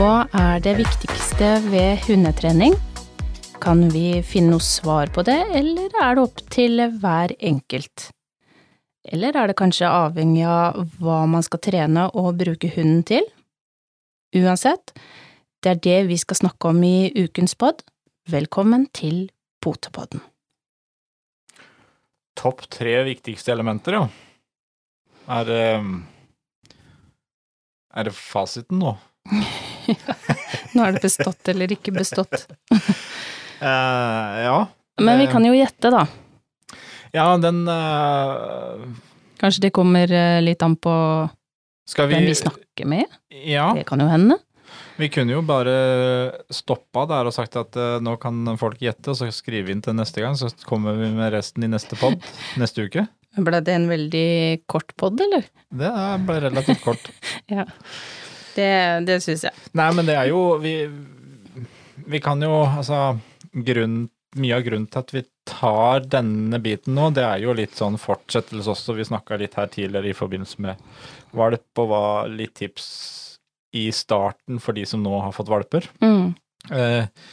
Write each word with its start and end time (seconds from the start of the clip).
Hva 0.00 0.22
er 0.32 0.62
det 0.64 0.78
viktigste 0.78 1.48
ved 1.66 1.98
hundetrening? 2.06 2.72
Kan 3.60 3.82
vi 3.92 4.22
finne 4.24 4.54
noe 4.54 4.64
svar 4.64 5.10
på 5.12 5.20
det, 5.28 5.36
eller 5.52 5.92
er 5.92 6.16
det 6.16 6.22
opp 6.22 6.38
til 6.48 6.80
hver 7.02 7.34
enkelt? 7.36 8.06
Eller 9.04 9.36
er 9.36 9.50
det 9.50 9.58
kanskje 9.60 9.90
avhengig 9.92 10.46
av 10.48 10.94
hva 11.04 11.18
man 11.28 11.44
skal 11.44 11.60
trene 11.66 12.06
og 12.16 12.38
bruke 12.40 12.70
hunden 12.72 13.02
til? 13.10 13.28
Uansett, 14.40 14.94
det 15.60 15.74
er 15.74 15.82
det 15.84 15.98
vi 16.08 16.16
skal 16.22 16.40
snakke 16.46 16.72
om 16.72 16.80
i 16.80 17.12
ukens 17.20 17.52
pod. 17.52 17.84
Velkommen 18.24 18.86
til 18.96 19.26
Potepodden. 19.60 20.24
Topp 22.40 22.64
tre 22.72 23.02
viktigste 23.10 23.52
elementer, 23.52 24.00
ja. 24.00 24.08
Er 25.28 25.44
det 25.44 25.66
Er 27.92 28.08
det 28.08 28.16
fasiten 28.16 28.80
nå? 28.80 28.96
Nå 30.74 30.84
er 30.84 30.96
det 30.96 31.04
bestått 31.04 31.50
eller 31.52 31.72
ikke 31.74 31.94
bestått. 31.96 32.46
uh, 32.70 34.36
ja. 34.46 34.58
Men 35.00 35.22
vi 35.22 35.28
kan 35.32 35.44
jo 35.46 35.54
gjette, 35.56 35.92
da. 35.92 36.04
Ja, 37.16 37.32
den 37.42 37.64
uh, 37.68 38.84
Kanskje 39.40 39.64
det 39.64 39.72
kommer 39.74 40.10
eh, 40.12 40.38
litt 40.44 40.60
an 40.62 40.76
på 40.76 40.92
vi 41.96 42.04
hvem 42.12 42.26
vi 42.28 42.34
snakker 42.36 42.86
med? 42.86 43.08
Ja. 43.32 43.70
Det 43.74 43.86
kan 43.88 44.02
jo 44.02 44.06
hende. 44.06 44.36
Vi 45.00 45.08
kunne 45.08 45.32
jo 45.32 45.40
bare 45.42 45.72
stoppa 46.52 47.06
der 47.08 47.30
og 47.30 47.34
sagt 47.34 47.56
at 47.56 47.78
uh, 47.80 47.96
nå 48.04 48.18
kan 48.20 48.44
folk 48.60 48.82
gjette, 48.84 49.10
og 49.10 49.16
så 49.16 49.30
skrive 49.32 49.72
inn 49.72 49.80
til 49.82 49.96
neste 49.96 50.20
gang, 50.20 50.36
så 50.36 50.52
kommer 50.68 50.98
vi 51.00 51.08
med 51.16 51.32
resten 51.32 51.64
i 51.64 51.72
neste 51.72 51.96
pod 51.98 52.20
neste 52.60 52.84
uke. 52.84 53.06
Ble 53.40 53.62
det 53.64 53.74
en 53.78 53.88
veldig 53.88 54.28
kort 54.70 54.92
pod, 54.98 55.20
eller? 55.24 55.46
Det 55.70 55.90
ble 56.26 56.38
relativt 56.44 56.84
kort. 56.84 57.10
Ja. 57.50 57.64
Det, 58.56 58.70
det 59.06 59.20
syns 59.24 59.46
jeg. 59.48 59.66
Nei, 59.78 59.90
men 59.96 60.08
det 60.08 60.16
er 60.18 60.30
jo 60.32 60.40
Vi, 60.62 60.74
vi 62.10 62.20
kan 62.22 62.42
jo 62.42 62.62
Altså, 62.66 63.18
grunn, 63.52 64.02
mye 64.40 64.58
av 64.58 64.64
grunnen 64.66 64.88
til 64.90 65.02
at 65.02 65.14
vi 65.14 65.24
tar 65.50 66.04
denne 66.10 66.60
biten 66.62 66.94
nå, 66.94 67.08
det 67.14 67.24
er 67.26 67.42
jo 67.42 67.54
litt 67.56 67.74
sånn 67.78 67.98
fortsettelse 67.98 68.70
også. 68.70 68.94
Vi 68.94 69.08
snakka 69.08 69.38
litt 69.40 69.56
her 69.58 69.70
tidligere 69.72 70.12
i 70.12 70.16
forbindelse 70.16 70.62
med 70.62 70.84
valp, 71.34 71.66
og 71.82 71.90
var 71.90 72.30
litt 72.30 72.54
tips 72.60 72.86
i 73.74 73.88
starten 73.94 74.60
for 74.62 74.76
de 74.76 74.84
som 74.86 75.02
nå 75.02 75.16
har 75.24 75.34
fått 75.34 75.50
valper. 75.50 75.86
Mm. 76.02 76.32
Eh, 76.70 77.26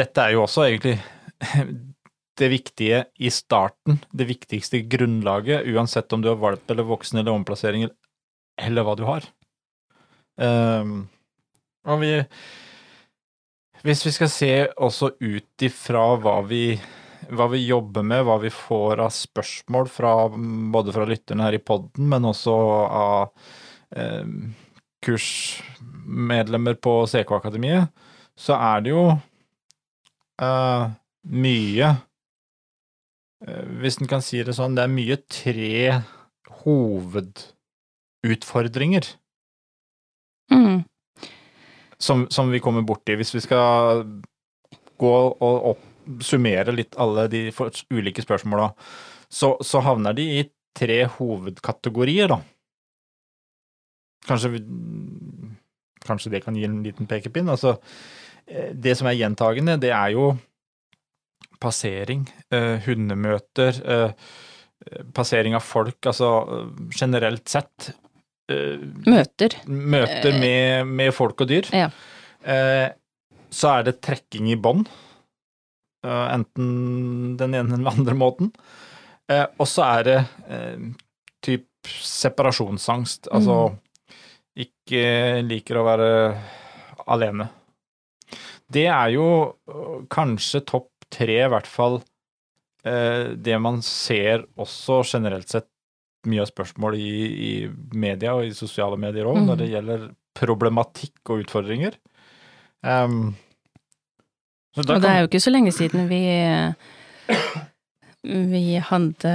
dette 0.00 0.24
er 0.24 0.36
jo 0.36 0.46
også 0.46 0.64
egentlig 0.64 0.96
det 2.38 2.50
viktige 2.52 3.04
i 3.18 3.30
starten, 3.34 4.00
det 4.14 4.28
viktigste 4.28 4.80
grunnlaget, 4.90 5.66
uansett 5.68 6.12
om 6.14 6.22
du 6.22 6.30
har 6.30 6.40
valp 6.40 6.70
eller 6.70 6.86
voksen 6.88 7.20
eller 7.20 7.34
omplassering 7.34 7.88
eller 8.58 8.86
hva 8.86 8.94
du 8.98 9.04
har. 9.08 9.26
Um, 10.38 11.08
og 11.88 12.02
vi 12.02 12.10
Hvis 13.82 14.06
vi 14.06 14.12
skal 14.14 14.28
se 14.30 14.68
også 14.76 15.10
ut 15.18 15.62
ifra 15.62 16.16
hva 16.22 16.42
vi, 16.46 16.80
hva 17.30 17.46
vi 17.50 17.66
jobber 17.66 18.02
med, 18.06 18.24
hva 18.26 18.38
vi 18.42 18.50
får 18.50 19.00
av 19.04 19.10
spørsmål 19.14 19.88
fra, 19.90 20.28
både 20.74 20.92
fra 20.94 21.04
lytterne 21.06 21.44
her 21.46 21.54
i 21.54 21.62
podden, 21.62 22.08
men 22.10 22.24
også 22.26 22.54
av 22.98 23.30
eh, 23.94 24.26
kursmedlemmer 25.06 26.74
på 26.82 27.06
CK-akademiet, 27.06 27.86
så 28.34 28.54
er 28.58 28.82
det 28.82 28.90
jo 28.96 29.04
eh, 30.42 30.84
mye. 31.46 31.88
Uh, 33.46 33.64
Hvis 33.78 34.02
en 34.02 34.10
kan 34.10 34.22
si 34.26 34.42
det 34.42 34.58
sånn, 34.58 34.74
det 34.74 34.82
er 34.88 34.96
mye 34.98 35.22
tre 35.30 36.02
hovedutfordringer 36.64 39.06
Mm. 40.50 40.84
som, 41.98 42.26
som 42.30 42.50
vi 42.50 42.60
kommer 42.60 42.82
borti. 42.86 43.16
Hvis 43.18 43.34
vi 43.34 43.42
skal 43.44 44.04
gå 44.98 45.14
og 45.14 45.70
opp, 45.74 45.84
summere 46.24 46.72
litt 46.72 46.96
alle 46.96 47.26
de 47.28 47.48
ulike 47.92 48.22
spørsmåla, 48.24 48.70
så, 49.28 49.56
så 49.60 49.82
havner 49.84 50.16
de 50.16 50.24
i 50.38 50.44
tre 50.78 51.02
hovedkategorier, 51.18 52.30
da. 52.32 52.38
Kanskje, 54.28 54.54
vi, 54.54 54.62
kanskje 56.04 56.32
det 56.32 56.42
kan 56.44 56.56
gi 56.56 56.64
en 56.68 56.80
liten 56.84 57.08
pekepinn. 57.10 57.50
Altså, 57.52 57.76
eh, 58.46 58.70
det 58.72 58.96
som 58.96 59.08
er 59.10 59.18
gjentagende, 59.18 59.76
det 59.82 59.92
er 59.92 60.14
jo 60.16 60.30
passering, 61.60 62.24
eh, 62.54 62.78
hundemøter, 62.86 63.82
eh, 63.84 64.12
passering 65.12 65.56
av 65.58 65.64
folk, 65.66 65.98
altså 66.06 66.30
eh, 66.56 66.68
generelt 66.94 67.48
sett. 67.48 67.90
Eh, 68.52 68.78
Møter. 69.08 69.56
møter 69.66 70.38
med, 70.40 70.86
med 70.86 71.12
folk 71.16 71.40
og 71.44 71.50
dyr. 71.50 71.68
Ja. 71.74 71.90
Eh, 72.44 72.88
så 73.50 73.78
er 73.78 73.86
det 73.88 74.00
trekking 74.04 74.50
i 74.52 74.56
bånd. 74.60 74.88
Eh, 76.04 76.26
enten 76.34 77.36
den 77.40 77.54
ene 77.56 77.74
eller 77.74 77.82
den 77.82 77.92
andre 77.92 78.16
måten. 78.18 78.52
Eh, 79.28 79.46
og 79.58 79.68
så 79.68 79.84
er 79.98 80.08
det 80.08 80.18
eh, 80.48 80.88
typ 81.44 81.66
separasjonsangst. 82.04 83.30
Altså 83.32 83.74
ikke 84.58 85.42
liker 85.46 85.78
å 85.78 85.86
være 85.86 86.10
alene. 87.08 87.48
Det 88.68 88.84
er 88.90 89.12
jo 89.14 89.26
kanskje 90.12 90.60
topp 90.68 90.90
tre, 91.08 91.38
i 91.46 91.48
hvert 91.48 91.68
fall 91.70 92.00
eh, 92.84 93.30
det 93.38 93.56
man 93.64 93.78
ser 93.86 94.42
også 94.60 94.98
generelt 95.08 95.48
sett 95.48 95.68
mye 96.26 96.42
av 96.42 96.48
spørsmål 96.50 96.96
i, 96.98 97.10
i 97.48 97.52
media 97.94 98.34
og 98.34 98.46
i 98.48 98.54
sosiale 98.56 98.98
medier 99.00 99.28
òg, 99.28 99.38
mm. 99.38 99.46
når 99.46 99.60
det 99.62 99.68
gjelder 99.70 100.08
problematikk 100.38 101.30
og 101.30 101.44
utfordringer. 101.44 101.94
Um, 102.82 103.36
Og 104.76 104.86
det 104.86 105.00
kan- 105.02 105.10
er 105.10 105.20
jo 105.22 105.28
ikke 105.28 105.42
så 105.42 105.50
lenge 105.50 105.72
siden 105.72 106.08
vi 106.08 106.22
vi 108.22 108.78
hadde 108.82 109.32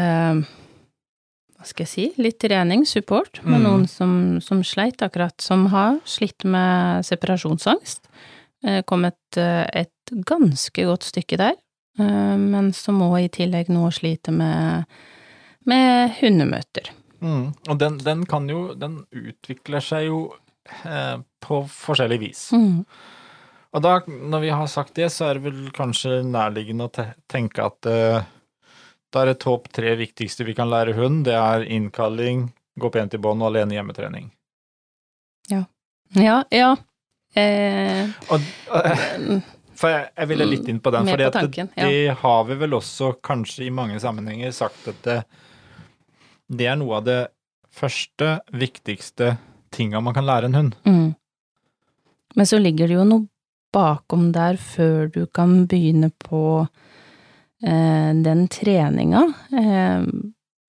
hva 1.63 1.65
skal 1.69 1.85
jeg 1.85 1.91
si, 1.93 2.05
litt 2.21 2.39
trening, 2.43 2.83
support, 2.85 3.39
med 3.45 3.61
Mm. 3.61 3.63
noen 3.63 3.87
som, 3.87 4.41
som 4.41 4.63
sleit 4.63 4.97
akkurat, 5.01 5.39
som 5.39 5.67
har 5.67 5.99
slitt 6.03 6.43
med 6.43 7.05
separasjonsangst. 7.05 8.01
Kom 8.63 8.83
Kommet 8.85 9.37
eh, 9.37 9.65
et 9.73 10.11
ganske 10.27 10.83
godt 10.83 11.03
stykke 11.03 11.37
der, 11.37 11.55
eh, 11.99 12.35
men 12.37 12.73
som 12.73 12.99
òg 13.01 13.23
i 13.25 13.29
tillegg 13.29 13.69
nå 13.69 13.89
sliter 13.91 14.31
med, 14.35 14.85
med 15.69 16.15
hundemøter. 16.19 16.91
Mm. 17.23 17.51
Og 17.69 17.79
den, 17.79 17.97
den 18.03 18.25
kan 18.27 18.49
jo 18.51 18.73
Den 18.75 18.97
utvikler 19.15 19.79
seg 19.79 20.09
jo 20.09 20.17
eh, 20.83 21.17
på 21.43 21.59
forskjellig 21.71 22.19
vis. 22.19 22.41
Mm. 22.51 22.83
Og 23.73 23.81
da, 23.81 23.93
når 24.05 24.43
vi 24.43 24.51
har 24.53 24.67
sagt 24.69 24.95
det, 24.99 25.07
så 25.09 25.29
er 25.29 25.39
det 25.39 25.47
vel 25.47 25.71
kanskje 25.73 26.19
nærliggende 26.27 26.89
å 26.89 26.93
te 26.93 27.07
tenke 27.31 27.63
at 27.65 27.89
eh, 27.89 28.27
da 29.13 29.23
er 29.23 29.31
det 29.31 29.41
topp 29.45 29.71
tre 29.73 29.95
viktigste 29.97 30.45
vi 30.45 30.55
kan 30.57 30.69
lære 30.69 30.97
hund. 30.97 31.23
Det 31.25 31.35
er 31.37 31.65
innkalling, 31.65 32.47
gå 32.79 32.91
pent 32.93 33.15
i 33.15 33.21
bånd 33.21 33.41
og 33.41 33.53
alene 33.53 33.77
hjemmetrening. 33.77 34.31
Ja, 36.13 36.43
ja. 36.49 36.75
Eh, 37.33 38.09
Og, 38.29 38.41
eh, 38.75 39.39
for 39.79 39.89
jeg, 39.89 40.09
jeg 40.17 40.29
ville 40.29 40.45
litt 40.45 40.67
inn 40.69 40.81
på 40.83 40.91
den, 40.93 41.09
for 41.09 41.23
ja. 41.23 41.31
det 41.33 42.17
har 42.21 42.43
vi 42.45 42.57
vel 42.61 42.77
også 42.77 43.15
kanskje 43.25 43.65
i 43.67 43.73
mange 43.73 43.97
sammenhenger 44.01 44.53
sagt 44.53 44.87
at 44.91 45.01
det, 45.07 45.17
det 46.57 46.69
er 46.69 46.79
noe 46.79 46.99
av 46.99 47.07
det 47.07 47.19
første, 47.73 48.37
viktigste 48.53 49.35
tinga 49.73 50.01
man 50.05 50.13
kan 50.13 50.27
lære 50.27 50.49
en 50.49 50.57
hund. 50.59 50.75
Mm. 50.85 51.13
Men 52.35 52.49
så 52.49 52.59
ligger 52.61 52.89
det 52.89 52.97
jo 52.97 53.05
noe 53.07 53.27
bakom 53.73 54.31
der 54.33 54.59
før 54.61 55.09
du 55.09 55.25
kan 55.33 55.63
begynne 55.69 56.11
på 56.21 56.43
eh, 56.61 58.11
den 58.25 58.45
treninga. 58.53 59.25
Eh, 59.49 60.05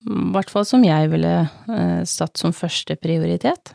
hvert 0.05 0.51
fall 0.53 0.65
som 0.67 0.83
jeg 0.85 1.09
ville 1.13 1.33
eh, 1.41 2.01
satt 2.07 2.37
som 2.37 2.53
første 2.55 2.97
prioritet. 3.01 3.73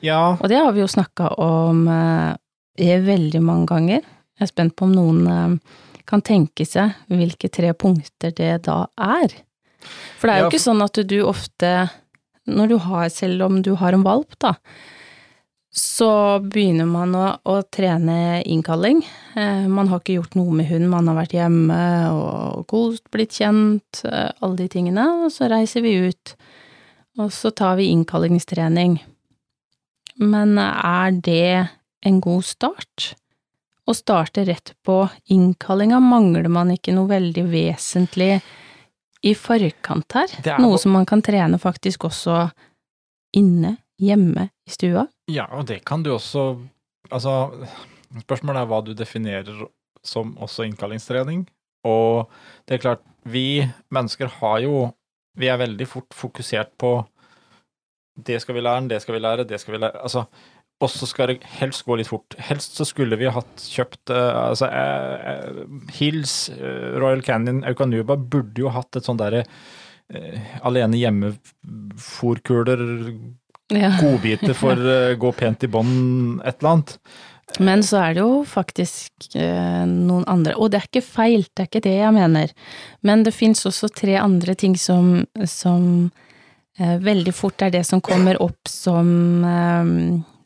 Ja, 0.00 0.36
Og 0.40 0.48
det 0.48 0.60
har 0.62 0.72
vi 0.72 0.84
jo 0.84 0.90
snakka 0.90 1.34
om 1.42 1.86
eh, 1.90 3.00
veldig 3.02 3.42
mange 3.42 3.66
ganger. 3.72 4.06
Jeg 4.36 4.46
er 4.46 4.52
spent 4.52 4.76
på 4.76 4.86
om 4.86 4.94
noen 4.94 5.26
eh, 5.26 5.82
kan 6.06 6.22
tenke 6.22 6.66
seg 6.68 6.94
hvilke 7.10 7.50
tre 7.50 7.72
punkter 7.74 8.34
det 8.36 8.52
da 8.68 8.84
er. 8.94 9.34
For 10.16 10.28
det 10.28 10.34
er 10.34 10.42
jo 10.42 10.48
Ja, 10.48 10.50
ikke 10.52 10.66
sånn 10.66 10.84
at 10.84 11.00
du 11.08 11.16
ofte, 11.26 11.72
når 12.48 12.70
du 12.72 12.76
har, 12.86 13.08
selv 13.12 13.46
om 13.48 13.62
du 13.62 13.74
har 13.78 13.96
en 13.96 14.06
valp, 14.06 14.38
da, 14.42 14.54
så 15.76 16.40
begynner 16.40 16.88
man 16.88 17.12
å, 17.12 17.24
å 17.44 17.58
trene 17.68 18.40
innkalling. 18.48 19.02
Eh, 19.36 19.66
man 19.68 19.90
har 19.90 20.00
ikke 20.00 20.16
gjort 20.16 20.36
noe 20.38 20.54
med 20.56 20.70
hunden, 20.70 20.88
man 20.88 21.10
har 21.10 21.18
vært 21.18 21.36
hjemme 21.36 21.80
og 22.16 22.64
kost, 22.70 23.04
blitt 23.12 23.36
kjent, 23.36 24.00
eh, 24.08 24.30
alle 24.40 24.56
de 24.62 24.70
tingene, 24.72 25.04
og 25.26 25.34
så 25.34 25.50
reiser 25.52 25.84
vi 25.84 25.98
ut. 26.08 26.32
Og 27.20 27.28
så 27.32 27.52
tar 27.52 27.76
vi 27.76 27.90
innkallingstrening. 27.92 28.98
Men 30.24 30.56
er 30.56 31.12
det 31.20 31.68
en 32.08 32.20
god 32.24 32.48
start? 32.48 33.12
Å 33.86 33.94
starte 33.94 34.46
rett 34.48 34.72
på 34.84 35.02
innkallinga, 35.30 36.00
mangler 36.00 36.48
man 36.50 36.72
ikke 36.72 36.96
noe 36.96 37.12
veldig 37.12 37.44
vesentlig 37.52 38.40
i 39.26 39.34
forkant 39.34 40.16
her? 40.16 40.32
Er 40.44 40.62
Noe 40.62 40.78
som 40.80 40.94
man 40.96 41.06
kan 41.08 41.22
trene 41.24 41.58
faktisk 41.60 42.06
også 42.08 42.46
inne, 43.36 43.76
hjemme, 44.00 44.48
i 44.66 44.72
stua? 44.72 45.06
Ja, 45.32 45.48
og 45.56 45.66
det 45.70 45.82
kan 45.88 46.04
du 46.06 46.14
også 46.14 46.54
Altså, 47.06 47.30
spørsmålet 48.24 48.64
er 48.64 48.66
hva 48.66 48.80
du 48.82 48.88
definerer 48.98 49.60
som 50.02 50.32
også 50.42 50.64
innkallingstrening. 50.66 51.44
Og 51.86 52.26
det 52.66 52.74
er 52.74 52.82
klart, 52.82 53.04
vi 53.22 53.62
mennesker 53.94 54.26
har 54.40 54.58
jo 54.64 54.88
Vi 55.38 55.46
er 55.52 55.58
veldig 55.60 55.86
fort 55.86 56.14
fokusert 56.16 56.70
på 56.80 57.04
det 58.16 58.38
skal 58.40 58.56
vi 58.56 58.62
lære, 58.64 58.88
det 58.88 59.02
skal 59.02 59.14
vi 59.14 59.20
lære, 59.20 59.44
det 59.44 59.60
skal 59.60 59.74
vi 59.74 59.80
lære. 59.82 60.00
Altså, 60.00 60.22
og 60.76 60.90
så 60.92 61.06
skal 61.08 61.30
det 61.30 61.38
helst 61.56 61.86
gå 61.86 61.96
litt 61.96 62.10
fort. 62.10 62.36
Helst 62.48 62.76
så 62.76 62.84
skulle 62.84 63.16
vi 63.16 63.30
hatt 63.32 63.64
kjøpt 63.64 64.12
uh, 64.12 64.50
altså 64.50 64.68
uh, 64.68 65.62
Hills, 65.96 66.50
uh, 66.52 66.98
Royal 67.00 67.22
Canyon, 67.24 67.62
Aukanuba 67.68 68.18
burde 68.20 68.60
jo 68.60 68.72
hatt 68.74 68.98
et 68.98 69.08
sånn 69.08 69.20
derre 69.20 69.46
alene 70.62 70.94
hjemme-fòrkuler, 71.00 72.82
ja. 73.74 73.88
godbiter 73.98 74.54
for 74.54 74.78
gå 75.18 75.32
pent 75.34 75.64
i 75.66 75.70
bånd, 75.74 76.36
et 76.46 76.60
eller 76.60 76.76
annet. 76.76 76.92
Men 77.58 77.82
så 77.82 77.98
er 78.04 78.14
det 78.14 78.22
jo 78.22 78.44
faktisk 78.46 79.34
noen 79.34 80.22
andre, 80.30 80.54
og 80.54 80.70
det 80.70 80.78
er 80.78 80.86
ikke 80.86 81.02
feil, 81.02 81.42
det 81.50 81.64
er 81.64 81.70
ikke 81.72 81.82
det 81.88 81.96
jeg 81.96 82.14
mener, 82.14 82.54
men 83.02 83.26
det 83.26 83.34
fins 83.34 83.66
også 83.66 83.90
tre 83.98 84.14
andre 84.22 84.54
ting 84.54 84.78
som, 84.78 85.26
som 85.42 86.06
veldig 86.78 87.34
fort 87.34 87.66
er 87.66 87.74
det 87.74 87.82
som 87.90 87.98
kommer 87.98 88.38
opp 88.46 88.70
som 88.70 89.10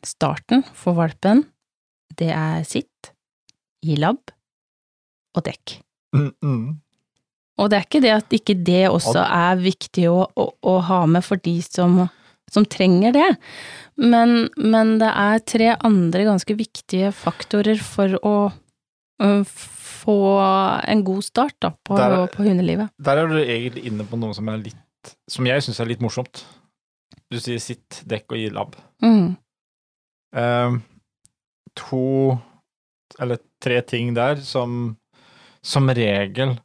starten 0.05 0.63
for 0.77 0.97
valpen, 0.97 1.45
det 2.19 2.31
er 2.35 2.63
sitt, 2.67 3.11
i 3.81 3.97
lab 3.97 4.31
og 5.35 5.43
dekk. 5.47 5.77
Mm, 6.13 6.31
mm. 6.43 6.65
Og 7.61 7.69
det 7.71 7.77
er 7.77 7.85
ikke 7.85 8.01
det 8.03 8.13
at 8.13 8.33
ikke 8.35 8.55
det 8.57 8.83
også 8.89 9.21
er 9.23 9.61
viktig 9.61 10.07
å, 10.11 10.25
å, 10.37 10.47
å 10.67 10.73
ha 10.87 11.03
med 11.09 11.25
for 11.25 11.41
de 11.41 11.55
som, 11.65 12.03
som 12.51 12.65
trenger 12.65 13.15
det, 13.15 13.27
men, 14.01 14.49
men, 14.57 14.95
det 15.01 15.11
er 15.11 15.43
tre 15.45 15.73
andre 15.77 16.25
ganske 16.29 16.55
viktige 16.57 17.11
faktorer 17.15 17.81
for 17.83 18.17
å 18.25 18.35
uh, 18.51 19.43
få 20.01 20.21
en 20.89 21.03
god 21.05 21.25
start 21.25 21.57
da, 21.61 21.73
på, 21.73 21.97
der, 21.99 22.17
på, 22.33 22.45
hundelivet. 22.47 22.93
Der 22.97 23.21
er 23.21 23.29
du 23.29 23.37
egentlig 23.41 23.85
inne 23.91 24.07
på 24.07 24.19
noe 24.19 24.33
som 24.37 24.49
er 24.49 24.63
litt 24.63 24.79
som 25.29 25.47
jeg 25.47 25.63
syns 25.65 25.79
er 25.81 25.89
litt 25.89 26.03
morsomt. 26.03 26.43
Du 27.31 27.39
sier 27.41 27.61
sitt, 27.63 28.01
dekk 28.09 28.35
og 28.35 28.41
gi 28.41 28.49
lab. 28.53 28.75
Mm. 29.03 29.33
Uh, 30.35 30.79
to 31.77 32.37
eller 33.19 33.41
tre 33.63 33.81
ting 33.83 34.13
der 34.15 34.39
som 34.45 34.95
som 35.61 35.89
regel 35.93 36.55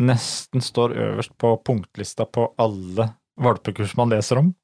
nesten 0.00 0.62
står 0.64 0.94
øverst 0.96 1.34
på 1.40 1.50
punktlista 1.64 2.24
på 2.24 2.48
alle 2.60 3.10
valpekurs 3.40 3.96
man 3.96 4.12
leser 4.12 4.40
om. 4.40 4.54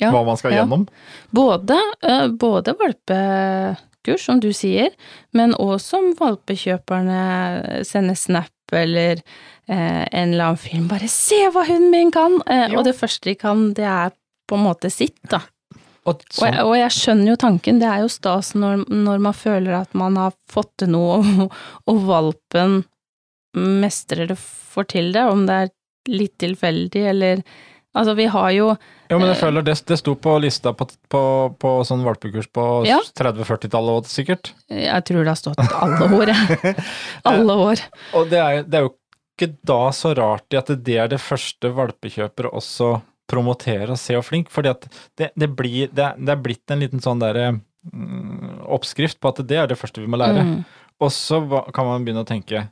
Ja, 0.00 0.10
hva 0.10 0.24
man 0.26 0.36
skal 0.36 0.52
ja. 0.52 0.62
gjennom. 0.62 0.86
Både, 1.32 1.78
uh, 2.04 2.28
både 2.28 2.74
valpekurs, 2.80 4.24
som 4.26 4.40
du 4.42 4.50
sier, 4.52 4.90
men 5.32 5.54
også 5.54 5.94
som 5.94 6.10
valpekjøperne 6.18 7.84
sender 7.86 8.18
snap 8.18 8.50
eller 8.72 9.22
eh, 9.66 10.04
en 10.10 10.32
eller 10.32 10.44
annen 10.44 10.56
film. 10.56 10.88
Bare 10.88 11.08
'se 11.08 11.48
hva 11.52 11.64
hunden 11.68 11.90
min 11.90 12.10
kan!' 12.10 12.42
Eh, 12.46 12.74
og 12.74 12.84
det 12.84 12.96
første 12.96 13.30
de 13.30 13.34
kan, 13.34 13.72
det 13.74 13.84
er 13.84 14.10
på 14.48 14.56
en 14.56 14.64
måte 14.64 14.90
sitt, 14.90 15.18
da. 15.30 15.40
Og, 16.04 16.24
sånn. 16.28 16.44
og, 16.44 16.48
jeg, 16.48 16.64
og, 16.64 16.74
jeg, 16.76 16.94
skjønner 16.98 17.30
jo 17.32 17.36
tanken, 17.40 17.78
det 17.80 17.88
er 17.88 18.02
jo 18.04 18.10
stas 18.12 18.52
når, 18.58 18.82
når, 18.92 19.22
man 19.24 19.36
føler 19.36 19.78
at 19.78 19.94
man 19.96 20.18
har 20.20 20.34
fått 20.52 20.72
til 20.82 20.92
noe, 20.92 21.20
og, 21.46 21.54
og 21.90 22.02
valpen 22.08 22.82
mestrer 23.54 24.28
det, 24.32 24.36
får 24.38 24.90
til 24.92 25.14
det, 25.14 25.22
om 25.30 25.46
det 25.48 25.62
er 25.62 25.72
litt 26.12 26.36
tilfeldig 26.42 27.06
eller 27.14 27.46
Altså, 27.94 28.14
vi 28.18 28.24
har 28.26 28.50
jo 28.50 28.72
Jo, 29.06 29.18
men 29.20 29.28
jeg 29.28 29.36
eh, 29.36 29.38
føler 29.38 29.62
det, 29.62 29.76
det 29.86 29.98
sto 30.00 30.16
på 30.18 30.32
lista 30.42 30.72
på, 30.74 30.88
på, 31.12 31.22
på 31.62 31.74
sånn 31.86 32.02
valpekurs 32.02 32.48
på 32.50 32.64
ja. 32.88 32.96
30-40-tallet 33.20 34.00
òg, 34.00 34.08
sikkert? 34.10 34.50
Jeg 34.66 35.06
tror 35.06 35.22
det 35.22 35.30
har 35.30 35.38
stått 35.38 35.62
alle 35.78 36.08
år, 36.18 36.32
jeg. 36.32 36.74
alle 37.30 37.58
år. 37.68 37.84
og 38.18 38.32
det 38.32 38.40
er, 38.42 38.64
det 38.66 38.80
er 38.80 38.88
jo 38.88 38.94
ikke 39.34 39.52
da 39.66 39.78
så 39.94 40.10
rart 40.18 40.54
i 40.54 40.58
at 40.58 40.72
det 40.86 40.98
er 41.04 41.12
det 41.14 41.20
første 41.22 41.70
valpekjøpere 41.76 42.50
også 42.54 42.96
promotere 43.30 43.90
og 43.92 44.00
se 44.00 44.16
og 44.18 44.24
flink, 44.26 44.50
For 44.52 44.66
det, 44.66 44.90
det 45.16 45.50
blir 45.56 45.92
det, 45.92 46.14
det, 46.18 46.32
er 46.34 46.42
blitt 46.42 46.70
en 46.70 46.82
liten 46.82 47.02
sånn 47.04 47.22
derre 47.22 47.54
mm, 47.54 48.64
oppskrift 48.76 49.20
på 49.20 49.32
at 49.32 49.44
det 49.48 49.60
er 49.60 49.70
det 49.70 49.78
første 49.80 50.02
vi 50.02 50.10
må 50.10 50.20
lære. 50.20 50.44
Mm. 50.44 50.58
Og 51.02 51.12
så 51.12 51.40
kan 51.74 51.88
man 51.88 52.04
begynne 52.04 52.24
å 52.24 52.28
tenke 52.28 52.66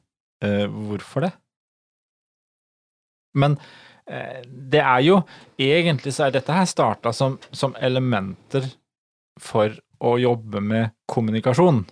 eh, 0.45 0.67
hvorfor 0.67 1.27
det? 1.27 1.33
Men 3.39 3.57
eh, 4.07 4.43
det 4.45 4.83
er 4.85 5.01
jo 5.07 5.23
Egentlig 5.57 6.13
så 6.13 6.27
er 6.27 6.37
dette 6.37 6.53
her 6.53 6.69
starta 6.69 7.15
som, 7.17 7.39
som 7.55 7.75
elementer 7.81 8.69
for 9.41 9.73
å 10.03 10.17
jobbe 10.19 10.61
med 10.61 10.93
kommunikasjon. 11.09 11.85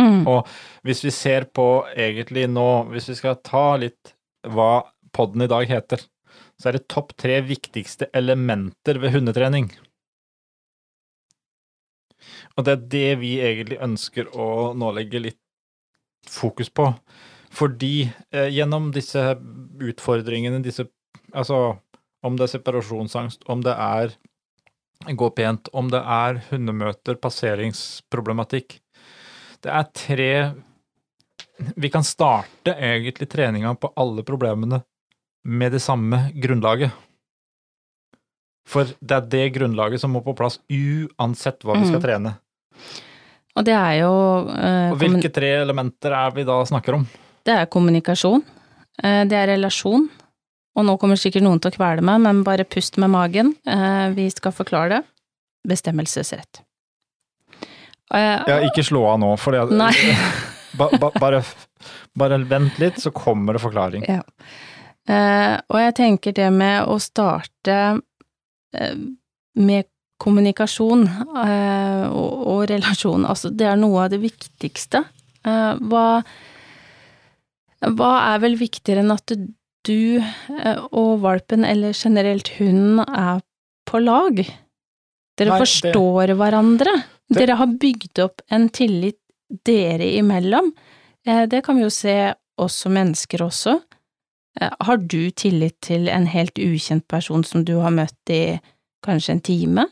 Mm. 0.00 0.22
Og 0.26 0.48
hvis 0.86 1.02
vi 1.04 1.12
ser 1.14 1.46
på 1.54 1.84
egentlig 1.92 2.46
nå, 2.50 2.68
hvis 2.90 3.10
vi 3.12 3.18
skal 3.18 3.38
ta 3.44 3.76
litt 3.78 4.14
hva 4.48 4.86
podden 5.14 5.44
i 5.44 5.50
dag 5.50 5.68
heter, 5.68 6.00
så 6.62 6.70
er 6.70 6.78
det 6.78 6.86
topp 6.92 7.16
tre 7.18 7.40
viktigste 7.42 8.06
elementer 8.14 9.00
ved 9.02 9.16
hundetrening. 9.16 9.72
Og 12.54 12.66
det 12.66 12.72
er 12.72 12.84
det 12.94 13.08
vi 13.18 13.32
egentlig 13.42 13.80
ønsker 13.82 14.30
å 14.30 14.70
nå 14.78 14.92
legge 14.94 15.24
litt 15.24 15.40
fokus 16.30 16.70
på. 16.70 16.86
Fordi 17.52 18.06
eh, 18.30 18.46
gjennom 18.54 18.92
disse 18.94 19.32
utfordringene, 19.92 20.62
disse 20.64 20.88
Altså, 21.32 21.78
om 22.20 22.34
det 22.36 22.44
er 22.44 22.50
separasjonsangst, 22.58 23.46
om 23.48 23.62
det 23.64 23.72
er 23.72 24.10
gå 25.16 25.28
pent, 25.32 25.70
om 25.72 25.88
det 25.88 26.02
er 26.04 26.42
hundemøter, 26.50 27.16
passeringsproblematikk 27.16 28.76
Det 29.64 29.72
er 29.72 29.86
tre 29.96 30.34
Vi 31.80 31.88
kan 31.94 32.04
starte 32.04 32.74
egentlig 32.76 33.30
treninga 33.32 33.72
på 33.80 33.94
alle 33.96 34.26
problemene 34.28 34.82
med 35.44 35.72
det 35.74 35.80
samme 35.82 36.28
grunnlaget. 36.34 36.92
For 38.68 38.92
det 39.00 39.16
er 39.16 39.28
det 39.30 39.46
grunnlaget 39.56 40.00
som 40.00 40.14
må 40.14 40.22
på 40.24 40.34
plass 40.38 40.60
uansett 40.70 41.64
hva 41.66 41.76
vi 41.80 41.88
skal 41.88 41.98
mm. 41.98 42.04
trene. 42.04 42.34
Og 43.52 43.66
det 43.66 43.74
er 43.76 43.98
jo 44.00 44.12
eh, 44.54 44.92
Og 44.94 44.98
Hvilke 45.02 45.28
tre 45.34 45.50
elementer 45.60 46.14
er 46.16 46.32
vi 46.36 46.44
da 46.48 46.56
snakker 46.68 46.96
om? 46.96 47.06
Det 47.44 47.52
er 47.52 47.70
kommunikasjon, 47.70 48.44
eh, 49.02 49.22
det 49.28 49.36
er 49.36 49.50
relasjon, 49.50 50.06
og 50.72 50.86
nå 50.88 50.96
kommer 51.00 51.18
sikkert 51.20 51.44
noen 51.44 51.60
til 51.60 51.72
å 51.72 51.74
kvele 51.74 52.04
meg, 52.06 52.22
men 52.24 52.44
bare 52.46 52.64
pust 52.64 52.96
med 53.02 53.12
magen, 53.12 53.52
eh, 53.66 54.08
vi 54.16 54.28
skal 54.32 54.54
forklare 54.56 54.94
det. 54.94 55.02
Bestemmelsesrett. 55.68 56.62
Eh, 58.14 58.40
ja, 58.48 58.58
ikke 58.68 58.84
slå 58.86 59.04
av 59.10 59.20
nå, 59.20 59.34
for 59.40 59.58
ba, 60.78 60.88
ba, 61.00 61.10
bare, 61.20 61.42
bare 62.18 62.38
vent 62.48 62.78
litt, 62.80 63.02
så 63.02 63.12
kommer 63.14 63.58
det 63.58 63.64
forklaring. 63.64 64.06
Ja. 64.08 64.22
Eh, 65.10 65.56
og 65.66 65.78
jeg 65.80 65.94
tenker 65.98 66.34
det 66.36 66.48
med 66.54 66.86
å 66.86 66.98
starte 67.02 67.78
eh, 68.76 69.00
med 69.58 69.88
kommunikasjon 70.22 71.02
eh, 71.42 72.04
og, 72.06 72.34
og, 72.46 72.60
relasjon, 72.70 73.26
altså 73.26 73.50
det 73.50 73.66
er 73.72 73.80
noe 73.80 74.04
av 74.04 74.12
det 74.12 74.20
viktigste. 74.22 75.02
Hva, 75.42 76.06
hva 77.82 78.10
er 78.28 78.42
vel 78.44 78.52
viktigere 78.60 79.02
enn 79.02 79.10
at 79.10 79.32
du 79.82 80.22
og 80.94 81.16
valpen, 81.24 81.64
eller 81.66 81.98
generelt 81.98 82.52
hunden, 82.60 83.00
er 83.02 83.40
på 83.90 83.98
lag? 84.04 84.38
Dere 84.38 85.56
Nei, 85.56 85.58
forstår 85.64 86.30
det, 86.30 86.36
hverandre. 86.38 86.94
Det, 87.26 87.40
dere 87.40 87.58
har 87.58 87.74
bygd 87.82 88.22
opp 88.22 88.46
en 88.54 88.68
tillit 88.70 89.18
dere 89.66 90.12
imellom. 90.20 90.70
Det 91.26 91.64
kan 91.66 91.80
vi 91.80 91.88
jo 91.88 91.90
se 91.90 92.14
oss 92.62 92.84
som 92.84 92.94
mennesker 92.94 93.42
også. 93.42 93.80
Eh, 94.60 94.72
har 94.78 94.96
du 94.96 95.30
tillit 95.30 95.78
til 95.84 96.08
en 96.12 96.26
helt 96.26 96.58
ukjent 96.58 97.06
person 97.08 97.44
som 97.44 97.64
du 97.64 97.78
har 97.80 97.94
møtt 97.94 98.32
i 98.32 98.58
kanskje 99.04 99.36
en 99.36 99.44
time? 99.44 99.86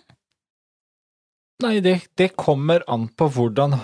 Nei, 1.61 1.79
det, 1.85 1.99
det 2.17 2.33
kommer 2.40 2.85
an 2.88 3.09
på 3.12 3.29
hvordan 3.29 3.76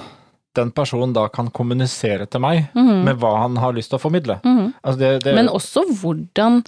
den 0.56 0.72
personen 0.72 1.12
da 1.12 1.26
kan 1.28 1.50
kommunisere 1.52 2.24
til 2.32 2.40
meg 2.40 2.70
mm. 2.76 3.04
med 3.04 3.18
hva 3.20 3.34
han 3.42 3.58
har 3.60 3.76
lyst 3.76 3.92
til 3.92 3.98
å 3.98 4.04
formidle. 4.06 4.38
Mm. 4.44 4.72
Altså 4.80 4.98
det, 5.02 5.10
det... 5.26 5.34
Men 5.36 5.52
også 5.52 5.84
hvordan 6.00 6.62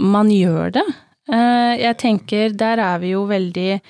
man 0.00 0.30
gjør 0.32 0.76
det. 0.78 0.86
Eh, 1.30 1.74
jeg 1.82 1.98
tenker, 2.00 2.54
der 2.56 2.80
er 2.82 3.02
vi 3.02 3.12
jo 3.12 3.26
veldig, 3.28 3.80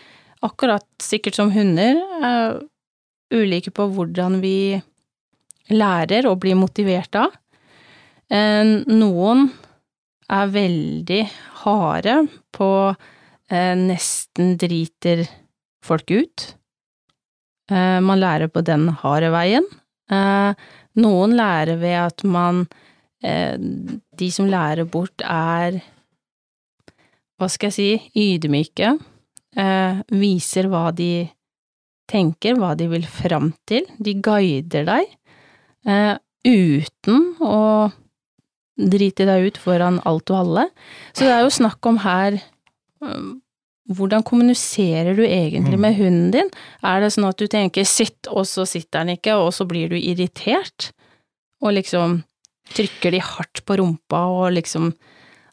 akkurat 0.47 0.87
sikkert 1.03 1.39
som 1.39 1.53
hunder, 1.55 2.01
eh, 2.27 2.59
ulike 3.31 3.71
på 3.75 3.87
hvordan 3.95 4.41
vi 4.43 4.81
lærer 5.71 6.27
og 6.27 6.41
blir 6.43 6.59
motivert 6.59 7.15
av. 7.21 7.37
Eh, 8.31 8.65
noen 8.87 9.49
er 10.31 10.51
veldig 10.55 11.21
harde 11.65 12.17
på 12.55 12.71
eh, 13.51 13.75
nesten 13.79 14.55
driter 14.61 15.25
folk 15.83 16.13
ut. 16.15 16.45
Eh, 17.71 17.99
man 17.99 18.23
lærer 18.23 18.53
på 18.53 18.63
den 18.67 18.89
harde 19.03 19.33
veien. 19.35 19.67
Noen 20.11 21.35
lærer 21.39 21.77
ved 21.79 21.97
at 22.01 22.25
man 22.27 22.65
De 23.21 24.27
som 24.33 24.49
lærer 24.49 24.89
bort, 24.89 25.21
er 25.23 25.77
hva 27.39 27.49
skal 27.53 27.69
jeg 27.69 27.77
si, 27.77 27.89
ydmyke, 28.17 28.95
viser 30.09 30.71
hva 30.73 30.89
de 30.97 31.29
tenker, 32.11 32.57
hva 32.57 32.73
de 32.75 32.89
vil 32.91 33.05
fram 33.05 33.53
til. 33.69 33.85
De 34.01 34.17
guider 34.25 34.89
deg, 34.89 35.13
uten 36.49 37.29
å 37.45 37.61
drite 38.91 39.27
deg 39.29 39.51
ut 39.51 39.61
foran 39.61 40.01
alt 40.09 40.33
og 40.33 40.41
alle. 40.45 40.67
Så 41.13 41.27
det 41.27 41.35
er 41.35 41.45
jo 41.45 41.53
snakk 41.53 41.87
om 41.91 42.01
her 42.05 42.39
eh, 42.39 43.31
hvordan 43.91 44.25
kommuniserer 44.27 45.17
du 45.19 45.25
egentlig 45.27 45.79
med 45.83 45.97
hunden 45.99 46.31
din? 46.35 46.51
Er 46.87 47.03
det 47.03 47.13
sånn 47.15 47.29
at 47.29 47.39
du 47.41 47.47
tenker 47.51 47.83
'sitt', 47.83 48.31
og 48.31 48.47
så 48.47 48.67
sitter 48.67 49.03
den 49.03 49.17
ikke, 49.19 49.35
og 49.35 49.53
så 49.55 49.67
blir 49.67 49.91
du 49.91 49.99
irritert? 49.99 50.93
Og 51.61 51.75
liksom 51.75 52.23
trykker 52.71 53.11
de 53.11 53.21
hardt 53.21 53.65
på 53.67 53.81
rumpa 53.81 54.27
og 54.31 54.53
liksom 54.59 54.93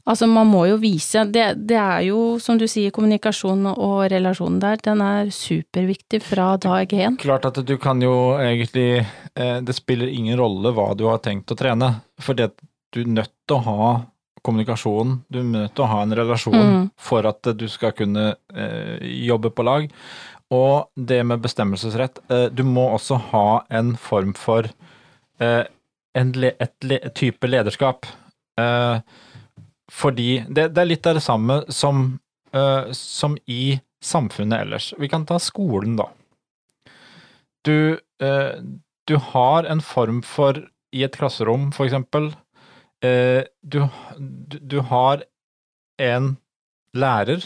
Altså, 0.08 0.24
man 0.32 0.48
må 0.48 0.62
jo 0.70 0.78
vise 0.80 1.26
det, 1.28 1.68
det 1.68 1.76
er 1.76 2.06
jo, 2.08 2.38
som 2.40 2.56
du 2.56 2.64
sier, 2.64 2.94
kommunikasjon 2.96 3.66
og 3.74 4.06
relasjonen 4.14 4.62
der, 4.64 4.80
den 4.80 5.02
er 5.04 5.32
superviktig 5.36 6.22
fra 6.24 6.54
dag 6.64 6.94
én. 6.96 7.18
Klart 7.20 7.50
at 7.50 7.60
du 7.68 7.74
kan 7.76 8.00
jo 8.00 8.38
egentlig 8.40 9.04
eh, 9.04 9.60
Det 9.60 9.76
spiller 9.76 10.08
ingen 10.08 10.40
rolle 10.40 10.72
hva 10.72 10.94
du 10.96 11.10
har 11.10 11.20
tenkt 11.20 11.52
å 11.52 11.60
trene, 11.60 11.92
for 12.24 12.40
at 12.40 12.56
du 12.94 13.02
er 13.02 13.12
nødt 13.20 13.34
til 13.48 13.58
å 13.58 13.66
ha 13.66 13.90
kommunikasjon, 14.48 15.22
du 15.30 15.40
er 15.42 15.48
nødt 15.50 15.76
til 15.76 15.84
å 15.84 15.92
ha 15.92 16.02
en 16.06 16.16
relasjon 16.16 16.58
Mm. 16.58 16.90
for 16.98 17.26
at 17.28 17.42
du 17.58 17.68
skal 17.68 17.92
kunne 17.92 18.36
eh, 18.56 18.98
jobbe 19.28 19.50
på 19.52 19.64
lag. 19.66 19.90
Og 20.52 20.88
det 20.96 21.24
med 21.26 21.42
bestemmelsesrett, 21.44 22.20
eh, 22.32 22.46
du 22.50 22.64
må 22.64 22.88
også 22.96 23.18
ha 23.34 23.66
en 23.70 23.96
form 23.98 24.34
for 24.34 24.70
eh, 25.40 25.64
en 26.16 26.32
le, 26.32 26.54
et, 26.60 26.74
le, 26.84 27.00
type 27.14 27.48
lederskap. 27.48 28.06
Eh, 28.60 29.00
fordi 29.92 30.46
det, 30.48 30.70
det 30.76 30.82
er 30.82 30.90
litt 30.90 31.08
av 31.08 31.16
det 31.20 31.24
samme 31.24 31.60
som, 31.70 32.20
eh, 32.54 32.92
som 32.96 33.38
i 33.48 33.80
samfunnet 34.04 34.62
ellers. 34.64 34.94
Vi 34.98 35.10
kan 35.12 35.26
ta 35.26 35.40
skolen, 35.40 35.98
da. 36.00 36.08
Du, 37.68 38.00
eh, 38.24 38.56
du 39.08 39.16
har 39.34 39.64
en 39.68 39.82
form 39.82 40.22
for 40.24 40.64
I 40.96 41.04
et 41.04 41.18
klasserom, 41.20 41.74
for 41.76 41.86
eksempel. 41.86 42.32
Eh, 43.04 43.44
du, 43.62 43.88
du, 44.62 44.80
har 44.80 45.24
en 46.02 46.36
lærer 46.94 47.46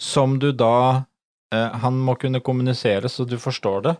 som 0.00 0.38
du 0.42 0.48
da 0.52 1.04
eh, 1.54 1.76
Han 1.84 2.00
må 2.02 2.16
kunne 2.18 2.40
kommunisere 2.42 3.08
så 3.08 3.24
du 3.24 3.38
forstår 3.38 3.84
det. 3.86 3.94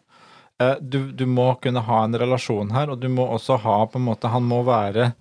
Eh, 0.62 0.74
du, 0.80 1.12
du 1.12 1.26
må 1.26 1.52
kunne 1.62 1.84
ha 1.86 2.02
en 2.04 2.18
relasjon 2.18 2.74
her, 2.74 2.90
og 2.90 2.98
du 2.98 3.08
må 3.08 3.26
også 3.30 3.60
ha 3.62 3.78
på 3.86 4.00
en 4.00 4.08
måte 4.08 4.32
Han 4.34 4.46
må 4.50 4.62
være 4.66 5.12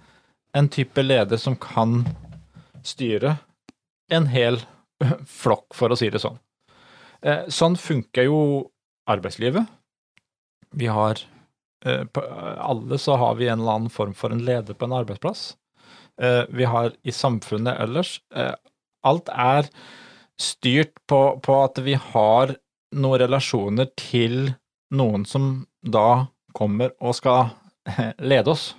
en 0.53 0.69
type 0.69 1.01
leder 1.01 1.37
som 1.37 1.57
kan 1.57 2.03
styre 2.85 3.37
en 4.13 4.27
hel 4.33 4.59
flokk, 5.41 5.73
for 5.77 5.93
å 5.93 5.97
si 5.97 6.09
det 6.13 6.21
sånn. 6.21 6.41
Eh, 7.21 7.45
sånn 7.53 7.77
funker 7.79 8.27
jo 8.27 8.39
arbeidslivet. 9.09 9.69
Vi 10.73 10.89
har 10.89 11.21
alle 11.83 12.97
så 13.01 13.17
har 13.19 13.35
vi 13.35 13.49
en 13.49 13.59
eller 13.59 13.77
annen 13.77 13.91
form 13.91 14.13
for 14.15 14.31
en 14.31 14.43
leder 14.45 14.77
på 14.77 14.87
en 14.87 14.95
arbeidsplass. 14.95 15.55
Eh, 16.21 16.43
vi 16.49 16.63
har 16.69 16.93
i 17.03 17.11
samfunnet 17.11 17.79
ellers 17.81 18.21
eh, 18.35 18.53
Alt 19.03 19.27
er 19.33 19.67
styrt 20.39 20.93
på, 21.09 21.19
på 21.43 21.55
at 21.59 21.79
vi 21.83 21.97
har 21.99 22.53
noen 22.95 23.19
relasjoner 23.19 23.89
til 23.99 24.53
noen 24.95 25.25
som 25.27 25.65
da 25.83 26.29
kommer 26.55 26.93
og 27.03 27.17
skal 27.17 27.51
lede 28.31 28.53
oss. 28.53 28.69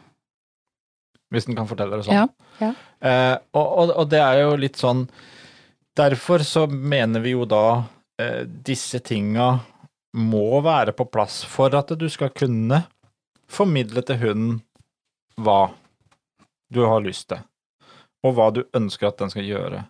Hvis 1.34 1.48
en 1.50 1.58
kan 1.58 1.68
fortelle 1.68 1.98
det 1.98 2.06
sånn. 2.06 2.16
Ja, 2.16 2.62
ja. 2.62 2.70
Eh, 3.04 3.36
og, 3.52 3.66
og, 3.66 3.92
og 4.00 4.08
det 4.14 4.22
er 4.22 4.44
jo 4.46 4.56
litt 4.56 4.80
sånn 4.80 5.08
Derfor 5.94 6.42
så 6.42 6.64
mener 6.66 7.22
vi 7.22 7.34
jo 7.34 7.44
da 7.46 7.84
eh, 8.18 8.42
disse 8.46 8.98
tinga 9.04 9.52
må 10.18 10.58
være 10.64 10.94
på 10.96 11.06
plass 11.06 11.42
for 11.46 11.74
at 11.78 11.92
du 11.98 12.08
skal 12.10 12.32
kunne 12.34 12.80
formidle 13.50 14.02
til 14.06 14.20
hunden 14.22 14.62
hva 15.40 15.72
du 16.72 16.84
har 16.86 17.02
lyst 17.04 17.28
til, 17.30 17.42
og 18.24 18.36
hva 18.36 18.50
du 18.54 18.62
ønsker 18.74 19.10
at 19.10 19.18
den 19.20 19.32
skal 19.32 19.46
gjøre. 19.46 19.84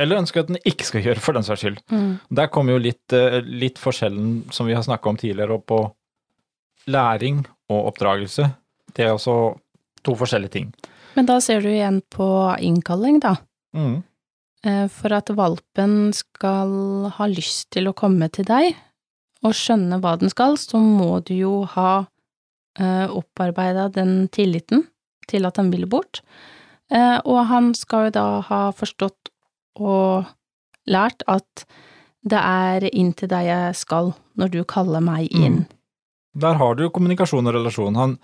Eller 0.00 0.20
ønsker 0.22 0.42
at 0.42 0.48
den 0.48 0.60
ikke 0.64 0.86
skal 0.88 1.04
gjøre, 1.04 1.20
for 1.20 1.36
den 1.36 1.44
saks 1.44 1.60
skyld. 1.60 1.80
Mm. 1.92 2.12
Der 2.36 2.48
kommer 2.52 2.72
jo 2.76 2.84
litt, 2.86 3.12
eh, 3.12 3.40
litt 3.44 3.78
forskjellen 3.78 4.50
som 4.52 4.66
vi 4.66 4.74
har 4.74 4.82
snakka 4.86 5.10
om 5.10 5.18
tidligere, 5.20 5.58
og 5.58 5.66
på 5.66 5.80
læring 6.88 7.44
og 7.68 7.92
oppdragelse. 7.92 8.48
Det 8.96 9.04
er 9.04 9.12
også 9.12 9.58
to 10.02 10.14
forskjellige 10.16 10.50
ting. 10.56 10.70
Men 11.14 11.26
da 11.26 11.40
ser 11.42 11.60
du 11.60 11.68
igjen 11.68 12.00
på 12.10 12.26
innkalling, 12.62 13.20
da. 13.20 13.36
Mm. 13.76 14.02
Eh, 14.64 14.86
For 14.88 15.12
at 15.12 15.28
valpen 15.28 16.12
skal 16.14 17.10
ha 17.16 17.26
lyst 17.26 17.70
til 17.70 17.88
å 17.88 17.96
komme 17.96 18.30
til 18.32 18.44
deg 18.44 18.76
og 19.44 19.52
skjønne 19.56 20.00
hva 20.00 20.18
den 20.20 20.30
skal, 20.32 20.56
så 20.56 20.80
må 20.80 21.22
du 21.24 21.34
jo 21.34 21.64
ha 21.64 22.06
opparbeida 22.80 23.88
den 23.92 24.28
tilliten 24.32 24.86
til 25.30 25.46
at 25.48 25.60
han 25.60 25.70
vil 25.72 25.86
bort. 25.90 26.22
Eh, 26.90 27.18
og 27.24 27.44
han 27.50 27.72
skal 27.78 28.08
jo 28.08 28.14
da 28.16 28.26
ha 28.48 28.60
forstått 28.74 29.30
og 29.80 30.30
lært 30.90 31.22
at 31.30 31.66
det 32.26 32.40
er 32.40 32.88
inn 32.90 33.12
til 33.16 33.30
deg 33.30 33.46
jeg 33.48 33.76
skal 33.78 34.12
når 34.40 34.52
du 34.52 34.60
kaller 34.68 35.02
meg 35.04 35.30
inn. 35.32 35.62
Der 36.40 36.58
har 36.60 36.76
du 36.76 36.84
jo 36.84 36.92
kommunikasjon 36.94 37.46
og 37.46 37.56
relasjon. 37.56 37.96
Han 37.98 38.16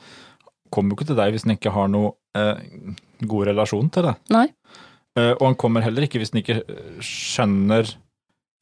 kommer 0.70 0.92
jo 0.92 0.98
ikke 0.98 1.10
til 1.12 1.18
deg 1.18 1.32
hvis 1.34 1.46
han 1.46 1.56
ikke 1.56 1.72
har 1.74 1.88
noe 1.92 2.12
eh, 2.36 2.60
god 3.24 3.50
relasjon 3.52 3.90
til 3.94 4.10
deg. 4.10 4.20
Nei. 4.34 4.46
Eh, 5.16 5.32
og 5.32 5.44
han 5.48 5.58
kommer 5.58 5.84
heller 5.84 6.06
ikke 6.06 6.20
hvis 6.20 6.34
han 6.34 6.42
ikke 6.42 6.60
eh, 6.60 7.00
skjønner 7.04 7.88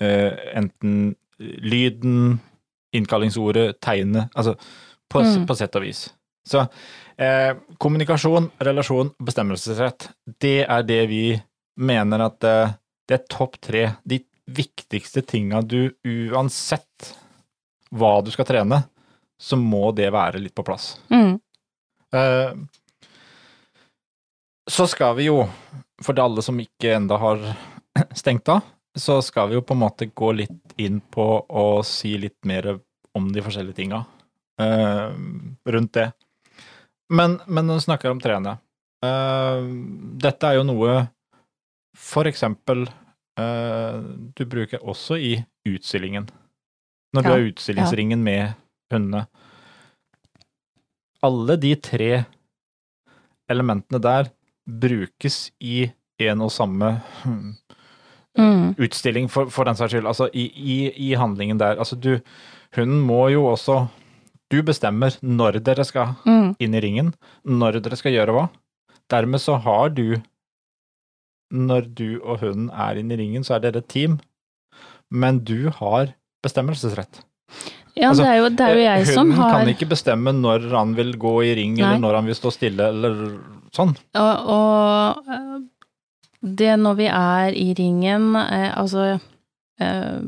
eh, 0.05 0.33
enten 0.55 1.15
lyden, 1.41 2.41
innkallingsordet, 2.95 3.81
tegnet, 3.83 4.31
altså 4.39 4.55
på, 5.13 5.23
Mm. 5.23 5.47
på 5.47 5.57
sett 5.57 5.77
og 5.77 5.83
vis. 5.83 6.07
Så 6.47 6.61
eh, 7.17 7.55
kommunikasjon, 7.79 8.51
relasjon, 8.59 9.13
bestemmelsesrett, 9.23 10.09
det 10.41 10.67
er 10.69 10.83
det 10.83 11.03
vi 11.09 11.25
mener 11.81 12.27
at 12.27 12.45
eh, 12.45 12.75
det 13.09 13.15
er 13.21 13.27
topp 13.33 13.61
tre. 13.61 13.85
De 14.05 14.21
viktigste 14.47 15.23
tinga 15.25 15.63
du 15.63 15.95
uansett 16.05 17.15
hva 17.95 18.19
du 18.25 18.31
skal 18.35 18.45
trene, 18.49 18.83
så 19.41 19.57
må 19.57 19.91
det 19.97 20.11
være 20.13 20.41
litt 20.43 20.55
på 20.55 20.65
plass. 20.67 20.99
Mm. 21.11 21.39
Eh, 22.15 22.53
så 24.71 24.87
skal 24.89 25.17
vi 25.17 25.29
jo, 25.29 25.43
for 26.03 26.19
alle 26.21 26.43
som 26.43 26.61
ikke 26.61 26.95
enda 26.97 27.19
har 27.21 27.41
stengt 28.21 28.49
av, 28.49 28.61
så 28.97 29.21
skal 29.23 29.49
vi 29.51 29.57
jo 29.59 29.65
på 29.67 29.75
en 29.75 29.83
måte 29.83 30.07
gå 30.15 30.33
litt 30.33 30.77
inn 30.81 31.01
på 31.01 31.25
å 31.49 31.83
si 31.87 32.15
litt 32.19 32.39
mer 32.47 32.77
om 33.15 33.33
de 33.33 33.43
forskjellige 33.43 33.81
tinga 33.81 34.05
eh, 34.61 35.15
rundt 35.67 35.93
det. 35.97 36.13
Men, 37.13 37.39
men 37.47 37.67
når 37.67 37.81
vi 37.81 37.85
snakker 37.85 38.11
om 38.11 38.21
treene 38.23 38.57
uh, 39.05 39.61
Dette 40.25 40.49
er 40.49 40.57
jo 40.57 40.63
noe 40.67 40.95
for 41.95 42.27
eksempel 42.27 42.87
uh, 43.39 43.99
du 44.35 44.43
bruker 44.51 44.83
også 44.83 45.19
i 45.21 45.35
utstillingen. 45.69 46.27
Når 47.15 47.23
du 47.23 47.29
Ja, 47.29 47.35
har 47.37 47.45
utstillingsringen 47.51 48.25
med 48.25 48.57
hundene. 48.91 49.27
Alle 51.23 51.57
de 51.61 51.75
tre 51.79 52.25
elementene 53.51 54.01
der 54.03 54.33
brukes 54.67 55.53
i 55.61 55.85
en 56.25 56.43
og 56.43 56.51
samme 56.51 56.97
hmm, 57.23 57.53
Mm. 58.35 58.75
utstilling, 58.83 59.29
for, 59.31 59.47
for 59.47 59.63
den 59.63 59.77
saks 59.79 59.93
skyld. 59.93 60.09
Altså 60.11 60.27
i, 60.35 60.49
i, 60.51 60.79
i 60.91 61.13
handlingen 61.15 61.61
der. 61.61 61.79
Altså 61.79 61.95
du 61.95 62.17
Hunden 62.75 63.01
må 63.07 63.29
jo 63.31 63.45
også 63.47 63.85
Du 64.53 64.61
bestemmer 64.63 65.15
når 65.23 65.61
dere 65.65 65.85
skal 65.85 66.15
Mm. 66.27 66.57
inn 66.61 66.75
i 66.75 66.81
ringen, 66.81 67.15
når 67.45 67.81
dere 67.83 67.97
skal 67.97 68.13
gjøre 68.13 68.33
hva. 68.37 68.49
Dermed 69.11 69.41
så 69.41 69.59
har 69.61 69.89
du 69.91 70.17
Når 71.53 71.95
du 71.95 72.21
og 72.25 72.41
hunden 72.41 72.71
er 72.71 72.97
inne 72.99 73.13
i 73.15 73.17
ringen, 73.21 73.45
så 73.45 73.55
er 73.55 73.61
dere 73.61 73.79
et 73.79 73.89
team, 73.89 74.19
men 75.13 75.39
du 75.45 75.69
har 75.71 76.15
bestemmelsesrett. 76.43 77.21
Ja, 77.95 78.09
Altså, 78.09 78.25
det 78.25 78.31
er 78.31 78.37
jo, 78.41 78.49
det 78.49 78.61
er 78.61 78.75
jo 78.75 78.81
jeg 78.83 79.07
som 79.07 79.29
Hunden 79.31 79.37
Hun 79.45 79.51
kan 79.53 79.69
ikke 79.71 79.87
bestemme 79.89 80.33
når 80.35 80.65
han 80.73 80.95
vil 80.97 81.13
gå 81.17 81.35
i 81.45 81.55
ring, 81.55 81.75
Nei. 81.77 81.85
eller 81.85 81.99
når 82.03 82.15
han 82.17 82.27
vil 82.27 82.35
stå 82.35 82.51
stille, 82.51 82.89
eller 82.89 83.39
sånn. 83.71 83.93
Og, 84.19 84.49
og 84.51 85.31
eh, 85.31 85.61
det 86.43 86.73
når 86.81 86.97
vi 86.97 87.07
er 87.07 87.55
i 87.55 87.69
ringen, 87.79 88.35
eh, 88.37 88.73
altså 88.77 89.21
eh, 89.79 90.21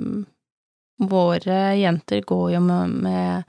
Våre 1.01 1.59
jenter 1.77 2.23
går 2.25 2.53
jo 2.55 2.61
med, 2.61 2.95
med 3.03 3.45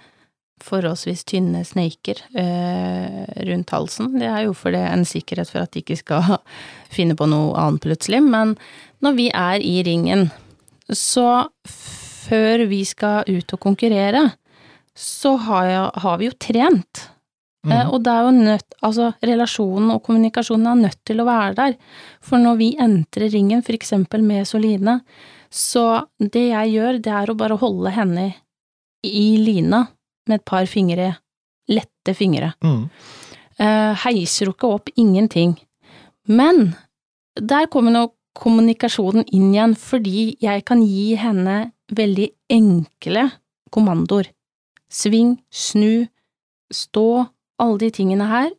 forholdsvis 0.63 1.23
tynne 1.27 1.63
sneiker 1.65 2.21
eh, 2.37 3.23
rundt 3.47 3.73
halsen. 3.73 4.13
Det 4.19 4.27
er 4.29 4.45
jo 4.47 4.55
for 4.57 4.75
det 4.75 4.83
en 4.87 5.05
sikkerhet 5.07 5.51
for 5.51 5.63
at 5.63 5.73
de 5.73 5.83
ikke 5.83 5.99
skal 5.99 6.37
finne 6.95 7.17
på 7.17 7.27
noe 7.29 7.53
annet 7.59 7.83
plutselig. 7.85 8.23
Men 8.25 8.55
når 9.05 9.17
vi 9.19 9.29
er 9.33 9.63
i 9.63 9.75
ringen, 9.87 10.29
så 10.89 11.45
før 12.27 12.65
vi 12.69 12.81
skal 12.87 13.27
ut 13.29 13.53
og 13.55 13.61
konkurrere, 13.63 14.23
så 14.97 15.35
har, 15.45 15.69
jeg, 15.69 15.85
har 16.03 16.17
vi 16.17 16.29
jo 16.29 16.37
trent. 16.41 17.03
Mm. 17.67 17.73
Eh, 17.73 17.89
Og 17.93 18.01
det 18.03 18.13
er 18.13 18.25
jo 18.25 18.35
nødt, 18.35 18.77
altså 18.81 19.11
relasjonen 19.21 19.91
og 19.93 20.03
kommunikasjonen 20.05 20.71
er 20.71 20.83
nødt 20.87 21.01
til 21.05 21.21
å 21.21 21.27
være 21.27 21.57
der. 21.59 21.77
For 22.23 22.41
når 22.41 22.59
vi 22.61 22.71
entrer 22.81 23.29
ringen, 23.33 23.63
for 23.65 23.77
eksempel 23.77 24.25
med 24.25 24.47
Soline, 24.49 24.99
så 25.53 26.07
det 26.19 26.49
jeg 26.49 26.73
gjør, 26.75 26.99
det 27.03 27.13
er 27.13 27.31
å 27.31 27.37
bare 27.37 27.59
holde 27.61 27.93
henne 27.95 28.25
i 29.05 29.29
lina 29.39 29.85
med 30.29 30.41
et 30.41 30.47
par 30.47 30.67
fingre, 30.69 31.13
lette 31.67 32.13
fingre. 32.15 32.53
Mm. 32.63 32.87
Eh, 33.57 33.93
heiser 34.05 34.47
jo 34.47 34.53
ikke 34.55 34.73
opp 34.75 34.91
ingenting. 34.95 35.57
Men 36.27 36.75
der 37.35 37.69
kommer 37.71 37.93
nå 37.93 38.03
kommunikasjonen 38.37 39.25
inn 39.33 39.49
igjen, 39.53 39.73
fordi 39.73 40.37
jeg 40.43 40.65
kan 40.67 40.83
gi 40.85 41.15
henne 41.17 41.71
veldig 41.93 42.27
enkle 42.53 43.29
kommandoer. 43.73 44.29
Sving, 44.87 45.37
snu, 45.51 46.07
stå, 46.71 47.27
alle 47.57 47.81
de 47.81 47.91
tingene 47.91 48.27
her. 48.29 48.51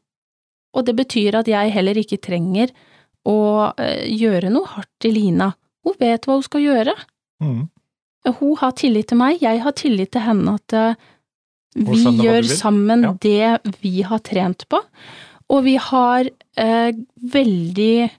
Og 0.76 0.84
det 0.86 0.96
betyr 0.98 1.38
at 1.38 1.48
jeg 1.48 1.72
heller 1.74 1.98
ikke 1.98 2.20
trenger 2.20 2.72
å 3.28 3.38
eh, 3.78 4.06
gjøre 4.10 4.50
noe 4.52 4.68
hardt 4.74 5.08
i 5.08 5.12
Lina. 5.14 5.52
Hun 5.86 5.96
vet 6.00 6.26
hva 6.26 6.38
hun 6.38 6.46
skal 6.46 6.64
gjøre. 6.64 6.94
Mm. 7.42 7.68
Hun 8.28 8.56
har 8.60 8.74
tillit 8.76 9.08
til 9.08 9.20
meg, 9.20 9.38
jeg 9.40 9.62
har 9.62 9.74
tillit 9.78 10.12
til 10.12 10.24
henne 10.26 10.58
at 10.58 10.74
eh, 10.76 10.98
vi 11.76 12.02
gjør 12.24 12.42
sammen 12.48 13.02
Ja. 13.02 13.12
det 13.20 13.74
vi 13.82 14.02
har 14.02 14.18
trent 14.20 14.64
på, 14.68 14.80
og 15.50 15.64
vi 15.64 15.76
har 15.76 16.28
eh, 16.56 16.92
veldig 17.32 18.10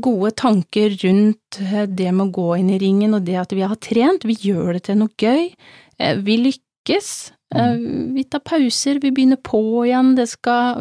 gode 0.00 0.30
tanker 0.38 0.94
rundt 1.02 1.58
eh, 1.60 1.86
det 1.86 2.12
med 2.14 2.28
å 2.28 2.32
gå 2.32 2.48
inn 2.60 2.70
i 2.70 2.78
ringen 2.78 3.14
og 3.14 3.24
det 3.26 3.36
at 3.40 3.52
vi 3.52 3.64
har 3.66 3.76
trent. 3.82 4.24
Vi 4.24 4.34
gjør 4.34 4.74
det 4.74 4.84
til 4.84 4.96
noe 5.00 5.10
gøy. 5.18 5.52
Eh, 5.98 6.14
vi 6.22 6.36
lykkes. 6.38 7.32
Eh, 7.54 7.74
Mm. 7.76 8.14
vi 8.14 8.22
tar 8.24 8.40
pauser, 8.40 8.98
vi 9.02 9.10
begynner 9.10 9.36
på 9.36 9.84
igjen, 9.84 10.14
det 10.16 10.28
skal 10.28 10.78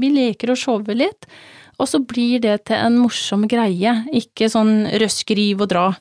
Vi 0.00 0.10
leker 0.10 0.50
og 0.50 0.56
shower 0.56 0.94
litt. 0.94 1.26
Og 1.80 1.88
så 1.88 1.98
blir 2.06 2.40
det 2.40 2.66
til 2.66 2.76
en 2.76 2.98
morsom 2.98 3.48
greie, 3.48 4.04
ikke 4.14 4.46
sånn 4.48 4.86
røsk, 5.00 5.34
riv 5.34 5.60
og 5.62 5.68
dra. 5.70 5.96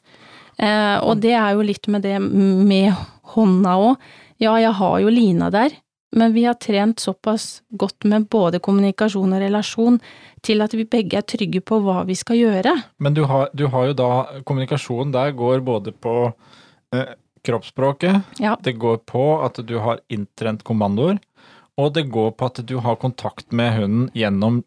Eh, 0.60 1.00
og 1.02 1.20
det 1.20 1.32
er 1.34 1.54
jo 1.56 1.62
litt 1.64 1.88
med 1.88 2.04
det 2.04 2.20
med 2.22 2.94
hånda 3.34 3.74
òg. 3.74 3.98
Ja, 4.44 4.58
jeg 4.60 4.74
har 4.76 5.00
jo 5.04 5.12
Lina 5.14 5.48
der, 5.54 5.72
men 6.14 6.34
vi 6.36 6.44
har 6.46 6.58
trent 6.62 7.00
såpass 7.02 7.62
godt 7.80 8.04
med 8.10 8.28
både 8.30 8.60
kommunikasjon 8.64 9.34
og 9.34 9.42
relasjon 9.42 10.00
til 10.46 10.62
at 10.66 10.74
vi 10.78 10.84
begge 10.90 11.18
er 11.22 11.26
trygge 11.26 11.62
på 11.66 11.80
hva 11.86 12.02
vi 12.06 12.18
skal 12.20 12.38
gjøre. 12.42 12.74
Men 13.00 13.16
du 13.18 13.24
har, 13.30 13.48
du 13.56 13.66
har 13.72 13.88
jo 13.92 13.96
da 13.98 14.10
Kommunikasjon 14.46 15.14
der 15.16 15.32
går 15.38 15.64
både 15.66 15.94
på 15.96 16.16
eh, 16.94 17.14
kroppsspråket, 17.48 18.22
Ja. 18.40 18.56
det 18.64 18.76
går 18.80 18.98
på 19.10 19.24
at 19.46 19.60
du 19.66 19.78
har 19.80 20.00
inntrent 20.10 20.64
kommandoer, 20.68 21.20
og 21.78 21.94
det 21.96 22.10
går 22.12 22.32
på 22.38 22.46
at 22.52 22.62
du 22.70 22.78
har 22.86 22.96
kontakt 23.02 23.52
med 23.52 23.74
hunden 23.80 24.10
gjennom 24.14 24.64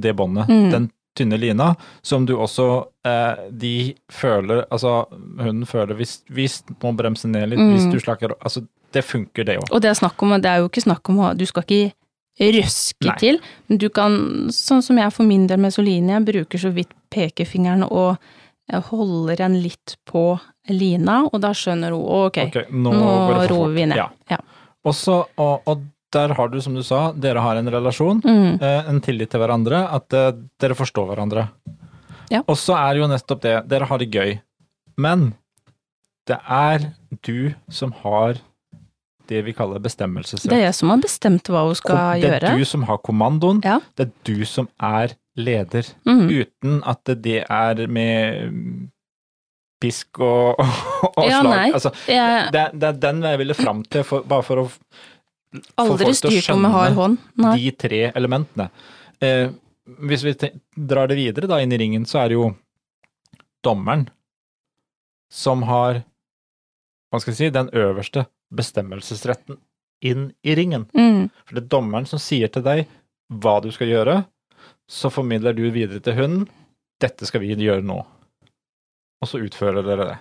det 0.00 0.16
båndet, 0.16 0.48
Mm. 0.48 0.70
den 0.70 0.90
tynne 1.16 1.38
lina, 1.38 1.74
som 2.02 2.26
du 2.26 2.34
også 2.36 2.86
eh, 3.04 3.48
De 3.50 3.94
føler 4.12 4.64
Altså, 4.70 5.06
hunden 5.10 5.66
føler 5.66 5.94
hvis, 5.98 6.22
hvis 6.30 6.62
må 6.82 6.92
bremse 6.96 7.26
ned 7.26 7.48
litt, 7.50 7.58
Mm. 7.58 7.72
hvis 7.74 7.90
du 7.92 7.98
slakker 7.98 8.34
Altså, 8.40 8.66
det 8.98 9.04
funker, 9.06 9.46
det 9.46 9.58
òg. 9.62 9.70
Og 9.70 9.84
det 9.84 9.92
er 9.92 9.98
snakk 9.98 10.26
om, 10.26 10.36
det 10.42 10.50
er 10.50 10.62
jo 10.62 10.68
ikke 10.70 10.84
snakk 10.84 11.12
om 11.12 11.22
å 11.22 11.32
Du 11.38 11.46
skal 11.48 11.64
ikke 11.66 11.94
røske 12.38 13.08
Nei. 13.08 13.16
til, 13.18 13.40
men 13.66 13.80
du 13.82 13.88
kan, 13.90 14.12
sånn 14.54 14.82
som 14.84 14.98
jeg 15.00 15.10
for 15.14 15.26
min 15.26 15.48
del 15.50 15.58
med 15.58 15.74
Soline, 15.74 16.14
jeg 16.14 16.26
bruker 16.28 16.60
så 16.62 16.70
vidt 16.70 16.92
pekefingeren 17.10 17.82
og 17.88 18.14
holder 18.68 19.42
en 19.46 19.56
litt 19.62 19.96
på 20.06 20.38
lina, 20.70 21.22
og 21.26 21.40
da 21.42 21.54
skjønner 21.56 21.94
hun 21.96 22.04
ok, 22.28 22.40
okay 22.50 22.66
nå, 22.70 22.92
nå 22.92 23.46
roer 23.48 23.72
vi 23.74 23.86
ned. 23.88 23.98
Ja. 23.98 24.10
Ja. 24.30 24.38
Også, 24.86 25.22
og, 25.40 25.66
og 25.66 25.86
der 26.14 26.34
har 26.36 26.52
du, 26.52 26.60
som 26.62 26.76
du 26.76 26.82
sa, 26.86 27.08
dere 27.12 27.42
har 27.44 27.58
en 27.60 27.70
relasjon. 27.72 28.22
Mm, 28.24 28.60
eh, 28.62 28.90
en 28.92 29.00
tillit 29.04 29.32
til 29.32 29.42
hverandre, 29.42 29.82
at 29.96 30.14
eh, 30.16 30.30
dere 30.60 30.76
forstår 30.78 31.10
hverandre. 31.10 31.48
Ja. 32.32 32.42
Og 32.44 32.56
så 32.60 32.76
er 32.76 33.00
jo 33.00 33.08
nettopp 33.10 33.42
det, 33.44 33.56
dere 33.68 33.88
har 33.88 34.00
det 34.00 34.08
gøy. 34.12 34.36
Men 35.00 35.32
det 36.28 36.38
er 36.44 36.90
du 37.24 37.54
som 37.72 37.92
har 38.04 38.40
det 39.28 39.42
vi 39.46 39.52
kaller 39.56 39.78
bestemmelsesrett. 39.84 40.48
det 40.50 40.58
er 40.58 40.64
jeg 40.68 40.74
som 40.78 40.90
har 40.92 41.00
bestemt 41.02 41.48
hva 41.52 41.64
hun 41.66 41.74
skal 41.78 41.96
Kom- 41.96 42.20
det 42.22 42.30
er 42.30 42.40
gjøre. 42.40 42.58
du 42.58 42.64
som 42.64 42.82
har 42.88 42.98
kommandoen, 43.04 43.60
Ja. 43.64 43.78
det 43.96 44.08
er 44.08 44.12
du 44.24 44.44
som 44.48 44.68
er 44.80 45.14
leder. 45.36 45.86
Mm. 46.06 46.28
Uten 46.32 46.82
at 46.84 47.04
det 47.22 47.44
er 47.48 47.86
med 47.86 48.88
pisk 49.80 50.18
og, 50.20 50.58
og 51.16 51.24
Ja, 51.28 51.40
slag. 51.40 51.52
nei. 51.54 51.70
Altså, 51.72 51.92
Jeg 52.08 52.50
det, 52.52 52.64
det 52.80 52.88
er 52.88 52.98
den 53.04 53.22
jeg 53.22 53.38
ville 53.38 53.54
fram 53.54 53.84
til, 53.84 54.02
for, 54.04 54.22
bare 54.26 54.42
for 54.42 54.56
å 54.64 54.66
få 54.68 55.86
folk 55.86 56.00
til 56.02 56.30
å 56.34 56.42
skjønne 56.42 57.54
de 57.56 57.70
tre 57.78 58.00
elementene. 58.18 58.70
Eh, 59.22 59.48
hvis 60.04 60.24
vi 60.26 60.34
drar 60.76 61.08
det 61.08 61.16
videre 61.16 61.48
da 61.48 61.60
inn 61.62 61.72
i 61.72 61.78
ringen, 61.80 62.04
så 62.04 62.24
er 62.24 62.28
det 62.28 62.36
jo 62.40 62.50
dommeren 63.64 64.08
som 65.30 65.62
har, 65.68 66.02
hva 67.12 67.20
skal 67.20 67.32
jeg 67.32 67.38
si, 67.38 67.50
den 67.54 67.70
øverste 67.76 68.26
bestemmelsesretten 68.54 69.58
inn 70.06 70.28
i 70.46 70.54
ringen. 70.54 70.86
Mm. 70.94 71.28
For 71.44 71.56
det 71.58 71.64
er 71.64 71.72
dommeren 71.74 72.06
som 72.06 72.20
sier 72.22 72.48
til 72.54 72.62
deg 72.66 72.84
hva 73.28 73.58
du 73.64 73.68
skal 73.74 73.90
gjøre, 73.90 74.22
så 74.88 75.10
formidler 75.12 75.52
du 75.56 75.66
videre 75.74 76.00
til 76.00 76.16
hunden, 76.16 76.46
dette 77.02 77.26
skal 77.28 77.42
vi 77.44 77.52
gjøre 77.54 77.84
nå. 77.84 77.98
Og 79.20 79.28
så 79.28 79.40
utfører 79.42 79.82
dere 79.84 80.06
det. 80.08 80.16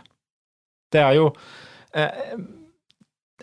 Det 0.91 1.01
er 1.03 1.13
jo 1.17 1.27
eh, 1.93 2.37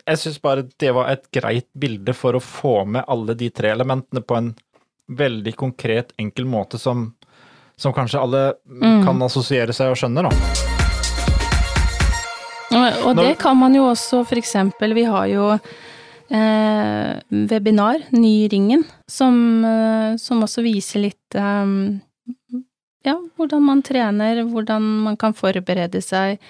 Jeg 0.05 0.19
syns 0.21 0.39
bare 0.43 0.65
det 0.81 0.91
var 0.93 1.09
et 1.13 1.25
greit 1.33 1.67
bilde 1.77 2.13
for 2.17 2.35
å 2.37 2.43
få 2.43 2.83
med 2.85 3.05
alle 3.07 3.35
de 3.37 3.49
tre 3.49 3.71
elementene 3.73 4.21
på 4.21 4.37
en 4.37 4.53
veldig 5.07 5.53
konkret, 5.55 6.13
enkel 6.19 6.45
måte 6.49 6.77
som, 6.81 7.11
som 7.77 7.93
kanskje 7.93 8.21
alle 8.21 8.45
Mm. 8.65 9.05
kan 9.05 9.21
assosiere 9.21 9.73
seg 9.73 9.93
og 9.93 9.97
skjønne, 10.01 10.25
da. 10.25 10.74
Og, 12.73 13.01
og 13.09 13.19
det 13.19 13.35
kan 13.41 13.57
man 13.59 13.75
jo 13.77 13.85
også, 13.91 14.23
for 14.25 14.39
eksempel, 14.39 14.95
vi 14.97 15.05
har 15.07 15.27
jo 15.29 15.51
eh, 15.53 17.11
webinar, 17.51 18.07
Ny 18.15 18.33
ringen, 18.51 18.85
som, 19.07 19.37
eh, 19.65 20.15
som 20.21 20.41
også 20.45 20.63
viser 20.65 21.05
litt 21.05 21.37
eh, 21.37 21.75
ja, 23.05 23.17
hvordan 23.37 23.65
man 23.67 23.83
trener, 23.85 24.41
hvordan 24.49 24.87
man 25.05 25.17
kan 25.21 25.35
forberede 25.37 26.01
seg. 26.03 26.41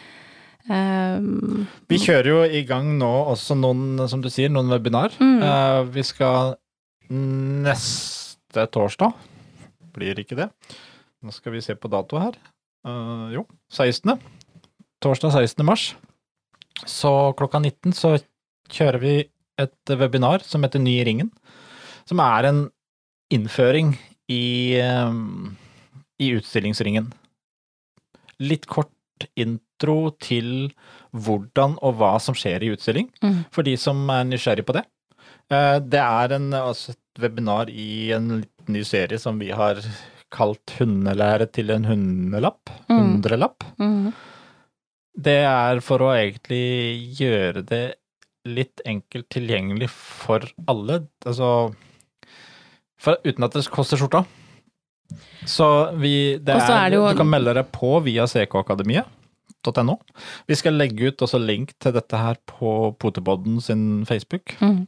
Eh, 0.66 1.20
Vi 1.92 2.00
kjører 2.02 2.32
jo 2.32 2.40
i 2.48 2.64
gang 2.68 2.96
nå 3.00 3.12
også 3.36 3.58
noen, 3.60 4.00
som 4.10 4.24
du 4.24 4.32
sier, 4.34 4.50
noen 4.54 4.72
webinar. 4.72 5.14
Mm. 5.20 5.38
Eh, 5.44 5.82
vi 5.98 6.06
skal 6.08 6.56
neste 7.12 8.66
torsdag, 8.74 9.14
blir 9.94 10.18
ikke 10.20 10.40
det? 10.40 10.50
Nå 11.26 11.34
skal 11.34 11.56
vi 11.56 11.62
se 11.66 11.76
på 11.78 11.90
dato 11.92 12.20
her. 12.22 12.36
Uh, 12.86 13.32
jo, 13.34 13.46
16. 13.74 14.14
Torsdag 15.02 15.34
16. 15.34 15.66
mars. 15.66 15.86
Så 16.84 17.34
klokka 17.40 17.60
19 17.62 17.94
så 17.96 18.18
kjører 18.70 19.00
vi 19.00 19.14
et 19.62 19.94
webinar 19.96 20.44
som 20.44 20.66
heter 20.66 20.82
Ny 20.84 20.98
i 21.00 21.06
ringen. 21.08 21.30
Som 22.06 22.20
er 22.20 22.50
en 22.50 22.64
innføring 23.34 23.96
i, 24.30 24.76
eh, 24.78 25.14
i 26.20 26.32
utstillingsringen. 26.36 27.12
Litt 28.44 28.68
kort 28.68 28.92
intro 29.40 30.12
til 30.20 30.72
hvordan 31.16 31.78
og 31.82 31.96
hva 32.02 32.16
som 32.22 32.36
skjer 32.36 32.64
i 32.68 32.74
utstilling, 32.76 33.08
Mm. 33.24 33.46
for 33.52 33.64
de 33.64 33.78
som 33.78 34.10
er 34.10 34.26
nysgjerrig 34.26 34.66
på 34.66 34.74
det. 34.74 34.86
Eh, 35.50 35.80
Det 35.80 36.00
er 36.00 36.34
en, 36.36 36.52
altså 36.52 36.90
et 36.92 37.22
webinar 37.22 37.70
i 37.70 38.12
en 38.12 38.44
ny 38.68 38.84
serie 38.84 39.18
som 39.18 39.40
vi 39.40 39.52
har 39.52 39.76
kalt 40.32 40.66
'Hundelære 40.66 41.52
til 41.52 41.70
en 41.72 41.86
hundelapp'. 41.86 42.68
Mm. 42.90 43.00
Hundrelapp. 43.00 43.64
mm, 43.80 44.14
Det 45.16 45.38
er 45.48 45.80
for 45.86 46.04
å 46.04 46.12
egentlig 46.16 47.16
gjøre 47.20 47.64
det 47.66 47.84
litt 48.46 48.82
enkelt 48.86 49.30
tilgjengelig 49.34 49.90
for 49.90 50.44
alle. 50.70 51.06
Altså 51.26 51.74
for, 53.00 53.18
Uten 53.26 53.48
at 53.48 53.56
det 53.56 53.64
koster 53.74 54.00
skjorta. 54.00 54.26
Så 55.46 55.68
vi 56.02 56.38
det 56.42 56.56
er, 56.56 56.72
er 56.74 56.90
det 56.90 56.98
jo- 57.00 57.12
Du 57.14 57.18
kan 57.18 57.30
melde 57.30 57.54
deg 57.54 57.72
på 57.72 58.02
via 58.04 58.26
ckakademiet.no. 58.26 60.00
Vi 60.48 60.56
skal 60.56 60.74
legge 60.74 61.08
ut 61.12 61.18
også 61.22 61.40
link 61.40 61.74
til 61.80 61.94
dette 61.94 62.18
her 62.18 62.36
på 62.46 62.96
Potepodden 62.98 63.62
sin 63.62 64.06
Facebook. 64.06 64.56
mm. 64.60 64.88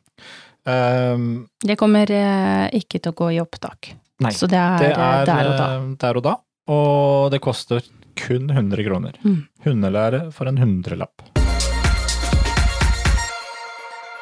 Um, 0.67 1.47
Det 1.63 1.77
kommer 1.79 2.09
eh, 2.11 2.67
ikke 2.75 2.99
til 2.99 3.13
å 3.13 3.15
gå 3.15 3.29
i 3.37 3.39
opptak, 3.39 3.93
nei, 4.19 4.31
så 4.35 4.49
det 4.51 4.59
er, 4.59 4.81
det 4.81 4.89
eh, 4.91 4.99
er 4.99 5.25
der 5.29 5.47
og 5.47 5.53
eh, 5.61 5.85
der 6.01 6.17
og 6.19 6.23
da. 6.25 6.33
Og 6.67 7.31
det 7.31 7.39
koster 7.39 7.79
kun 8.19 8.49
100 8.51 8.83
kroner. 8.83 9.15
Mm. 9.23 9.47
Hundelære 9.67 10.29
for 10.31 10.47
en 10.47 10.57
hundrelapp. 10.61 11.25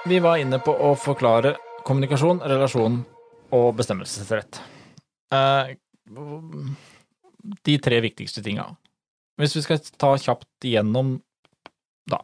Vi 0.09 0.17
var 0.21 0.39
inne 0.41 0.57
på 0.61 0.73
å 0.73 0.93
forklare 0.97 1.55
kommunikasjon, 1.85 2.41
relasjon 2.45 2.99
og 3.53 3.67
bestemmelsesrett. 3.77 4.61
Eh, 5.33 5.75
De 7.65 7.77
tre 7.77 7.99
viktigste 8.01 8.41
tinga. 8.41 8.65
Hvis 9.37 9.53
vi 9.57 9.61
skal 9.61 9.81
ta 10.01 10.15
kjapt 10.17 10.65
igjennom, 10.65 11.19
da. 12.09 12.23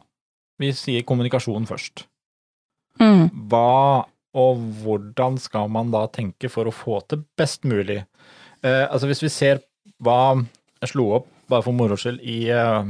Vi 0.58 0.72
sier 0.74 1.04
kommunikasjon 1.06 1.66
først. 1.68 2.06
Mm. 2.98 3.28
Hva 3.50 4.06
og 4.34 4.62
hvordan 4.82 5.38
skal 5.38 5.68
man 5.70 5.92
da 5.92 6.06
tenke 6.10 6.50
for 6.50 6.66
å 6.66 6.74
få 6.74 6.98
til 7.06 7.22
best 7.38 7.62
mulig? 7.68 8.00
Eh, 8.64 8.86
altså 8.88 9.06
hvis 9.10 9.22
vi 9.22 9.30
ser 9.30 9.62
hva 10.02 10.40
jeg 10.82 10.90
slo 10.90 11.10
opp 11.18 11.28
bare 11.52 11.62
for 11.66 11.76
moro 11.76 11.98
skyld 12.00 12.22
i, 12.24 12.48
eh, 12.50 12.58
eh, 12.58 12.84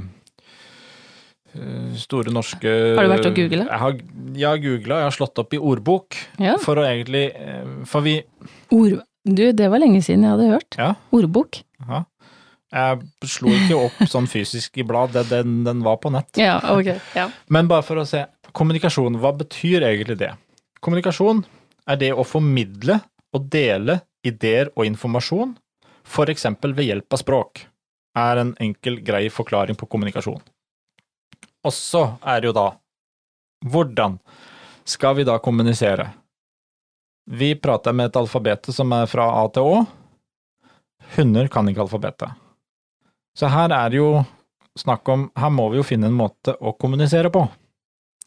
store 2.01 2.33
norske 2.33 2.71
Har 2.97 3.05
du 3.07 3.11
vært 3.13 3.27
og 3.29 3.35
googlet? 3.37 3.67
Jeg 3.69 3.81
har, 3.83 3.97
jeg 4.39 4.47
har 4.49 4.61
googla, 4.63 4.99
jeg 5.03 5.09
har 5.11 5.17
slått 5.17 5.39
opp 5.43 5.53
i 5.55 5.61
ordbok 5.61 6.17
Ja. 6.41 6.55
for 6.63 6.81
å 6.81 6.85
egentlig 6.89 7.27
eh, 7.37 7.67
For 7.89 8.01
vi 8.07 8.19
Ord... 8.73 9.03
Du, 9.25 9.45
det 9.55 9.69
var 9.71 9.79
lenge 9.79 10.01
siden 10.03 10.25
jeg 10.27 10.33
hadde 10.35 10.49
hørt. 10.51 10.75
Ja. 10.81 10.89
Ordbok. 11.15 11.61
Aha. 11.85 12.01
Jeg 12.73 13.29
slo 13.31 13.53
ikke 13.55 13.77
opp 13.85 14.01
sånn 14.11 14.27
fysisk 14.27 14.81
i 14.81 14.83
blad, 14.89 15.13
det- 15.15 15.29
den, 15.31 15.61
den 15.63 15.83
var 15.85 16.01
på 16.03 16.11
nett. 16.11 16.33
Ja, 16.41 16.57
ok. 16.73 16.89
Ja. 17.15 17.29
Men 17.53 17.69
bare 17.71 17.85
for 17.87 18.01
å 18.03 18.07
se. 18.09 18.25
Kommunikasjon, 18.53 19.21
hva 19.23 19.31
betyr 19.37 19.85
egentlig 19.87 20.17
det? 20.25 20.33
Kommunikasjon 20.83 21.45
er 21.87 22.01
det 22.01 22.11
å 22.19 22.25
formidle 22.27 22.99
og 23.33 23.47
dele 23.53 24.01
ideer 24.27 24.73
og 24.75 24.89
informasjon, 24.91 25.55
for 26.03 26.27
eksempel 26.33 26.75
ved 26.75 26.89
hjelp 26.91 27.15
av 27.15 27.23
språk, 27.23 27.63
er 28.19 28.43
en 28.43 28.51
enkel, 28.61 28.99
grei 29.07 29.29
forklaring 29.33 29.79
på 29.79 29.87
kommunikasjon. 29.87 30.43
Og 31.63 31.75
så 31.75 32.05
er 32.23 32.41
det 32.41 32.51
jo 32.51 32.57
da 32.57 32.69
hvordan 33.63 34.19
skal 34.85 35.17
vi 35.17 35.25
da 35.25 35.39
kommunisere? 35.39 36.09
Vi 37.31 37.55
prater 37.55 37.95
med 37.95 38.11
et 38.11 38.17
alfabet 38.19 38.73
som 38.75 38.93
er 38.93 39.07
fra 39.07 39.29
A 39.39 39.45
til 39.55 39.69
Å. 39.69 39.83
Hunder 41.17 41.47
kan 41.53 41.69
ikke 41.71 41.85
alfabetet. 41.85 42.33
Så 43.39 43.47
her 43.53 43.71
er 43.71 43.91
det 43.93 44.01
jo 44.01 44.25
snakk 44.79 45.09
om 45.09 45.27
Her 45.37 45.51
må 45.53 45.69
vi 45.73 45.79
jo 45.79 45.87
finne 45.87 46.09
en 46.09 46.17
måte 46.17 46.57
å 46.59 46.73
kommunisere 46.75 47.31
på. 47.33 47.45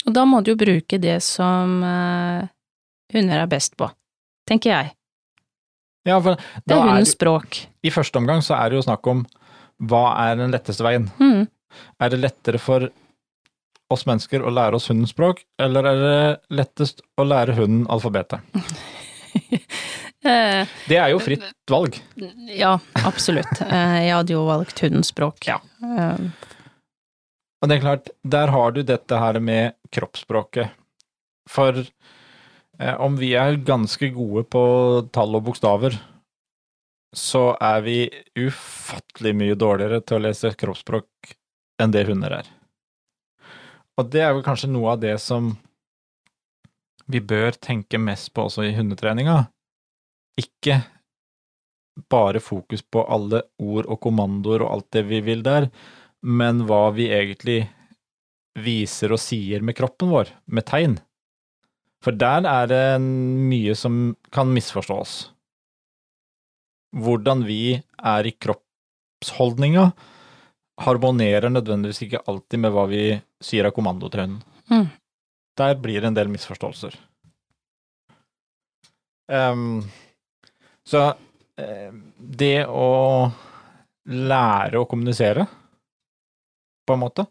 Og 0.06 0.14
da 0.14 0.26
må 0.30 0.42
du 0.42 0.54
jo 0.54 0.60
bruke 0.60 1.00
det 1.02 1.18
som 1.26 1.80
eh, 1.84 2.46
hunder 3.14 3.42
er 3.42 3.50
best 3.50 3.74
på, 3.78 3.90
tenker 4.48 4.72
jeg. 4.72 4.92
Ja, 6.06 6.20
for 6.22 6.38
Det 6.38 6.76
er 6.76 6.84
hundens 6.86 7.16
språk. 7.16 7.64
I 7.82 7.90
første 7.94 8.22
omgang 8.22 8.44
så 8.46 8.54
er 8.60 8.70
det 8.70 8.78
jo 8.78 8.86
snakk 8.86 9.08
om 9.10 9.24
hva 9.82 10.04
er 10.28 10.38
den 10.38 10.54
letteste 10.54 10.86
veien? 10.86 11.10
Mm. 11.18 11.48
Er 12.00 12.14
det 12.14 12.22
lettere 12.22 12.62
for 12.62 12.86
oss 13.94 14.06
mennesker 14.10 14.42
å 14.46 14.52
lære 14.54 14.76
oss 14.80 14.88
hundens 14.90 15.12
språk, 15.14 15.44
eller 15.62 15.86
er 15.92 16.00
det 16.02 16.58
lettest 16.58 17.02
å 17.22 17.26
lære 17.28 17.56
hunden 17.60 17.86
alfabetet? 17.92 18.42
Eh, 20.26 20.66
Det 20.90 20.96
er 20.98 21.12
jo 21.12 21.20
fritt 21.22 21.44
valg. 21.70 22.00
ja, 22.50 22.72
absolutt. 23.06 23.60
Eh, 23.62 23.98
jeg 24.08 24.14
hadde 24.16 24.34
jo 24.34 24.40
valgt 24.48 24.80
hundens 24.82 25.12
språk. 25.14 25.46
Ja. 25.46 25.60
Eh, 25.86 26.24
Og 27.62 27.70
det 27.70 27.76
er 27.78 27.84
klart, 27.84 28.10
der 28.26 28.50
har 28.50 28.72
du 28.74 28.82
dette 28.82 29.20
her 29.22 29.38
med 29.40 29.76
kroppsspråket. 29.94 30.72
For 31.48 31.78
eh, 31.78 32.96
om 32.98 33.20
vi 33.22 33.36
er 33.38 33.60
ganske 33.68 34.10
gode 34.16 34.48
på 34.50 34.64
tall 35.14 35.38
og 35.38 35.46
bokstaver, 35.52 36.00
så 37.14 37.52
er 37.62 37.86
vi 37.86 38.00
ufattelig 38.48 39.36
mye 39.38 39.56
dårligere 39.62 40.02
til 40.02 40.18
å 40.18 40.26
lese 40.26 40.56
kroppsspråk 40.58 41.36
enn 41.86 41.94
det 41.94 42.08
hunder 42.10 42.40
er. 42.42 42.50
Og 43.96 44.10
det 44.12 44.24
er 44.26 44.34
vel 44.36 44.44
kanskje 44.44 44.72
noe 44.72 44.96
av 44.96 45.04
det 45.04 45.16
som 45.24 45.54
vi 47.12 47.22
bør 47.22 47.56
tenke 47.62 48.00
mest 48.02 48.34
på 48.34 48.48
også 48.48 48.66
i 48.66 48.74
hundetreninga. 48.76 49.46
Ikke 50.42 50.82
bare 52.12 52.42
fokus 52.44 52.84
på 52.84 53.06
alle 53.08 53.46
ord 53.62 53.88
og 53.88 54.02
kommandoer 54.04 54.66
og 54.66 54.72
alt 54.74 54.90
det 54.98 55.06
vi 55.08 55.22
vil 55.24 55.46
der, 55.46 55.70
men 56.26 56.66
hva 56.68 56.90
vi 56.96 57.08
egentlig 57.14 57.62
viser 58.60 59.14
og 59.16 59.22
sier 59.22 59.64
med 59.64 59.78
kroppen 59.78 60.12
vår, 60.12 60.32
med 60.48 60.68
tegn. 60.68 60.98
For 62.04 62.16
der 62.16 62.46
er 62.50 62.68
det 62.70 62.84
mye 63.02 63.76
som 63.78 64.16
kan 64.34 64.52
misforstås. 64.54 65.16
Hvordan 66.96 67.44
vi 67.48 67.78
er 67.80 68.28
i 68.28 68.36
kroppsholdninga, 68.36 69.90
harmonerer 70.84 71.52
nødvendigvis 71.52 72.04
ikke 72.06 72.24
alltid 72.28 72.62
med 72.62 72.76
hva 72.76 72.86
vi 72.92 73.04
sier 73.46 73.70
av 73.70 73.76
kommando 73.76 74.10
til 74.12 74.26
hunden. 74.26 74.42
Mm. 74.72 74.88
Der 75.56 75.78
blir 75.80 76.02
det 76.02 76.12
en 76.12 76.18
del 76.18 76.32
misforståelser. 76.34 76.98
Um, 79.32 79.86
så 80.86 81.14
det 82.18 82.66
å 82.68 82.90
lære 84.06 84.82
å 84.82 84.88
kommunisere, 84.90 85.46
på 86.86 86.94
en 86.94 87.02
måte, 87.02 87.26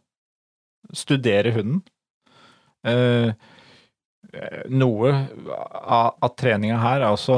studere 0.94 1.52
hunden 1.54 1.78
uh, 2.88 3.30
Noe 4.74 5.10
av, 5.14 6.16
av 6.18 6.32
treninga 6.34 6.80
her 6.82 7.04
er 7.04 7.12
også 7.14 7.36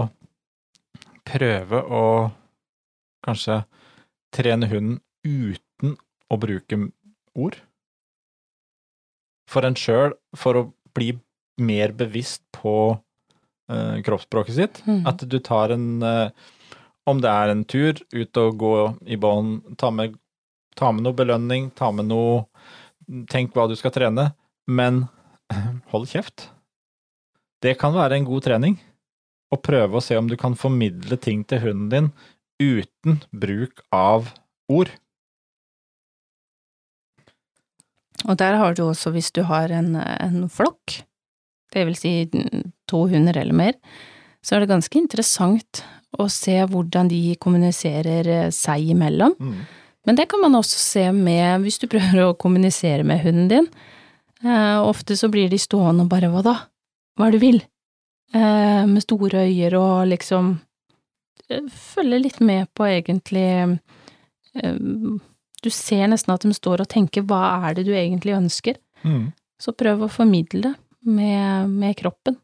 prøve 1.29 1.83
å 1.83 2.05
kanskje 3.27 3.59
trene 4.33 4.69
hunden 4.71 4.97
uten 5.27 5.97
å 6.33 6.39
bruke 6.41 6.79
ord. 7.37 7.59
For 9.51 9.67
en 9.67 9.77
sjøl, 9.79 10.15
for 10.37 10.59
å 10.59 10.65
bli 10.97 11.13
mer 11.63 11.95
bevisst 11.97 12.43
på 12.55 12.75
uh, 12.97 13.97
kroppsspråket 14.05 14.57
sitt. 14.57 14.83
Mm. 14.87 15.05
At 15.09 15.25
du 15.25 15.39
tar 15.41 15.75
en 15.77 16.03
uh, 16.03 16.31
Om 17.07 17.21
det 17.23 17.31
er 17.31 17.53
en 17.53 17.63
tur, 17.65 18.01
ut 18.13 18.39
og 18.43 18.57
gå 18.59 18.75
i 19.07 19.17
bånd, 19.17 19.77
ta 19.79 19.93
med, 19.95 20.17
ta 20.75 20.91
med 20.91 21.07
noe 21.07 21.15
belønning, 21.15 21.71
ta 21.71 21.93
med 21.95 22.11
noe 22.11 22.47
Tenk 23.31 23.53
hva 23.55 23.69
du 23.71 23.77
skal 23.79 23.93
trene, 23.95 24.33
men 24.67 25.05
hold 25.93 26.09
kjeft. 26.11 26.49
Det 27.63 27.77
kan 27.79 27.95
være 27.95 28.19
en 28.19 28.27
god 28.27 28.43
trening. 28.49 28.75
Å 29.55 29.59
prøve 29.63 30.01
å 30.01 30.03
se 30.03 30.17
om 30.19 30.27
du 30.27 30.35
kan 30.35 30.59
formidle 30.59 31.15
ting 31.23 31.45
til 31.47 31.63
hunden 31.63 31.93
din 31.93 32.09
uten 32.59 33.21
bruk 33.31 33.85
av 33.95 34.33
ord. 34.73 34.91
Og 38.25 38.37
der 38.41 38.57
har 38.57 38.75
du 38.75 38.87
også, 38.87 39.13
hvis 39.15 39.31
du 39.37 39.43
har 39.47 39.73
en, 39.75 39.95
en 39.97 40.47
flokk, 40.49 41.03
det 41.75 41.85
vil 41.85 41.99
si 41.99 42.13
to 42.89 43.05
hunder 43.11 43.37
eller 43.37 43.57
mer, 43.57 43.75
så 44.41 44.57
er 44.57 44.65
det 44.65 44.71
ganske 44.73 44.99
interessant 44.99 45.83
å 46.17 46.29
se 46.33 46.55
hvordan 46.71 47.11
de 47.11 47.35
kommuniserer 47.43 48.29
eh, 48.31 48.53
seg 48.55 48.95
imellom. 48.95 49.35
Men 50.07 50.17
det 50.17 50.29
kan 50.31 50.41
man 50.41 50.55
også 50.55 50.79
se 50.79 51.05
med, 51.13 51.65
hvis 51.65 51.81
du 51.83 51.89
prøver 51.91 52.23
å 52.23 52.37
kommunisere 52.39 53.05
med 53.05 53.25
hunden 53.25 53.51
din. 53.51 53.69
Eh, 54.45 54.79
ofte 54.81 55.17
så 55.19 55.29
blir 55.33 55.51
de 55.51 55.59
stående 55.61 56.07
og 56.07 56.13
bare 56.13 56.31
hva 56.31 56.45
da? 56.47 56.55
Hva 57.17 57.27
er 57.27 57.35
det 57.35 57.41
du 57.41 57.47
vil? 57.47 57.61
Eh, 58.35 58.85
med 58.87 59.03
store 59.03 59.47
øyer 59.49 59.77
og 59.81 60.07
liksom 60.13 60.57
følge 61.71 62.19
litt 62.25 62.41
med 62.43 62.67
på 62.75 62.87
egentlig 62.89 63.47
eh, 64.63 64.79
Du 65.67 65.73
ser 65.75 66.07
nesten 66.07 66.31
at 66.31 66.45
de 66.47 66.55
står 66.55 66.85
og 66.85 66.91
tenker 66.93 67.25
hva 67.27 67.43
er 67.67 67.75
det 67.75 67.89
du 67.89 67.95
egentlig 67.97 68.37
ønsker? 68.37 68.79
Mm. 69.03 69.33
Så 69.59 69.75
prøv 69.75 70.05
å 70.07 70.13
formidle 70.13 70.69
det 70.69 70.75
med, 71.07 71.73
med 71.73 71.97
kroppen. 71.99 72.37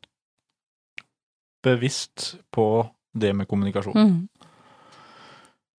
Bevisst 1.62 2.32
på 2.50 2.66
det 3.14 3.30
med 3.38 3.46
kommunikasjon. 3.46 3.94
Mm. 3.94 4.48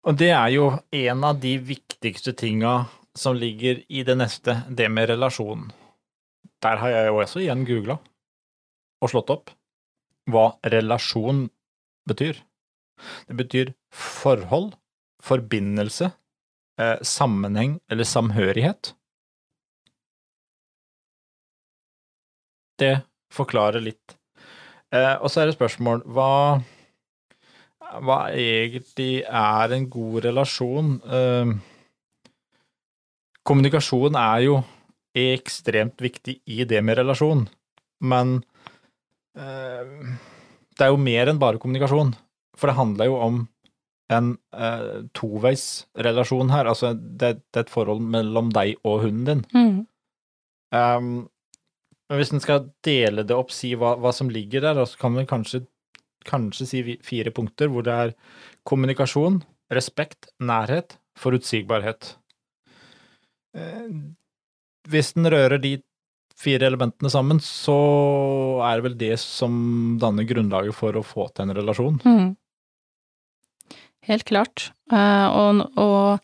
Og 0.08 0.18
det 0.20 0.32
er 0.36 0.54
jo 0.56 0.70
en 0.96 1.28
av 1.28 1.40
de 1.44 1.58
viktigste 1.64 2.36
tinga 2.40 2.86
som 3.16 3.36
ligger 3.36 3.84
i 3.92 4.06
det 4.08 4.16
neste, 4.20 4.62
det 4.70 4.88
med 4.92 5.12
relasjon. 5.12 5.68
Der 6.64 6.80
har 6.80 6.96
jeg 6.96 7.12
jo 7.12 7.20
også 7.24 7.44
igjen 7.44 7.68
googla 7.68 8.00
og 9.04 9.12
slått 9.12 9.32
opp 9.36 9.54
hva 10.32 10.48
relasjon 10.72 11.46
betyr. 12.08 12.40
Det 13.28 13.36
betyr 13.36 13.74
forhold, 13.92 14.74
forbindelse, 15.24 16.14
eh, 16.80 17.00
sammenheng 17.02 17.80
eller 17.92 18.08
samhørighet. 18.08 18.94
Det 22.82 22.96
forklarer 23.34 23.84
litt. 23.84 24.18
Eh, 24.94 25.16
og 25.22 25.30
så 25.32 25.42
er 25.42 25.50
det 25.50 25.58
spørsmål 25.58 26.06
hva 26.14 26.62
hva 28.02 28.32
egentlig 28.34 29.22
er 29.28 29.74
en 29.76 29.86
god 29.92 30.24
relasjon? 30.26 30.96
Eh, 31.06 31.52
kommunikasjon 33.46 34.18
er 34.18 34.46
jo 34.48 34.56
ekstremt 35.14 36.02
viktig 36.02 36.40
i 36.50 36.64
det 36.66 36.82
med 36.82 36.98
relasjon, 36.98 37.46
men 38.02 38.40
eh, 39.38 39.92
det 40.74 40.88
er 40.88 40.94
jo 40.94 41.02
mer 41.02 41.30
enn 41.30 41.42
bare 41.42 41.62
kommunikasjon. 41.62 42.16
For 42.58 42.70
det 42.70 42.78
handler 42.78 43.10
jo 43.10 43.20
om 43.22 43.44
en 44.12 44.34
eh, 44.56 45.04
toveisrelasjon 45.16 46.52
her. 46.54 46.70
Altså, 46.70 46.94
det, 46.94 47.36
det 47.54 47.62
er 47.62 47.68
et 47.68 47.74
forhold 47.74 48.04
mellom 48.04 48.52
deg 48.56 48.76
og 48.84 49.06
hunden 49.06 49.30
din. 49.30 49.46
Mm. 49.54 49.78
Um, 50.74 51.14
men 52.10 52.20
hvis 52.20 52.34
en 52.34 52.44
skal 52.44 52.68
dele 52.86 53.24
det 53.28 53.36
opp, 53.38 53.54
si 53.54 53.74
hva, 53.80 53.96
hva 54.02 54.12
som 54.16 54.32
ligger 54.34 54.66
der, 54.66 54.82
så 54.90 55.00
kan 55.00 55.16
vi 55.18 55.26
kanskje, 55.30 55.64
kanskje 56.28 56.68
si 56.70 56.84
fire 57.06 57.32
punkter, 57.36 57.72
hvor 57.72 57.86
det 57.86 57.94
er 57.94 58.14
kommunikasjon, 58.70 59.42
respekt, 59.74 60.30
nærhet, 60.44 60.98
forutsigbarhet. 61.20 62.16
Eh, 63.58 63.90
hvis 64.90 65.14
en 65.18 65.30
rører 65.32 65.62
de 65.64 65.78
fire 66.44 66.68
elementene 66.68 67.12
sammen, 67.14 67.40
så 67.44 67.78
er 68.66 68.78
det 68.78 68.88
vel 68.88 69.00
det 69.00 69.16
som 69.22 69.54
danner 70.02 70.28
grunnlaget 70.28 70.76
for 70.76 70.98
å 70.98 71.06
få 71.06 71.30
til 71.32 71.48
en 71.48 71.56
relasjon. 71.56 72.00
Mm. 72.04 72.32
Helt 74.08 74.26
klart. 74.28 74.72
Eh, 74.92 75.28
og, 75.32 75.64
og 75.80 76.20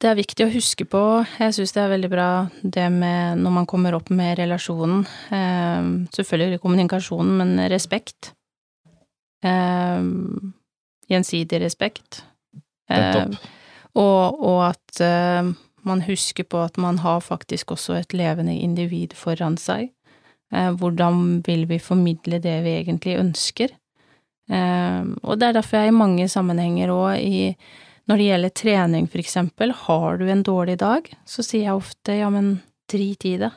Det 0.00 0.08
er 0.08 0.16
viktig 0.16 0.46
å 0.46 0.52
huske 0.54 0.86
på, 0.88 1.00
jeg 1.36 1.52
syns 1.52 1.74
det 1.76 1.80
er 1.82 1.90
veldig 1.92 2.08
bra 2.08 2.28
det 2.62 2.86
med 2.94 3.42
når 3.42 3.52
man 3.52 3.66
kommer 3.68 3.92
opp 3.98 4.08
med 4.08 4.38
relasjonen, 4.38 5.02
eh, 5.28 5.90
selvfølgelig 6.16 6.62
kommunikasjonen, 6.62 7.34
men 7.36 7.66
respekt. 7.68 8.30
Eh, 9.44 10.00
gjensidig 11.10 11.60
respekt. 11.60 12.22
Og, 12.90 14.40
og, 14.40 14.70
at 14.70 15.00
man 15.86 16.02
husker 16.06 16.46
på 16.46 16.62
at 16.62 16.78
man 16.78 16.98
har 17.02 17.20
faktisk 17.22 17.72
også 17.74 17.98
et 17.98 18.14
levende 18.14 18.54
individ 18.54 19.14
foran 19.18 19.56
seg. 19.58 19.90
Hvordan 20.50 21.40
vil 21.46 21.68
vi 21.70 21.78
formidle 21.78 22.40
det 22.42 22.56
vi 22.64 22.74
egentlig 22.80 23.18
ønsker? 23.18 23.74
Eh, 24.50 25.02
og 25.22 25.38
det 25.38 25.48
er 25.48 25.56
derfor 25.60 25.80
jeg 25.80 25.92
i 25.92 26.00
mange 26.00 26.26
sammenhenger 26.30 26.92
òg 26.94 27.22
i 27.22 27.44
når 28.10 28.18
det 28.18 28.26
gjelder 28.26 28.54
trening, 28.58 29.06
for 29.06 29.22
eksempel, 29.22 29.72
har 29.86 30.18
du 30.18 30.24
en 30.26 30.42
dårlig 30.42 30.80
dag, 30.80 31.06
så 31.22 31.44
sier 31.46 31.68
jeg 31.68 31.78
ofte 31.78 32.16
ja, 32.18 32.26
men 32.32 32.56
drit 32.90 33.22
i 33.28 33.36
det. 33.38 33.52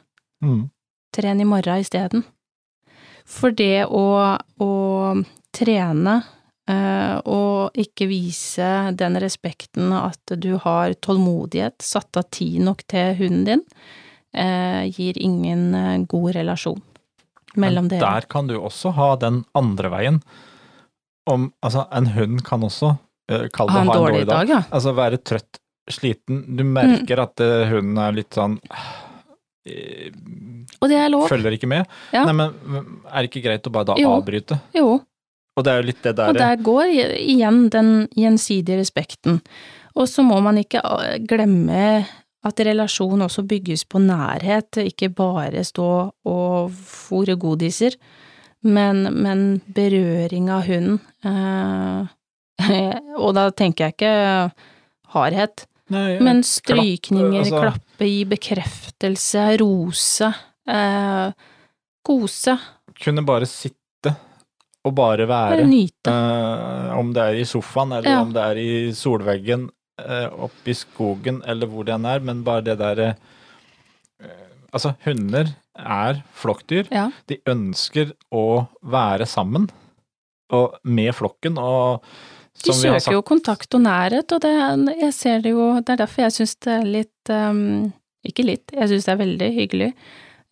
Mm. 0.45 0.67
Tren 1.15 1.41
i 1.41 1.47
morgen 1.49 1.82
isteden. 1.82 2.21
For 3.25 3.56
det 3.56 3.88
å, 3.88 4.06
å 4.38 4.73
trene 5.56 6.15
uh, 6.69 7.17
og 7.25 7.82
ikke 7.82 8.06
vise 8.12 8.69
den 8.99 9.17
respekten 9.23 9.93
at 9.95 10.36
du 10.38 10.51
har 10.62 10.93
tålmodighet, 11.01 11.82
satt 11.82 12.21
av 12.21 12.29
tid 12.29 12.62
nok 12.67 12.86
til 12.93 13.17
hunden 13.23 13.45
din, 13.49 13.67
uh, 14.38 14.84
gir 14.86 15.17
ingen 15.17 15.69
uh, 15.73 15.97
god 16.06 16.34
relasjon 16.38 16.82
mellom 17.58 17.89
dere. 17.89 18.06
Der 18.06 18.29
kan 18.29 18.49
du 18.49 18.60
også 18.60 18.93
ha 18.97 19.13
den 19.21 19.43
andre 19.58 19.93
veien. 19.93 20.21
Om, 21.30 21.48
altså, 21.64 21.86
en 21.96 22.10
hund 22.16 22.42
kan 22.44 22.64
også 22.66 22.94
uh, 22.96 23.46
kalle 23.54 23.70
det 23.72 23.78
ha 23.78 23.84
en, 23.86 23.92
dårlig, 23.92 24.00
dårlig, 24.00 24.26
dag. 24.28 24.34
dag 24.34 24.50
ja. 24.52 24.62
Altså 24.76 24.94
være 24.98 25.22
trøtt, 25.24 25.62
sliten. 25.92 26.44
Du 26.58 26.66
merker 26.68 27.20
mm. 27.20 27.24
at 27.24 27.44
uh, 27.44 27.64
hunden 27.72 28.02
er 28.04 28.18
litt 28.18 28.36
sånn 28.36 28.58
uh, 28.68 30.10
Og 30.82 30.92
det 30.92 31.00
er 31.00 31.12
lov. 31.14 31.28
Følger 31.32 31.56
ikke 31.56 31.72
med. 31.72 31.88
Ja. 32.16 32.26
Nei, 32.28 32.36
men 32.36 33.00
er 33.08 33.24
det 33.24 33.32
ikke 33.32 33.46
greit 33.46 33.70
å 33.70 33.74
bare 33.74 33.94
da 33.94 34.00
jo. 34.02 34.18
avbryte? 34.18 34.60
Jo. 34.76 34.98
Og 35.54 35.66
det 35.66 35.72
er 35.72 35.80
jo 35.80 35.88
litt 35.92 36.02
det 36.04 36.16
der 36.18 36.34
Og 36.34 36.40
der 36.40 36.66
går 36.66 36.92
igjen 37.20 37.68
den 37.72 37.94
gjensidige 38.18 38.82
respekten. 38.82 39.40
Og 39.94 40.10
så 40.10 40.26
må 40.26 40.40
man 40.42 40.58
ikke 40.58 40.82
glemme 41.30 42.04
at 42.44 42.60
relasjon 42.68 43.24
også 43.24 43.46
bygges 43.48 43.86
på 43.88 44.02
nærhet, 44.04 44.82
ikke 44.90 45.12
bare 45.16 45.64
stå 45.64 45.90
og 46.28 46.74
fòre 46.74 47.38
godiser, 47.40 47.96
men, 48.63 49.04
men 49.23 49.45
berøring 49.76 50.49
av 50.54 50.65
hunden. 50.67 50.99
Eh, 51.23 52.12
og 53.23 53.36
da 53.38 53.47
tenker 53.52 53.89
jeg 53.89 53.97
ikke 53.97 54.15
hardhet, 55.13 55.65
Nei, 55.93 56.15
men 56.23 56.41
strykninger, 56.47 57.43
klappe, 57.43 57.43
altså. 57.43 57.62
klappe, 57.62 58.08
gi 58.08 58.21
bekreftelse, 58.32 59.47
rose, 59.62 60.30
eh, 60.69 61.49
kose. 62.06 62.56
Kunne 63.04 63.26
bare 63.28 63.49
sitte 63.49 64.13
og 64.84 64.95
bare 64.95 65.28
være. 65.28 65.67
Nyte. 65.67 66.12
Eh, 66.12 66.93
om 66.97 67.13
det 67.15 67.23
er 67.23 67.41
i 67.41 67.47
sofaen, 67.47 67.97
eller 67.99 68.15
ja. 68.15 68.21
om 68.23 68.32
det 68.36 68.43
er 68.43 68.62
i 68.62 68.71
solveggen, 68.95 69.67
eh, 70.02 70.28
oppe 70.47 70.73
i 70.73 70.78
skogen, 70.78 71.41
eller 71.47 71.69
hvor 71.71 71.88
det 71.88 71.95
enn 71.97 72.08
er, 72.10 72.23
men 72.23 72.43
bare 72.47 72.67
det 72.71 72.80
derre 72.82 73.13
eh, 73.13 74.39
Altså, 74.73 74.95
hunder 75.06 75.52
er 75.80 76.22
flokkdyr. 76.38 76.90
Ja. 76.94 77.10
De 77.30 77.40
ønsker 77.50 78.14
å 78.34 78.66
være 78.82 79.28
sammen 79.30 79.70
og 80.54 80.78
med 80.86 81.14
flokken, 81.18 81.58
og 81.58 82.04
de 82.64 82.74
søker 82.78 83.16
jo 83.16 83.24
kontakt 83.26 83.74
og 83.76 83.82
nærhet, 83.84 84.30
og 84.36 84.44
det, 84.44 84.52
jeg 85.00 85.14
ser 85.18 85.42
det 85.42 85.56
jo 85.56 85.72
Det 85.82 85.96
er 85.96 86.04
derfor 86.04 86.24
jeg 86.24 86.36
syns 86.36 86.54
det 86.62 86.76
er 86.76 86.86
litt 86.86 87.32
um, 87.34 87.90
Ikke 88.24 88.46
litt, 88.46 88.72
jeg 88.72 88.92
syns 88.92 89.08
det 89.08 89.14
er 89.16 89.20
veldig 89.24 89.50
hyggelig 89.56 89.90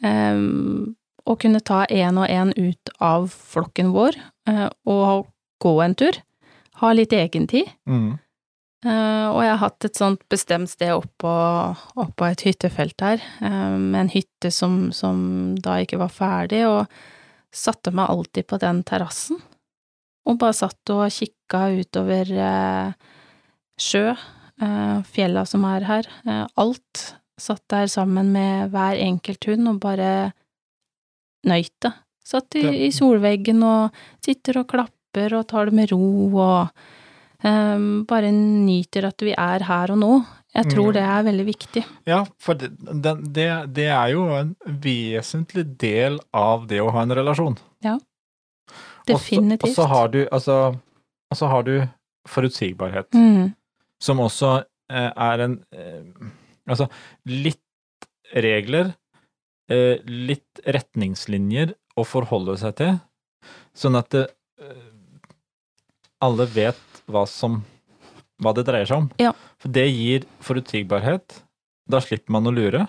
um, 0.02 0.96
å 1.30 1.38
kunne 1.38 1.62
ta 1.62 1.84
én 1.86 2.18
og 2.18 2.26
én 2.26 2.52
ut 2.58 2.92
av 2.98 3.30
flokken 3.30 3.94
vår 3.94 4.18
uh, 4.50 4.68
og 4.90 5.30
gå 5.62 5.76
en 5.86 5.94
tur. 5.94 6.18
Ha 6.82 6.90
litt 6.98 7.14
egentid. 7.14 7.70
Mm. 7.86 8.18
Uh, 8.82 9.30
og 9.30 9.44
jeg 9.46 9.52
har 9.52 9.62
hatt 9.62 9.86
et 9.86 10.00
sånt 10.00 10.24
bestemt 10.32 10.72
sted 10.72 10.90
oppå, 10.96 11.32
oppå 12.02 12.26
et 12.26 12.42
hyttefelt 12.48 13.04
her, 13.06 13.22
uh, 13.44 13.78
med 13.78 14.00
en 14.08 14.14
hytte 14.16 14.50
som, 14.50 14.88
som 14.96 15.54
da 15.62 15.78
ikke 15.84 16.02
var 16.02 16.10
ferdig, 16.16 16.64
og 16.66 16.90
satte 17.54 17.94
meg 17.94 18.10
alltid 18.10 18.48
på 18.50 18.58
den 18.64 18.82
terrassen 18.88 19.38
og 20.30 20.38
bare 20.42 20.56
satt 20.56 20.94
og 20.94 21.08
kikka 21.14 21.64
utover 21.82 22.30
eh, 22.30 22.94
sjø, 23.82 24.12
eh, 24.14 25.00
fjella 25.16 25.46
som 25.50 25.66
er 25.70 25.88
her, 25.88 26.10
eh, 26.28 26.46
alt. 26.62 27.08
Satt 27.42 27.64
der 27.74 27.90
sammen 27.90 28.30
med 28.36 28.70
hver 28.74 29.00
enkelt 29.02 29.48
hund 29.50 29.70
og 29.72 29.82
bare 29.82 30.32
nøyt 31.50 31.74
det. 31.82 31.94
Satt 32.22 32.56
i, 32.60 32.66
i, 32.86 32.92
solveggen 32.94 33.64
og 33.66 33.96
sitter 34.22 34.62
og 34.62 34.70
klapper 34.70 35.34
og 35.40 35.48
tar 35.50 35.72
det 35.72 35.80
med 35.80 35.90
ro 35.92 36.30
og 36.30 36.84
bare 37.42 38.30
nyter 38.36 39.08
at 39.10 39.24
vi 39.26 39.32
er 39.34 39.64
her 39.66 39.94
og 39.96 39.98
nå. 40.02 40.12
Jeg 40.52 40.68
tror 40.68 40.90
mm. 40.90 40.94
det 40.98 41.04
er 41.08 41.26
veldig 41.26 41.46
viktig. 41.48 41.82
Ja, 42.10 42.20
for 42.44 42.60
det, 42.60 42.70
det, 43.34 43.48
det 43.72 43.88
er 43.88 44.12
jo 44.12 44.26
en 44.36 44.52
vesentlig 44.84 45.64
del 45.80 46.20
av 46.36 46.68
det 46.70 46.82
å 46.84 46.92
ha 46.92 47.06
en 47.06 47.16
relasjon. 47.22 47.56
Ja. 47.86 47.96
Definitivt. 49.08 49.70
Og 49.70 49.76
så 49.78 49.88
har 49.90 50.12
du 50.14 50.20
altså 50.28 50.58
så 51.36 51.48
har 51.48 51.64
du 51.64 51.76
forutsigbarhet, 52.30 53.14
mm. 53.16 53.52
som 54.04 54.20
også 54.24 54.52
eh, 54.92 55.12
er 55.12 55.48
en 55.48 55.60
eh, 55.72 56.30
Altså, 56.70 56.86
litt 57.26 58.06
regler, 58.38 58.92
eh, 59.74 59.98
litt 60.06 60.60
retningslinjer 60.62 61.74
å 62.00 62.06
forholde 62.06 62.54
seg 62.62 62.76
til, 62.78 63.00
sånn 63.76 63.98
at 64.00 64.14
det, 64.14 64.22
alle 66.22 66.46
vet 66.54 66.80
hva 67.14 67.26
som 67.30 67.62
hva 68.42 68.54
det 68.58 68.66
dreier 68.68 68.90
seg 68.90 69.04
om. 69.04 69.10
Ja. 69.22 69.36
For 69.62 69.74
det 69.74 69.86
gir 69.92 70.26
forutsigbarhet. 70.42 71.42
Da 71.92 72.02
slipper 72.02 72.34
man 72.34 72.50
å 72.50 72.56
lure. 72.56 72.88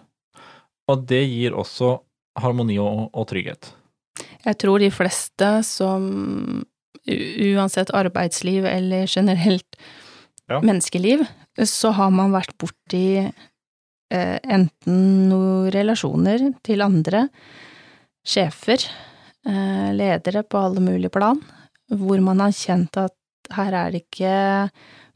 Og 0.91 1.05
det 1.09 1.23
gir 1.29 1.57
også 1.57 1.99
harmoni 2.41 2.79
og, 2.81 3.11
og 3.13 3.29
trygghet. 3.29 3.73
Jeg 4.43 4.59
tror 4.61 4.83
de 4.83 4.91
fleste 4.93 5.51
som 5.67 6.03
uansett 7.03 7.91
arbeidsliv 7.95 8.67
eller 8.69 9.07
generelt 9.11 9.79
ja. 10.49 10.61
menneskeliv, 10.63 11.25
så 11.67 11.93
har 11.97 12.13
man 12.15 12.35
vært 12.35 12.55
borti 12.61 13.07
eh, 13.23 14.39
enten 14.43 15.01
noen 15.31 15.71
relasjoner 15.75 16.53
til 16.65 16.85
andre, 16.85 17.27
sjefer, 18.27 18.85
eh, 19.49 19.91
ledere 19.97 20.45
på 20.47 20.61
alle 20.63 20.85
mulige 20.85 21.13
plan, 21.15 21.41
hvor 21.91 22.23
man 22.25 22.45
har 22.45 22.55
kjent 22.55 23.01
at 23.03 23.17
her 23.57 23.77
er 23.79 23.95
det 23.95 24.05
ikke 24.05 24.37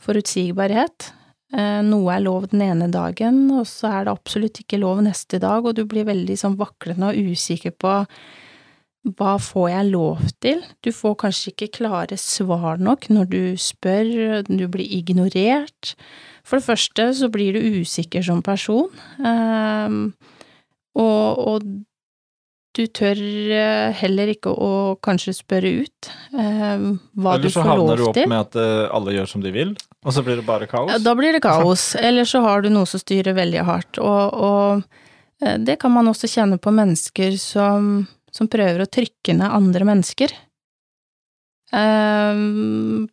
forutsigbarhet. 0.03 1.11
Eh, 1.55 1.83
noe 1.87 2.15
er 2.15 2.25
lov 2.25 2.49
den 2.51 2.65
ene 2.67 2.89
dagen, 2.93 3.45
og 3.55 3.69
så 3.71 3.93
er 3.93 4.07
det 4.07 4.17
absolutt 4.17 4.63
ikke 4.63 4.81
lov 4.83 5.05
neste 5.07 5.39
dag, 5.43 5.65
og 5.65 5.77
du 5.79 5.85
blir 5.89 6.09
veldig 6.09 6.37
sånn 6.41 6.59
vaklende 6.59 7.13
og 7.13 7.33
usikker 7.33 7.77
på 7.79 8.01
hva 9.15 9.37
får 9.39 9.69
jeg 9.71 9.91
lov 9.93 10.23
til? 10.43 10.63
Du 10.83 10.91
får 10.91 11.15
kanskje 11.21 11.53
ikke 11.53 11.75
klare 11.79 12.17
svar 12.19 12.81
nok 12.83 13.07
når 13.13 13.29
du 13.31 13.43
spør, 13.61 14.43
du 14.49 14.67
blir 14.67 14.89
ignorert. 14.99 15.93
For 16.47 16.59
det 16.59 16.67
første 16.67 17.07
så 17.15 17.31
blir 17.31 17.55
du 17.55 17.83
usikker 17.83 18.25
som 18.27 18.43
person, 18.43 18.91
um, 19.23 20.11
og, 20.97 21.39
og, 21.39 21.69
du 22.77 22.85
tør 22.93 23.19
eh, 23.19 23.95
heller 23.97 24.33
ikke 24.35 24.53
å 24.53 24.71
kanskje 25.05 25.35
spørre 25.37 25.73
ut 25.83 26.11
eh, 26.37 26.87
hva 27.17 27.37
du 27.41 27.49
får 27.49 27.49
lov 27.49 27.49
til. 27.49 27.49
Eller 27.49 27.55
så 27.57 27.67
havner 27.71 28.03
du 28.03 28.07
opp 28.11 28.21
med 28.23 28.43
at 28.43 28.59
uh, 28.61 28.97
alle 28.99 29.17
gjør 29.17 29.33
som 29.33 29.45
de 29.45 29.55
vil, 29.55 29.73
og 30.05 30.17
så 30.17 30.25
blir 30.27 30.41
det 30.41 30.47
bare 30.49 30.69
kaos? 30.71 30.93
Da 31.05 31.17
blir 31.19 31.37
det 31.37 31.43
kaos. 31.45 31.89
Eller 32.09 32.29
så 32.29 32.45
har 32.45 32.63
du 32.63 32.71
noe 32.73 32.89
som 32.89 33.03
styrer 33.03 33.37
veldig 33.37 33.65
hardt, 33.67 34.03
og, 34.03 34.37
og 34.37 34.85
uh, 35.45 35.57
det 35.59 35.81
kan 35.83 35.97
man 35.97 36.13
også 36.13 36.31
kjenne 36.37 36.61
på 36.61 36.75
mennesker 36.75 37.41
som 37.41 38.05
som 38.37 38.51
prøver 38.53 38.85
å 38.85 38.91
trykke 38.91 39.37
ned 39.37 39.55
andre 39.59 39.87
mennesker. 39.89 40.35
Eh, 41.73 42.41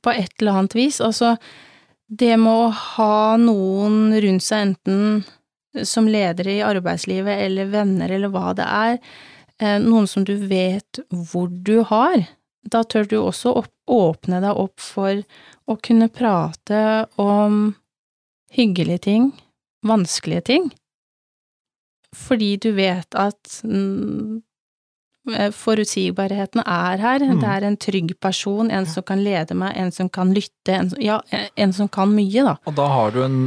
på 0.03 0.13
et 0.13 0.33
eller 0.41 0.59
annet 0.59 0.75
vis. 0.77 0.99
Altså, 1.03 1.35
det 2.07 2.35
med 2.37 2.53
å 2.53 2.73
ha 2.97 3.37
noen 3.41 4.13
rundt 4.25 4.45
seg, 4.45 4.73
enten 4.73 5.85
som 5.89 6.09
ledere 6.09 6.59
i 6.59 6.65
arbeidslivet 6.65 7.47
eller 7.47 7.71
venner 7.71 8.11
eller 8.13 8.29
hva 8.33 8.51
det 8.57 8.65
er, 8.67 8.99
noen 9.83 10.07
som 10.09 10.25
du 10.27 10.35
vet 10.47 10.99
hvor 11.09 11.49
du 11.49 11.81
har, 11.89 12.25
da 12.63 12.83
tør 12.87 13.07
du 13.09 13.17
også 13.19 13.55
opp, 13.63 13.71
åpne 13.91 14.39
deg 14.43 14.59
opp 14.59 14.79
for 14.81 15.23
å 15.67 15.77
kunne 15.83 16.07
prate 16.11 16.79
om 17.19 17.73
hyggelige 18.53 19.05
ting, 19.09 19.31
vanskelige 19.83 20.47
ting, 20.53 20.71
fordi 22.15 22.55
du 22.61 22.71
vet 22.77 23.17
at 23.17 23.61
Eh, 25.31 25.51
forutsigbarheten 25.55 26.61
er 26.65 26.99
her. 26.99 27.23
Mm. 27.23 27.39
Det 27.39 27.49
er 27.49 27.65
en 27.67 27.77
trygg 27.77 28.13
person, 28.19 28.71
en 28.71 28.85
som 28.85 29.05
kan 29.07 29.23
lede 29.23 29.55
meg, 29.55 29.75
en 29.79 29.91
som 29.91 30.09
kan 30.11 30.33
lytte, 30.35 30.73
en, 30.75 30.91
ja, 30.99 31.21
en 31.55 31.73
som 31.73 31.87
kan 31.87 32.11
mye, 32.11 32.43
da. 32.43 32.57
Og 32.67 32.75
da 32.75 32.89
har 32.91 33.13
du 33.15 33.21
en 33.23 33.37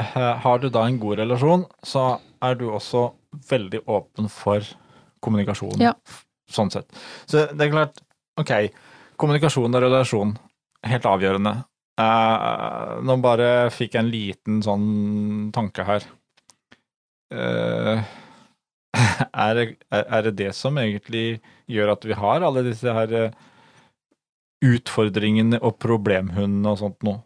eh, 0.00 0.32
har 0.46 0.62
du 0.62 0.70
da 0.72 0.86
en 0.88 0.98
god 0.98 1.20
relasjon, 1.20 1.66
så 1.84 2.14
er 2.42 2.56
du 2.56 2.70
også 2.70 3.10
veldig 3.50 3.84
åpen 3.84 4.30
for 4.32 4.64
kommunikasjon. 5.24 5.80
Ja. 5.82 5.94
Sånn 6.50 6.72
sett. 6.72 6.90
Så 7.24 7.46
det 7.50 7.66
er 7.66 7.72
klart, 7.72 8.02
ok, 8.40 8.52
kommunikasjon 9.20 9.74
og 9.74 9.86
relasjon, 9.86 10.34
helt 10.84 11.08
avgjørende. 11.08 11.54
Uh, 11.94 12.98
nå 13.06 13.14
bare 13.22 13.70
fikk 13.70 13.94
jeg 13.94 14.02
en 14.02 14.10
liten 14.10 14.62
sånn 14.66 14.86
tanke 15.54 15.86
her. 15.86 16.06
Uh, 17.30 18.02
er, 19.46 19.60
er, 19.94 20.26
det 20.26 20.34
det 20.40 20.50
som 20.58 20.78
egentlig 20.82 21.40
gjør 21.70 21.94
at 21.94 22.06
vi 22.08 22.16
har 22.18 22.46
alle 22.46 22.64
disse 22.66 22.92
her 22.94 23.14
eh, 23.18 23.38
utfordringene 24.62 25.58
og 25.62 25.78
problemhundene 25.82 26.74
og 26.74 26.82
sånt 26.82 27.06
nå? 27.06 27.16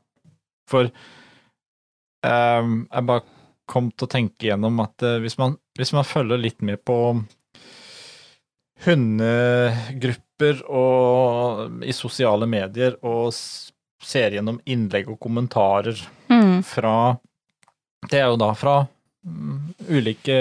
For 0.69 0.89
uh, 0.89 2.69
jeg 2.69 3.09
bare 3.09 3.25
kom 3.69 3.91
til 3.93 4.07
å 4.07 4.13
tenke 4.13 4.49
gjennom 4.49 4.81
at 4.85 5.05
hvis, 5.21 5.37
man, 5.41 5.59
hvis 5.77 5.93
man 5.97 6.07
følger 6.09 6.41
litt 6.41 6.63
med 6.65 6.81
på 6.89 6.97
hundegrupper 8.87 10.61
og 10.71 11.83
i 11.83 11.95
sosiale 11.97 12.47
medier 12.51 12.95
og 13.03 13.33
ser 13.35 14.37
gjennom 14.37 14.61
innlegg 14.71 15.09
og 15.11 15.19
kommentarer 15.23 15.99
Mm. 16.29 16.63
fra 16.63 17.19
Det 18.09 18.21
er 18.21 18.29
jo 18.29 18.37
da 18.39 18.53
fra 18.55 18.75
mm, 19.27 19.75
ulike 19.91 20.37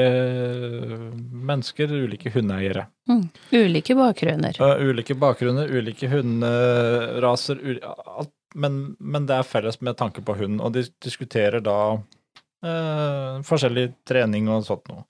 mennesker, 1.48 1.88
ulike 2.06 2.30
hundeeiere. 2.34 2.86
Mm. 3.10 3.24
Ulike 3.56 3.96
bakgrunner. 3.98 4.60
Uh, 4.62 4.84
ulike 4.92 5.16
bakgrunner, 5.18 5.72
ulike 5.72 6.10
hunderaser, 6.12 7.64
alt, 7.88 8.34
men, 8.56 8.96
men 9.00 9.26
det 9.26 9.40
er 9.40 9.48
felles 9.48 9.82
med 9.82 9.98
tanke 9.98 10.22
på 10.22 10.36
hund, 10.38 10.62
og 10.62 10.76
de 10.76 10.86
diskuterer 11.04 11.64
da 11.66 11.98
uh, 11.98 13.42
forskjellig 13.48 13.90
trening 14.08 14.52
og 14.54 14.68
sånt 14.68 14.86
noe. 14.92 15.08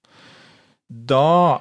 Da 0.87 1.59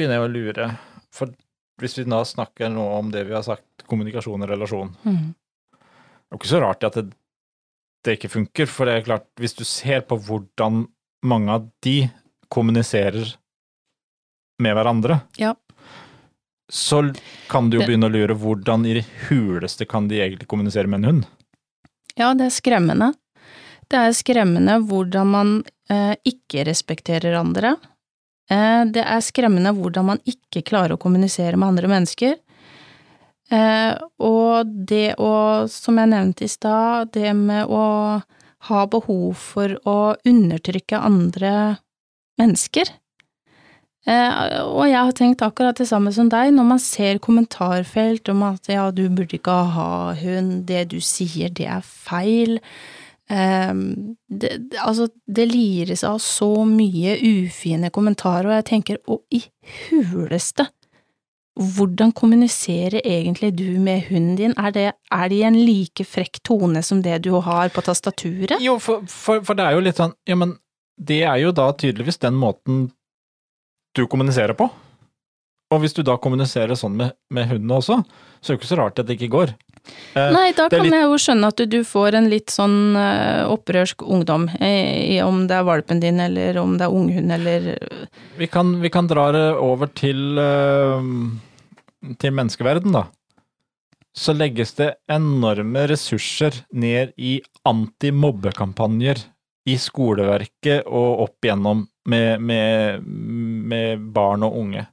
begynner 0.00 0.16
jeg 0.18 0.26
å 0.26 0.32
lure, 0.32 0.66
for 1.14 1.32
hvis 1.80 1.98
vi 2.00 2.06
da 2.08 2.22
snakker 2.28 2.72
nå 2.72 2.82
om 2.98 3.10
det 3.12 3.26
vi 3.28 3.36
har 3.36 3.44
sagt, 3.46 3.84
kommunikasjon 3.90 4.42
og 4.44 4.50
relasjon, 4.50 4.90
Mm. 5.04 5.34
det 5.72 6.30
er 6.30 6.36
jo 6.36 6.38
ikke 6.40 6.50
så 6.54 6.60
rart 6.62 6.84
at 6.88 6.94
det, 6.98 7.04
det 8.04 8.16
ikke 8.18 8.30
funker, 8.32 8.66
for 8.70 8.86
det 8.88 8.94
er 8.96 9.06
klart, 9.08 9.26
hvis 9.40 9.54
du 9.58 9.64
ser 9.64 10.00
på 10.08 10.16
hvordan 10.20 10.86
mange 11.24 11.50
av 11.52 11.66
de 11.84 12.10
kommuniserer 12.52 13.34
med 14.60 14.74
hverandre, 14.76 15.20
Ja. 15.38 15.54
så 16.70 17.02
kan 17.48 17.70
du 17.70 17.78
jo 17.78 17.86
begynne 17.86 18.06
å 18.08 18.12
lure 18.12 18.34
hvordan 18.36 18.86
i 18.86 18.94
det 19.00 19.06
huleste 19.28 19.86
kan 19.88 20.08
de 20.08 20.20
egentlig 20.20 20.46
kommunisere 20.48 20.86
med 20.88 21.00
en 21.04 21.08
hund? 21.10 21.26
Ja, 22.16 22.32
det 22.34 22.46
er 22.46 22.54
skremmende. 22.54 23.14
Det 23.90 23.98
er 23.98 24.12
skremmende 24.14 24.78
hvordan 24.86 25.26
man 25.26 25.52
eh, 25.90 26.14
ikke 26.24 26.64
respekterer 26.68 27.34
andre. 27.40 27.74
Eh, 28.50 28.84
det 28.90 29.04
er 29.04 29.22
skremmende 29.24 29.72
hvordan 29.76 30.08
man 30.12 30.22
ikke 30.28 30.64
klarer 30.66 30.96
å 30.96 31.02
kommunisere 31.02 31.58
med 31.58 31.72
andre 31.72 31.90
mennesker. 31.92 32.38
Eh, 33.50 33.94
og 34.22 34.74
det 34.90 35.16
å, 35.18 35.66
som 35.70 35.98
jeg 35.98 36.12
nevnte 36.12 36.46
i 36.46 36.50
stad, 36.50 37.12
det 37.14 37.34
med 37.34 37.70
å 37.70 37.84
ha 38.70 38.80
behov 38.92 39.38
for 39.40 39.74
å 39.88 39.98
undertrykke 40.28 40.98
andre 41.00 41.54
mennesker. 42.40 42.92
Eh, 44.08 44.60
og 44.64 44.86
jeg 44.88 44.96
har 44.96 45.16
tenkt 45.16 45.42
akkurat 45.44 45.76
det 45.76 45.88
samme 45.90 46.12
som 46.14 46.30
deg, 46.32 46.54
når 46.56 46.68
man 46.70 46.80
ser 46.82 47.20
kommentarfelt 47.22 48.30
om 48.32 48.46
at 48.48 48.70
ja, 48.72 48.88
du 48.90 49.04
burde 49.08 49.36
ikke 49.36 49.58
ha 49.74 49.90
hund, 50.20 50.64
det 50.70 50.86
du 50.94 51.00
sier, 51.04 51.52
det 51.52 51.68
er 51.68 51.84
feil. 51.84 52.58
Eh, 53.30 53.72
det, 54.28 54.52
altså, 54.82 55.08
det 55.26 55.46
lires 55.52 56.04
av 56.04 56.18
så 56.24 56.50
mye 56.68 57.16
ufine 57.22 57.92
kommentarer, 57.94 58.50
og 58.50 58.58
jeg 58.58 58.68
tenker, 58.74 59.00
å 59.06 59.20
i 59.34 59.44
huleste, 59.90 60.68
hvordan 61.60 62.12
kommuniserer 62.16 63.02
egentlig 63.04 63.52
du 63.58 63.78
med 63.82 64.06
hunden 64.08 64.36
din? 64.38 64.54
Er 64.56 64.72
det, 64.72 64.86
er 65.12 65.28
det 65.28 65.40
i 65.40 65.44
en 65.44 65.58
like 65.58 66.06
frekk 66.08 66.40
tone 66.46 66.82
som 66.86 67.02
det 67.04 67.18
du 67.26 67.32
har 67.42 67.72
på 67.74 67.82
tastaturet? 67.84 68.62
Jo, 68.64 68.78
for, 68.80 69.04
for, 69.10 69.42
for 69.44 69.58
det 69.58 69.66
er 69.66 69.76
jo 69.76 69.82
litt 69.84 70.00
sånn, 70.00 70.14
ja, 70.28 70.38
men 70.38 70.54
det 71.00 71.22
er 71.26 71.40
jo 71.42 71.52
da 71.56 71.70
tydeligvis 71.72 72.20
den 72.22 72.38
måten 72.38 72.86
du 73.96 74.06
kommuniserer 74.06 74.56
på. 74.56 74.68
Og 75.70 75.82
hvis 75.82 75.94
du 75.94 76.02
da 76.06 76.16
kommuniserer 76.18 76.78
sånn 76.78 76.96
med, 76.98 77.14
med 77.34 77.50
hunden 77.50 77.76
også, 77.76 78.00
så 78.40 78.52
er 78.52 78.56
det 78.56 78.60
ikke 78.60 78.70
så 78.72 78.80
rart 78.80 79.02
at 79.02 79.08
det 79.08 79.18
ikke 79.18 79.34
går. 79.34 79.52
Eh, 80.14 80.30
Nei, 80.34 80.52
da 80.52 80.68
kan 80.68 80.82
litt- 80.84 80.92
jeg 80.92 81.06
jo 81.08 81.16
skjønne 81.22 81.48
at 81.48 81.56
du, 81.56 81.66
du 81.66 81.80
får 81.86 82.14
en 82.18 82.28
litt 82.30 82.50
sånn 82.52 82.96
eh, 82.98 83.44
opprørsk 83.50 84.02
ungdom, 84.06 84.48
eh, 84.60 85.16
i- 85.16 85.20
om 85.24 85.46
det 85.46 85.56
er 85.56 85.64
valpen 85.64 86.00
din, 86.02 86.20
eller 86.20 86.58
om 86.58 86.76
det 86.78 86.86
er 86.86 86.94
unghund, 86.94 87.32
eller 87.32 87.78
Vi 88.38 88.46
kan, 88.46 88.74
vi 88.80 88.90
kan 88.90 89.06
dra 89.10 89.30
det 89.32 89.46
over 89.56 89.86
til, 89.86 90.36
til 92.18 92.32
menneskeverden, 92.36 92.92
da. 92.92 93.06
Så 94.16 94.34
legges 94.34 94.72
det 94.74 94.94
enorme 95.08 95.86
ressurser 95.88 96.64
ned 96.74 97.12
i 97.16 97.40
antimobbekampanjer 97.68 99.22
i 99.70 99.76
skoleverket 99.78 100.86
og 100.88 101.20
opp 101.28 101.46
igjennom 101.46 101.84
med, 102.10 102.40
med, 102.42 103.04
med 103.06 104.06
barn 104.12 104.42
og 104.42 104.56
unge. 104.58 104.86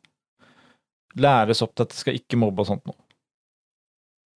Læres 1.18 1.64
opp 1.66 1.74
til 1.76 1.88
at 1.88 1.90
det 1.96 1.98
skal 1.98 2.20
ikke 2.20 2.38
mobbe 2.38 2.62
og 2.62 2.70
sånt 2.70 2.86
noe. 2.86 2.98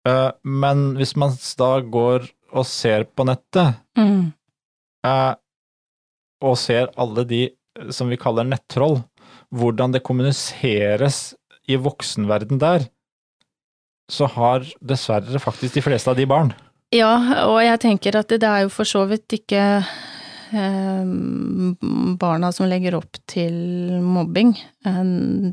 Eh, 0.08 0.32
men 0.44 0.94
hvis 1.00 1.16
man 1.20 1.36
da 1.60 1.72
går 1.84 2.28
og 2.56 2.66
ser 2.68 3.06
på 3.14 3.26
nettet, 3.28 3.80
mm, 4.00 4.32
eh, 5.08 5.34
og 6.46 6.56
ser 6.60 6.92
alle 7.00 7.26
de 7.28 7.44
eh, 7.50 7.90
som 7.96 8.12
vi 8.12 8.20
kaller 8.20 8.48
nettroll, 8.48 9.02
hvordan 9.56 9.96
det 9.96 10.06
kommuniseres 10.06 11.34
i 11.70 11.78
voksenverden 11.78 12.62
der, 12.62 12.88
så 14.10 14.30
har 14.34 14.66
dessverre 14.82 15.42
faktisk 15.42 15.78
de 15.78 15.86
fleste 15.86 16.10
av 16.10 16.18
de 16.18 16.26
barn. 16.30 16.54
Ja, 16.96 17.46
og 17.46 17.60
jeg 17.62 17.82
tenker 17.84 18.18
at 18.18 18.32
det, 18.32 18.40
det 18.42 18.50
er 18.50 18.64
jo 18.66 18.72
for 18.74 18.90
så 18.90 19.04
vidt 19.06 19.36
ikke 19.36 19.62
eh, 19.78 21.12
barna 22.18 22.50
som 22.56 22.66
legger 22.70 22.98
opp 22.98 23.20
til 23.30 24.00
mobbing. 24.02 24.56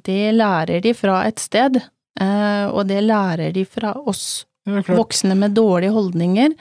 Det 0.07 0.23
lærer 0.33 0.81
de 0.85 0.95
fra 0.97 1.19
et 1.29 1.43
sted, 1.43 1.77
og 2.23 2.87
det 2.89 3.03
lærer 3.05 3.53
de 3.53 3.65
fra 3.69 3.93
oss 4.09 4.47
Det 4.65 4.81
er, 4.81 4.97
voksne 4.97 5.37
med 5.39 5.53
dårlige 5.57 5.93
holdninger. 5.93 6.55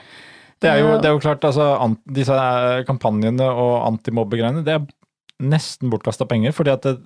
Det 0.62 0.70
er 0.70 0.80
jo, 0.80 0.92
Eh, 0.94 1.00
det 1.02 1.08
er 1.08 1.14
jo 1.16 1.22
klart, 1.22 1.44
altså, 1.44 1.96
disse 2.16 2.32
eh, 2.32 2.84
kampanjene 2.88 3.44
og 3.44 3.74
antimobbegreiene, 3.90 4.64
det 4.64 4.76
er 4.78 4.86
nesten 5.42 5.90
bortkasta 5.92 6.24
penger, 6.28 6.54
fordi 6.56 6.72
at 6.72 6.86
det, 6.86 6.96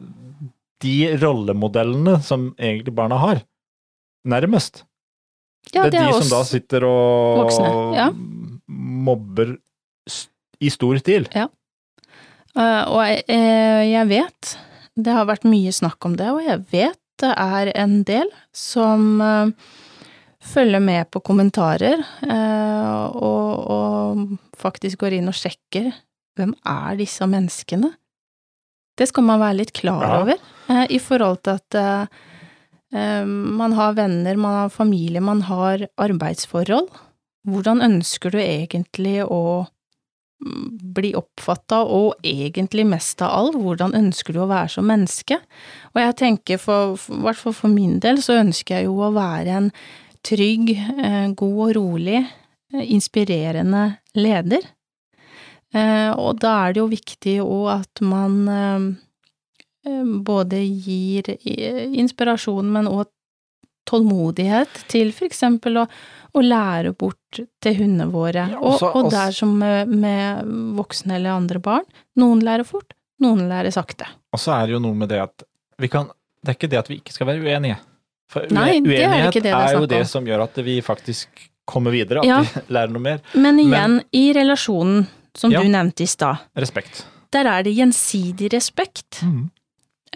de 0.81 0.95
rollemodellene 1.21 2.21
som 2.23 2.55
egentlig 2.59 2.95
barna 2.95 3.19
har, 3.21 3.43
nærmest, 4.25 4.85
Ja, 5.75 5.85
det 5.91 5.99
er 5.99 6.07
de 6.07 6.15
oss. 6.15 6.29
som 6.29 6.39
da 6.39 6.45
sitter 6.45 6.85
og 6.89 7.43
voksne, 7.43 7.73
ja. 7.99 8.07
mobber 8.71 9.59
i 10.61 10.71
stor 10.71 10.97
stil. 11.03 11.27
Ja. 11.35 11.49
og 12.57 13.03
jeg, 13.05 13.25
eh, 13.29 13.83
jeg 13.91 14.09
vet, 14.09 14.57
det 14.97 15.13
har 15.13 15.27
vært 15.27 15.45
mye 15.45 15.73
snakk 15.73 16.05
om 16.05 16.17
det, 16.17 16.31
og 16.31 16.41
jeg 16.45 16.65
vet 16.71 16.99
det 17.21 17.31
er 17.37 17.71
en 17.79 18.01
del 18.09 18.29
som 18.57 19.21
eh, 19.25 19.53
følger 20.41 20.81
med 20.83 21.11
på 21.13 21.21
kommentarer, 21.27 22.01
eh, 22.25 23.05
og, 23.17 23.71
og 23.71 24.39
faktisk 24.61 25.03
går 25.05 25.19
inn 25.19 25.29
og 25.33 25.37
sjekker 25.37 25.91
hvem 26.39 26.55
er 26.69 26.97
disse 27.01 27.27
menneskene. 27.29 27.93
Det 29.01 29.09
skal 29.09 29.25
man 29.29 29.41
være 29.41 29.59
litt 29.63 29.73
klar 29.77 30.03
Ja. 30.05 30.19
over, 30.23 30.41
eh, 30.69 30.87
i 30.97 30.99
forhold 31.01 31.43
til 31.45 31.57
at 31.61 31.79
eh, 31.81 33.25
man 33.25 33.73
har 33.79 33.95
venner, 33.95 34.37
man 34.37 34.57
har 34.65 34.73
familie, 34.75 35.21
man 35.23 35.43
har 35.47 35.87
arbeidsforhold. 36.01 36.89
Hvordan 37.49 37.81
ønsker 37.87 38.33
du 38.35 38.39
egentlig 38.43 39.21
å 39.25 39.67
bli 40.41 41.13
oppfatta, 41.19 41.83
og 41.85 42.21
egentlig 42.27 42.87
mest 42.89 43.21
av 43.25 43.33
all, 43.37 43.51
hvordan 43.61 43.95
ønsker 43.97 44.35
du 44.35 44.43
å 44.45 44.51
være 44.51 44.73
som 44.73 44.89
menneske? 44.89 45.37
Og 45.93 46.01
jeg 46.01 46.17
tenker 46.21 46.61
for, 46.63 46.97
i 46.97 47.21
hvert 47.27 47.41
fall 47.41 47.57
for 47.57 47.73
min 47.73 47.99
del, 48.01 48.23
så 48.25 48.39
ønsker 48.41 48.79
jeg 48.79 48.89
jo 48.89 48.97
å 49.05 49.13
være 49.17 49.59
en 49.59 49.71
trygg, 50.27 50.73
eh, 50.77 51.29
god 51.37 51.61
og 51.67 51.77
rolig, 51.77 52.25
eh, 52.73 52.93
inspirerende 52.95 53.99
leder. 54.17 54.65
Eh, 55.73 56.11
og 56.17 56.41
da 56.41 56.67
er 56.67 56.73
det 56.73 56.81
jo 56.81 56.91
viktig 56.91 57.39
òg 57.45 57.81
at 57.81 58.01
man 58.03 58.99
både 59.81 60.59
gir 60.61 61.25
inspirasjon, 61.41 62.67
men 62.69 62.85
òg 62.91 63.07
tålmodighet 63.89 64.83
til 64.93 65.09
for 65.17 65.25
eksempel 65.25 65.81
å, 65.81 65.87
å 66.35 66.43
lære 66.45 66.93
bort 66.97 67.41
til 67.63 67.75
hundene 67.79 68.07
våre. 68.13 68.47
Ja, 68.53 68.59
og, 68.59 68.75
også- 68.77 68.91
og 68.95 69.05
og 69.07 69.11
der 69.13 69.31
som 69.37 69.53
med, 69.59 69.89
med 69.89 70.47
voksne 70.79 71.17
eller 71.19 71.31
andre 71.37 71.59
barn, 71.61 71.85
noen 72.17 72.41
lærer 72.47 72.65
fort, 72.65 72.95
noen 73.21 73.49
lærer 73.49 73.71
sakte. 73.75 74.07
Og 74.33 74.39
så 74.41 74.53
er 74.57 74.67
det 74.67 74.73
jo 74.79 74.83
noe 74.85 74.95
med 74.95 75.09
det 75.09 75.21
at 75.23 75.43
vi 75.81 75.89
kan 75.89 76.11
Det 76.43 76.49
er 76.55 76.57
ikke 76.57 76.69
det 76.73 76.79
at 76.79 76.89
vi 76.89 76.97
ikke 77.03 77.13
skal 77.13 77.27
være 77.29 77.43
uenige. 77.45 77.77
For 78.31 78.47
Nei, 78.51 78.81
det 78.81 78.97
er 78.97 79.09
uenighet 79.11 79.27
ikke 79.29 79.43
det 79.43 79.51
det 79.51 79.53
er 79.53 79.67
er 79.75 79.81
jo 79.81 79.87
det 79.91 80.07
som 80.09 80.25
gjør 80.25 80.43
at 80.47 80.55
vi 80.65 80.81
faktisk 80.81 81.29
kommer 81.69 81.91
videre, 81.93 82.21
at 82.21 82.25
Ja. 82.25 82.39
vi 82.41 82.61
lærer 82.75 82.91
noe 82.95 83.03
mer. 83.03 83.21
Men 83.35 83.59
igjen, 83.61 83.99
i 84.13 84.33
relasjonen 84.33 85.07
som 85.37 85.53
Ja. 85.53 85.61
du 85.61 85.69
nevnte 85.69 86.01
i 86.03 86.07
stad. 86.07 86.39
Respekt. 86.57 87.05
Der 87.31 87.45
er 87.47 87.63
det 87.63 87.75
gjensidig 87.77 88.49
respekt. 88.55 89.21
Mm. 89.23 89.51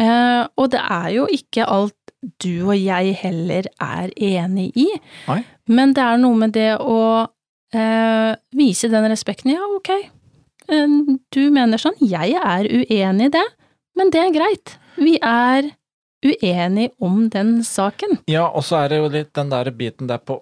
Uh, 0.01 0.47
og 0.59 0.71
det 0.73 0.81
er 0.81 1.09
jo 1.15 1.27
ikke 1.31 1.67
alt 1.69 1.95
du 2.43 2.53
og 2.69 2.75
jeg 2.79 3.15
heller 3.21 3.69
er 3.83 4.11
enig 4.17 4.71
i, 4.79 4.87
Nei. 5.29 5.41
men 5.69 5.95
det 5.97 6.03
er 6.05 6.21
noe 6.23 6.39
med 6.41 6.55
det 6.57 6.71
å 6.81 6.99
eh, 7.75 8.33
vise 8.57 8.91
den 8.93 9.09
respekten. 9.11 9.53
Ja, 9.55 9.65
ok, 9.77 9.91
eh, 10.69 10.99
du 11.35 11.43
mener 11.55 11.81
sånn, 11.81 11.99
jeg 12.01 12.37
er 12.41 12.69
uenig 12.71 13.31
i 13.31 13.35
det, 13.39 13.47
men 13.99 14.11
det 14.15 14.23
er 14.25 14.35
greit. 14.35 14.77
Vi 14.97 15.17
er 15.23 15.73
uenige 16.25 16.95
om 17.05 17.29
den 17.29 17.59
saken. 17.67 18.19
Ja, 18.31 18.47
og 18.49 18.65
så 18.65 18.79
er 18.85 18.93
det 18.95 19.01
jo 19.03 19.11
litt 19.13 19.33
den 19.37 19.51
der 19.53 19.71
biten 19.77 20.09
der 20.11 20.19
på 20.25 20.41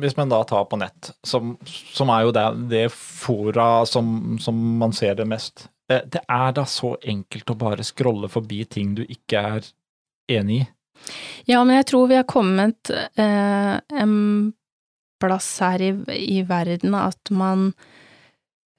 Hvis 0.00 0.16
man 0.16 0.30
da 0.30 0.38
tar 0.48 0.64
på 0.70 0.78
nett, 0.80 1.10
som, 1.26 1.52
som 1.94 2.08
er 2.10 2.24
jo 2.24 2.32
det, 2.34 2.44
det 2.70 2.86
fora 2.92 3.84
som, 3.86 4.38
som 4.40 4.56
man 4.80 4.92
ser 4.96 5.14
det 5.18 5.26
mest. 5.28 5.66
Eh, 5.90 6.00
Det 6.08 6.22
er 6.28 6.52
da 6.56 6.64
så 6.68 6.94
enkelt 7.02 7.50
å 7.52 7.56
bare 7.60 7.84
scrolle 7.84 8.28
forbi 8.32 8.64
ting 8.64 8.94
du 8.96 9.02
ikke 9.04 9.42
er 9.58 9.68
enig 10.30 10.62
i. 10.62 10.68
Ja, 11.48 11.62
men 11.64 11.78
jeg 11.80 11.88
tror 11.90 12.10
vi 12.10 12.18
har 12.18 12.28
kommet 12.28 12.90
eh, 12.90 13.74
en 14.02 14.14
plass 15.20 15.48
her 15.64 15.82
i, 15.84 15.90
i 16.16 16.42
verden 16.48 16.94
at 16.96 17.32
man 17.34 17.70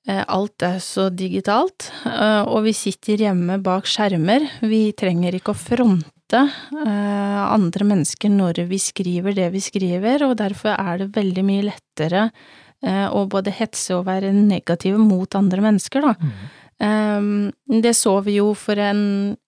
eh, 0.08 0.24
Alt 0.26 0.66
er 0.66 0.80
så 0.84 1.10
digitalt, 1.14 1.92
eh, 2.08 2.42
og 2.46 2.66
vi 2.68 2.74
sitter 2.78 3.28
hjemme 3.28 3.60
bak 3.64 3.90
skjermer. 3.90 4.48
Vi 4.66 4.88
trenger 4.98 5.38
ikke 5.38 5.54
å 5.54 5.62
fronte 5.62 6.42
eh, 6.42 7.42
andre 7.44 7.88
mennesker 7.92 8.34
når 8.34 8.64
vi 8.72 8.82
skriver 8.82 9.38
det 9.38 9.52
vi 9.56 9.64
skriver, 9.64 10.26
og 10.30 10.40
derfor 10.42 10.76
er 10.78 11.04
det 11.04 11.14
veldig 11.18 11.46
mye 11.48 11.68
lettere 11.70 12.30
eh, 12.30 13.08
å 13.10 13.28
både 13.30 13.54
hetse 13.60 14.00
og 14.00 14.08
være 14.10 14.34
negative 14.38 15.02
mot 15.02 15.38
andre 15.38 15.70
mennesker, 15.70 16.12
da. 16.12 16.34
Um, 16.82 17.52
det 17.70 17.92
så 17.94 18.16
vi 18.26 18.40
jo 18.40 18.56
for 18.58 18.80
en, 18.82 19.02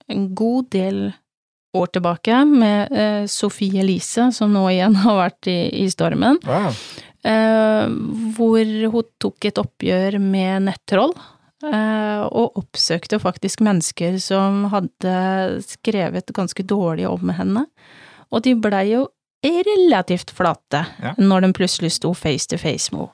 en 0.06 0.26
god 0.38 0.68
del 0.70 1.00
år 1.08 1.20
tilbake 1.92 2.44
med 2.46 2.92
eh, 2.92 3.24
Sofie 3.30 3.80
Elise, 3.82 4.28
som 4.32 4.52
nå 4.54 4.62
igjen 4.70 4.94
har 5.04 5.16
vært 5.18 5.48
i, 5.50 5.58
i 5.82 5.88
stormen, 5.92 6.38
Wow. 6.46 6.74
eh, 7.24 7.86
hvor 8.36 8.70
hun 8.92 9.08
tok 9.22 9.48
et 9.50 9.58
oppgjør 9.62 10.18
med 10.22 10.68
nettroll. 10.70 11.14
eh, 11.64 12.20
og 12.28 12.58
oppsøkte 12.60 13.16
faktisk 13.22 13.62
mennesker 13.64 14.18
som 14.20 14.66
hadde 14.72 15.62
skrevet 15.64 16.26
ganske 16.36 16.62
dårlig 16.68 17.06
om 17.08 17.30
henne. 17.32 17.62
Og 18.30 18.42
de 18.44 18.52
blei 18.54 18.90
jo 18.92 19.06
relativt 19.44 20.30
flate 20.32 20.84
Ja. 21.02 21.14
når 21.18 21.40
de 21.46 21.52
plutselig 21.52 21.92
sto 21.92 22.12
face 22.14 22.46
to 22.48 22.56
face 22.58 22.92
med 22.92 23.06
henne. 23.08 23.10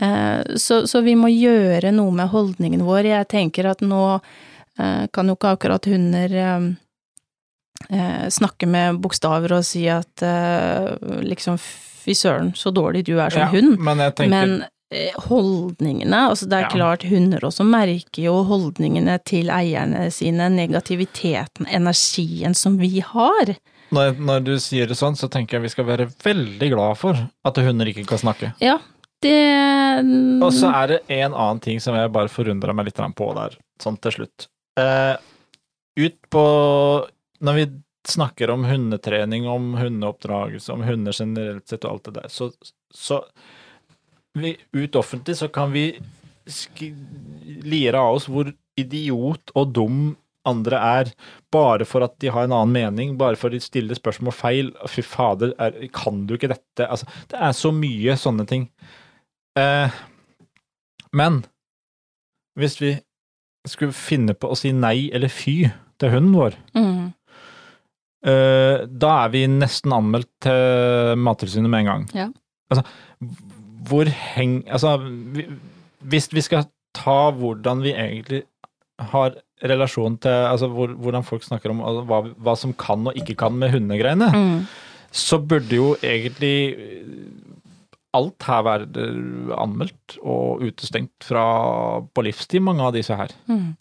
Eh, 0.00 0.56
Så, 0.56 0.86
så 0.88 1.02
vi 1.04 1.14
må 1.14 1.28
gjøre 1.30 1.92
noe 1.92 2.10
med 2.10 2.28
holdningen 2.32 2.82
vår. 2.84 3.04
Jeg 3.04 3.28
tenker 3.28 3.68
at 3.70 3.80
nå 3.84 4.20
eh, 4.78 5.06
kan 5.12 5.28
jo 5.28 5.36
ikke 5.36 5.52
akkurat 5.56 5.84
hunder 5.86 6.34
eh, 6.34 6.64
snakke 8.30 8.66
med 8.70 9.00
bokstaver 9.04 9.52
og 9.58 9.64
si 9.66 9.86
at 9.92 10.22
eh, 10.22 10.94
liksom 11.24 11.58
fy 11.60 12.14
søren, 12.16 12.52
så 12.56 12.72
dårlig 12.74 13.04
du 13.08 13.16
er 13.20 13.30
som 13.30 13.40
Ja, 13.44 13.48
hund. 13.52 13.78
Men 13.80 14.00
tenker 14.12 14.30
Men 14.30 14.64
eh, 14.92 15.12
holdningene, 15.28 16.28
altså 16.30 16.46
det 16.48 16.58
er 16.58 16.66
Ja. 16.68 16.72
klart 16.72 17.02
hunder 17.08 17.40
også 17.48 17.64
merker 17.66 18.22
jo 18.22 18.42
holdningene 18.44 19.18
til 19.24 19.48
eierne 19.50 20.10
sine, 20.12 20.48
negativiteten, 20.52 21.66
energien 21.66 22.54
som 22.54 22.78
vi 22.78 23.00
har. 23.00 23.54
når, 23.94 24.16
når 24.18 24.40
du 24.44 24.54
sier 24.58 24.86
det 24.86 24.96
sånn, 24.96 25.16
så 25.16 25.28
tenker 25.30 25.56
jeg 25.58 25.62
vi 25.62 25.68
skal 25.68 25.84
være 25.86 26.08
veldig 26.24 26.70
glad 26.72 26.96
for 26.98 27.14
at 27.44 27.56
hunder 27.56 27.86
ikke 27.86 28.06
kan 28.06 28.18
snakke. 28.18 28.52
Ja, 28.60 28.78
det 29.22 30.42
Og 30.42 30.52
så 30.52 30.68
er 30.74 30.86
det 30.88 31.00
en 31.08 31.32
annen 31.32 31.60
ting 31.60 31.80
som 31.80 31.94
jeg 31.96 32.12
bare 32.12 32.28
forundra 32.28 32.74
meg 32.74 32.86
litt 32.90 33.00
på 33.16 33.28
der, 33.36 33.56
sånn 33.80 33.96
til 34.00 34.12
slutt. 34.12 34.48
Eh, 34.76 35.16
ut 35.96 36.16
på 36.30 36.44
Når 37.44 37.58
vi 37.58 37.66
snakker 38.08 38.52
om 38.52 38.66
hundetrening, 38.68 39.46
om 39.48 39.74
hundeoppdragelse, 39.78 40.72
om 40.72 40.84
hunder 40.84 41.16
generelt 41.16 41.68
sett 41.68 41.86
og 41.86 41.96
alt 41.96 42.08
det 42.08 42.16
der, 42.18 42.32
så, 42.32 42.50
så 42.94 43.22
vi, 44.34 44.56
Ut 44.74 44.98
offentlig 44.98 45.38
så 45.38 45.48
kan 45.52 45.72
vi 45.72 45.86
lire 47.64 48.00
av 48.00 48.18
oss 48.18 48.26
hvor 48.28 48.50
idiot 48.76 49.52
og 49.56 49.72
dum 49.72 50.00
andre 50.44 50.80
er, 51.00 51.10
bare 51.54 51.86
for 51.88 52.04
at 52.04 52.18
de 52.20 52.28
har 52.32 52.44
en 52.44 52.52
annen 52.52 52.74
mening, 52.74 53.14
bare 53.20 53.38
for 53.40 53.48
at 53.48 53.56
de 53.56 53.64
stiller 53.64 53.96
spørsmål 53.96 54.34
feil. 54.36 54.72
Fy 54.90 55.04
fader, 55.06 55.54
er, 55.62 55.78
kan 55.94 56.26
du 56.28 56.36
ikke 56.36 56.52
dette? 56.52 56.84
Altså, 56.84 57.08
det 57.32 57.40
er 57.40 57.54
så 57.56 57.72
mye 57.74 58.16
sånne 58.20 58.44
ting. 58.50 58.68
Eh, 59.58 59.96
men 61.16 61.40
hvis 62.60 62.76
vi 62.82 62.92
skulle 63.68 63.96
finne 63.96 64.36
på 64.36 64.50
å 64.52 64.58
si 64.58 64.74
nei 64.76 65.08
eller 65.14 65.32
fy 65.32 65.62
til 66.02 66.12
hunden 66.12 66.36
vår, 66.36 66.58
mm, 66.76 67.04
da 68.24 69.10
er 69.20 69.32
vi 69.34 69.44
nesten 69.52 69.92
anmeldt 69.92 70.30
til 70.46 71.20
Mattilsynet 71.20 71.68
med 71.68 71.84
en 71.84 71.90
gang. 71.90 72.06
Ja. 72.16 72.28
Altså, 72.72 72.86
hvor 73.88 74.08
heng... 74.08 74.62
Altså, 74.72 74.96
vi, 75.36 75.44
hvis 76.08 76.30
vi 76.32 76.44
skal 76.44 76.64
ta 76.96 77.18
hvordan 77.36 77.82
vi 77.84 77.92
egentlig 77.92 78.42
har 79.10 79.34
relasjon 79.64 80.16
til 80.22 80.30
Altså 80.48 80.68
hvor, 80.70 80.92
hvordan 80.94 81.24
folk 81.26 81.44
snakker 81.44 81.72
om 81.72 81.82
altså, 81.84 82.04
hva, 82.08 82.20
hva 82.46 82.56
som 82.58 82.74
kan 82.78 83.06
og 83.10 83.16
ikke 83.18 83.36
kan 83.38 83.56
med 83.58 83.74
hundegreiene, 83.74 84.30
mm, 84.30 84.58
så 85.14 85.38
burde 85.38 85.76
jo 85.76 85.94
egentlig 86.02 86.74
alt 88.14 88.46
her 88.46 88.62
være 88.62 89.06
anmeldt 89.58 90.18
og 90.22 90.62
utestengt 90.62 91.26
fra 91.26 91.46
på 92.14 92.22
livstid, 92.26 92.62
mange 92.62 92.84
av 92.86 92.94
disse 92.94 93.16
her. 93.18 93.34
mm. 93.50 93.72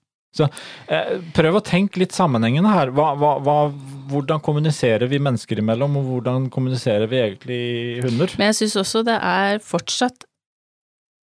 Eh, 0.41 1.21
prøv 1.35 1.59
å 1.59 1.63
tenke 1.65 2.01
litt 2.01 2.15
sammenhengende 2.15 2.71
her. 2.73 2.91
Hva, 2.95 3.11
hva, 3.19 3.35
hva, 3.43 3.57
hvordan 4.09 4.41
kommuniserer 4.43 5.09
vi 5.11 5.21
mennesker 5.21 5.61
imellom, 5.61 5.99
og 5.99 6.09
hvordan 6.09 6.49
kommuniserer 6.53 7.09
vi 7.11 7.21
egentlig 7.21 7.63
hunder? 8.05 8.33
Men 8.39 8.51
jeg 8.51 8.63
syns 8.63 8.77
også 8.81 9.03
det 9.07 9.17
er 9.19 9.61
fortsatt 9.63 10.25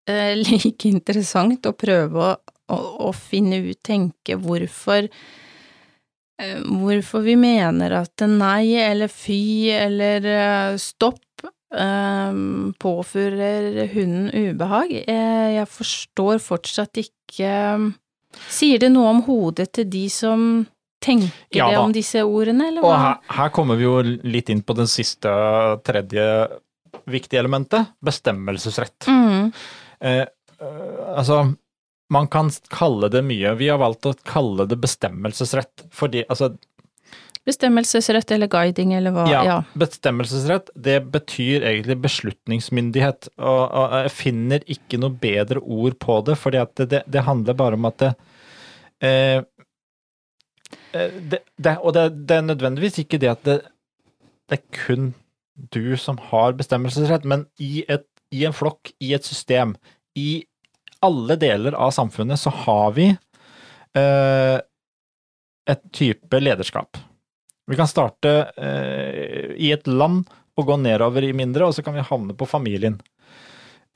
eh, 0.09 0.35
like 0.47 0.89
interessant 0.89 1.69
å 1.69 1.75
prøve 1.77 2.25
å, 2.25 2.33
å, 2.75 2.79
å 3.09 3.13
finne 3.15 3.61
ut, 3.69 3.79
tenke 3.85 4.39
hvorfor 4.39 5.07
eh, 5.07 6.59
Hvorfor 6.59 7.23
vi 7.25 7.35
mener 7.39 7.97
at 7.99 8.23
nei 8.27 8.75
eller 8.79 9.11
fy 9.11 9.71
eller 9.75 10.27
eh, 10.27 10.75
stopp 10.79 11.47
eh, 11.75 12.43
påfører 12.83 13.81
hunden 13.95 14.29
ubehag. 14.35 14.93
Eh, 15.05 15.49
jeg 15.55 15.71
forstår 15.71 16.39
fortsatt 16.43 17.03
ikke 17.03 17.55
Sier 18.49 18.81
det 18.81 18.91
noe 18.93 19.09
om 19.15 19.23
hodet 19.25 19.71
til 19.73 19.87
de 19.89 20.05
som 20.13 20.65
tenker 21.03 21.55
Ja 21.55 21.69
det 21.71 21.77
om 21.79 21.93
disse 21.95 22.21
ordene, 22.27 22.67
eller 22.69 22.83
Og 22.83 22.93
her, 22.93 23.19
her 23.37 23.51
kommer 23.55 23.79
vi 23.79 23.87
jo 23.87 23.99
litt 24.03 24.49
inn 24.51 24.61
på 24.61 24.75
den 24.75 24.89
siste, 24.91 25.31
tredje 25.87 26.25
viktige 27.09 27.39
elementet, 27.39 27.93
bestemmelsesrett. 28.03 29.07
Mm, 29.07 29.51
Eh, 29.99 30.21
eh, 30.61 31.17
altså, 31.17 31.53
man 32.09 32.27
kan 32.27 32.51
kalle 32.71 33.09
det 33.09 33.21
mye. 33.25 33.53
Vi 33.59 33.69
har 33.69 33.81
valgt 33.81 34.07
å 34.09 34.15
kalle 34.23 34.65
det 34.69 34.79
bestemmelsesrett, 34.81 35.89
fordi 35.91 36.23
altså 36.29 36.53
bestemmelsesrett 37.47 38.31
eller 38.31 38.49
guiding 38.51 38.93
eller 38.93 39.13
hva, 39.15 39.25
Ja, 39.31 39.43
ja. 39.45 39.57
bestemmelsesrett, 39.79 40.69
det 40.75 40.99
betyr 41.13 41.63
egentlig 41.65 41.99
beslutningsmyndighet, 42.03 43.31
og, 43.37 43.61
og 43.67 43.95
jeg 44.03 44.13
finner 44.15 44.65
ikke 44.67 44.99
noe 45.01 45.15
bedre 45.21 45.61
ord 45.63 45.97
på 46.01 46.19
det, 46.27 46.37
fordi 46.39 46.61
at 46.61 46.83
det, 46.91 47.03
det 47.07 47.25
handler 47.25 47.57
bare 47.57 47.79
om 47.79 47.89
at 47.89 48.03
det, 48.03 48.11
eh, 49.07 49.39
eh, 50.93 51.17
det, 51.31 51.43
det 51.57 51.77
Og 51.79 51.95
det, 51.95 52.05
det 52.27 52.37
er 52.37 52.47
nødvendigvis 52.51 53.01
ikke 53.03 53.21
det 53.21 53.33
at 53.33 53.43
det, 53.47 53.59
det 54.49 54.59
er 54.59 54.85
kun 54.85 55.13
du 55.73 55.97
som 55.99 56.19
har 56.29 56.55
bestemmelsesrett, 56.55 57.25
men 57.27 57.45
i, 57.59 57.83
et, 57.91 58.05
i 58.31 58.45
en 58.47 58.55
flokk, 58.55 58.93
i 59.03 59.13
et 59.17 59.25
system, 59.25 59.75
i 60.15 60.45
alle 61.03 61.35
deler 61.39 61.75
av 61.75 61.91
samfunnet, 61.95 62.39
så 62.39 62.51
har 62.65 62.93
vi 62.95 63.09
eh, 63.97 64.57
et 65.69 65.85
type 65.95 66.41
lederskap. 66.41 66.99
Vi 67.69 67.77
kan 67.77 67.87
starte 67.87 68.31
eh, 68.57 69.53
i 69.55 69.71
et 69.71 69.87
land 69.87 70.25
og 70.57 70.67
gå 70.67 70.77
nedover 70.81 71.23
i 71.23 71.33
mindre, 71.35 71.69
og 71.69 71.75
så 71.75 71.83
kan 71.85 71.95
vi 71.95 72.05
havne 72.05 72.35
på 72.37 72.47
familien. 72.49 72.97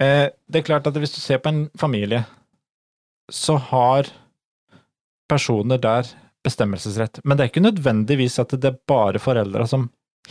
Eh, 0.01 0.29
det 0.29 0.61
er 0.61 0.67
klart 0.67 0.87
at 0.89 0.97
hvis 0.99 1.15
du 1.15 1.21
ser 1.21 1.41
på 1.41 1.51
en 1.51 1.65
familie, 1.79 2.23
så 3.31 3.57
har 3.71 4.11
personer 5.29 5.81
der 5.81 6.07
bestemmelsesrett. 6.43 7.21
Men 7.23 7.37
det 7.37 7.45
er 7.45 7.51
ikke 7.51 7.65
nødvendigvis 7.65 8.39
at 8.43 8.53
det 8.55 8.69
er 8.69 8.81
bare 8.89 9.21
foreldra 9.21 9.67
som 9.69 9.87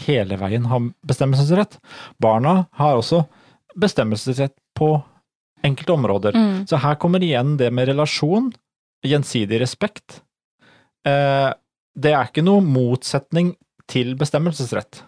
hele 0.06 0.36
veien 0.40 0.68
har 0.70 0.90
bestemmelsesrett. 1.06 1.78
Barna 2.22 2.66
har 2.78 3.00
også 3.00 3.24
bestemmelsesrett 3.74 4.54
på 4.76 4.94
enkelte 5.62 5.92
områder. 5.92 6.36
Mm. 6.36 6.66
Så 6.66 6.78
her 6.82 6.98
kommer 7.00 7.22
igjen 7.22 7.56
det 7.60 7.70
med 7.74 7.88
relasjon, 7.88 8.50
gjensidig 9.06 9.60
respekt. 9.62 10.20
Eh, 11.06 11.50
det 11.94 12.12
er 12.14 12.28
ikke 12.28 12.44
noe 12.44 12.62
motsetning 12.64 13.54
til 13.90 14.14
bestemmelsesrett. 14.18 15.02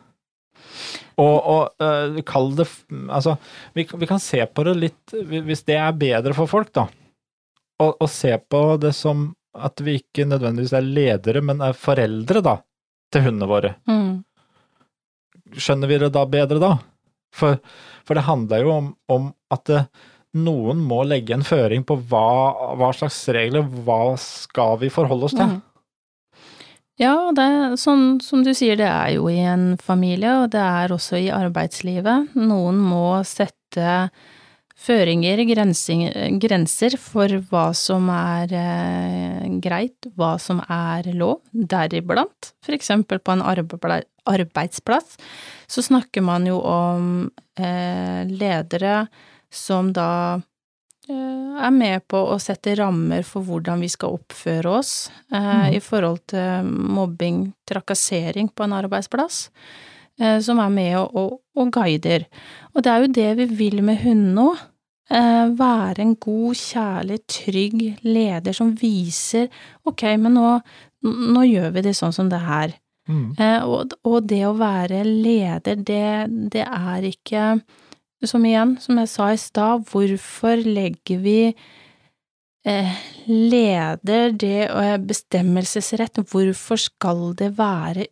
Og, 1.20 1.36
og 1.38 1.84
uh, 1.84 2.18
kall 2.26 2.48
det 2.58 2.64
Altså, 2.90 3.36
vi, 3.76 3.84
vi 3.86 4.08
kan 4.10 4.18
se 4.18 4.40
på 4.50 4.64
det 4.66 4.72
litt 4.74 5.12
Hvis 5.14 5.62
det 5.68 5.76
er 5.78 5.92
bedre 5.94 6.34
for 6.34 6.50
folk, 6.50 6.72
da. 6.74 6.88
å, 7.78 7.92
og 7.92 8.08
se 8.10 8.32
på 8.50 8.62
det 8.82 8.90
som 8.98 9.28
at 9.54 9.78
vi 9.86 10.00
ikke 10.00 10.26
nødvendigvis 10.26 10.72
er 10.74 10.82
ledere, 10.82 11.38
men 11.46 11.60
er 11.62 11.76
foreldre, 11.78 12.40
da, 12.42 12.56
til 13.14 13.28
hundene 13.28 13.46
våre. 13.46 13.68
Mm. 13.86 14.24
Skjønner 15.54 15.92
vi 15.92 15.98
det 16.02 16.08
da 16.16 16.24
bedre 16.26 16.58
da? 16.58 16.72
For, 17.34 17.60
for 18.02 18.18
det 18.18 18.26
handler 18.26 18.64
jo 18.64 18.72
om, 18.74 18.88
om 19.14 19.28
at 19.54 19.62
det, 19.70 19.84
noen 20.34 20.82
må 20.82 21.04
legge 21.06 21.36
en 21.36 21.46
føring 21.46 21.86
på 21.86 22.00
hva, 22.10 22.74
hva 22.78 22.90
slags 22.98 23.20
regler, 23.34 23.62
hva 23.86 24.16
skal 24.18 24.80
vi 24.82 24.90
forholde 24.90 25.30
oss 25.30 25.36
til? 25.38 25.54
Mm. 25.54 25.62
Ja, 27.00 27.32
det 27.34 27.44
sånn 27.82 28.20
som 28.22 28.44
du 28.46 28.52
sier, 28.54 28.78
det 28.78 28.86
er 28.86 29.16
jo 29.16 29.26
i 29.26 29.40
en 29.42 29.72
familie, 29.82 30.30
og 30.44 30.52
det 30.54 30.62
er 30.62 30.94
også 30.94 31.18
i 31.18 31.32
arbeidslivet. 31.34 32.36
Noen 32.38 32.78
må 32.78 33.18
sette 33.26 34.12
føringer, 34.84 35.42
grenser 36.38 36.96
for 37.00 37.34
hva 37.50 37.64
som 37.74 38.06
er 38.14 38.54
eh, 38.58 39.44
greit, 39.62 40.06
hva 40.14 40.34
som 40.38 40.60
er 40.70 41.08
lov, 41.14 41.40
deriblant 41.50 42.52
for 42.64 42.76
eksempel 42.76 43.22
på 43.22 43.36
en 43.36 43.44
arbeidsplass 43.44 45.16
så 45.70 45.84
snakker 45.84 46.24
man 46.26 46.46
jo 46.48 46.58
om 46.58 47.30
eh, 47.58 48.26
ledere 48.28 49.06
som 49.54 49.92
da 49.94 50.40
er 51.08 51.70
med 51.70 52.06
på 52.08 52.16
å 52.32 52.38
sette 52.40 52.74
rammer 52.78 53.22
for 53.26 53.42
hvordan 53.44 53.80
vi 53.84 53.88
skal 53.92 54.14
oppføre 54.16 54.70
oss 54.78 55.10
eh, 55.32 55.38
Mhm. 55.38 55.74
i 55.76 55.80
forhold 55.80 56.20
til 56.26 56.64
mobbing, 56.64 57.52
trakassering 57.68 58.48
på 58.54 58.64
en 58.64 58.72
arbeidsplass, 58.72 59.50
eh, 60.20 60.38
som 60.40 60.58
er 60.58 60.68
med 60.70 60.96
og, 60.98 61.14
og, 61.14 61.40
og 61.56 61.70
guider. 61.72 62.24
Og 62.74 62.82
det 62.82 62.90
er 62.92 63.00
jo 63.04 63.12
det 63.12 63.36
vi 63.36 63.46
vil 63.56 63.82
med 63.82 63.98
hundene 64.02 64.48
òg. 64.50 64.58
Eh, 65.10 65.48
være 65.52 66.00
en 66.00 66.14
god, 66.16 66.54
kjærlig, 66.56 67.18
trygg 67.28 67.98
leder 68.02 68.52
som 68.56 68.74
viser 68.74 69.50
ok, 69.84 70.02
men 70.16 70.32
nå, 70.32 70.60
nå 71.04 71.42
gjør 71.44 71.70
vi 71.74 71.82
det 71.82 71.92
sånn 71.94 72.12
som 72.16 72.30
det 72.30 72.40
her. 72.40 72.72
Mm. 73.06 73.34
Eh, 73.38 73.60
og, 73.68 73.92
og 74.08 74.26
det 74.26 74.46
å 74.48 74.54
være 74.56 75.02
leder, 75.04 75.76
det, 75.76 76.48
det 76.50 76.64
er 76.64 77.02
ikke 77.04 77.60
Som 78.24 78.44
igjen, 78.48 78.76
som 78.80 78.98
jeg 79.00 79.10
sa 79.12 79.30
i 79.32 79.40
stad, 79.40 79.84
hvorfor 79.90 80.62
legger 80.64 81.20
vi 81.20 81.38
eh, 82.64 82.98
leder, 83.28 84.32
det 84.32 84.70
og 84.72 85.06
bestemmelsesrett, 85.08 86.22
hvorfor 86.30 86.80
skal 86.80 87.26
det 87.38 87.52
være 87.58 88.06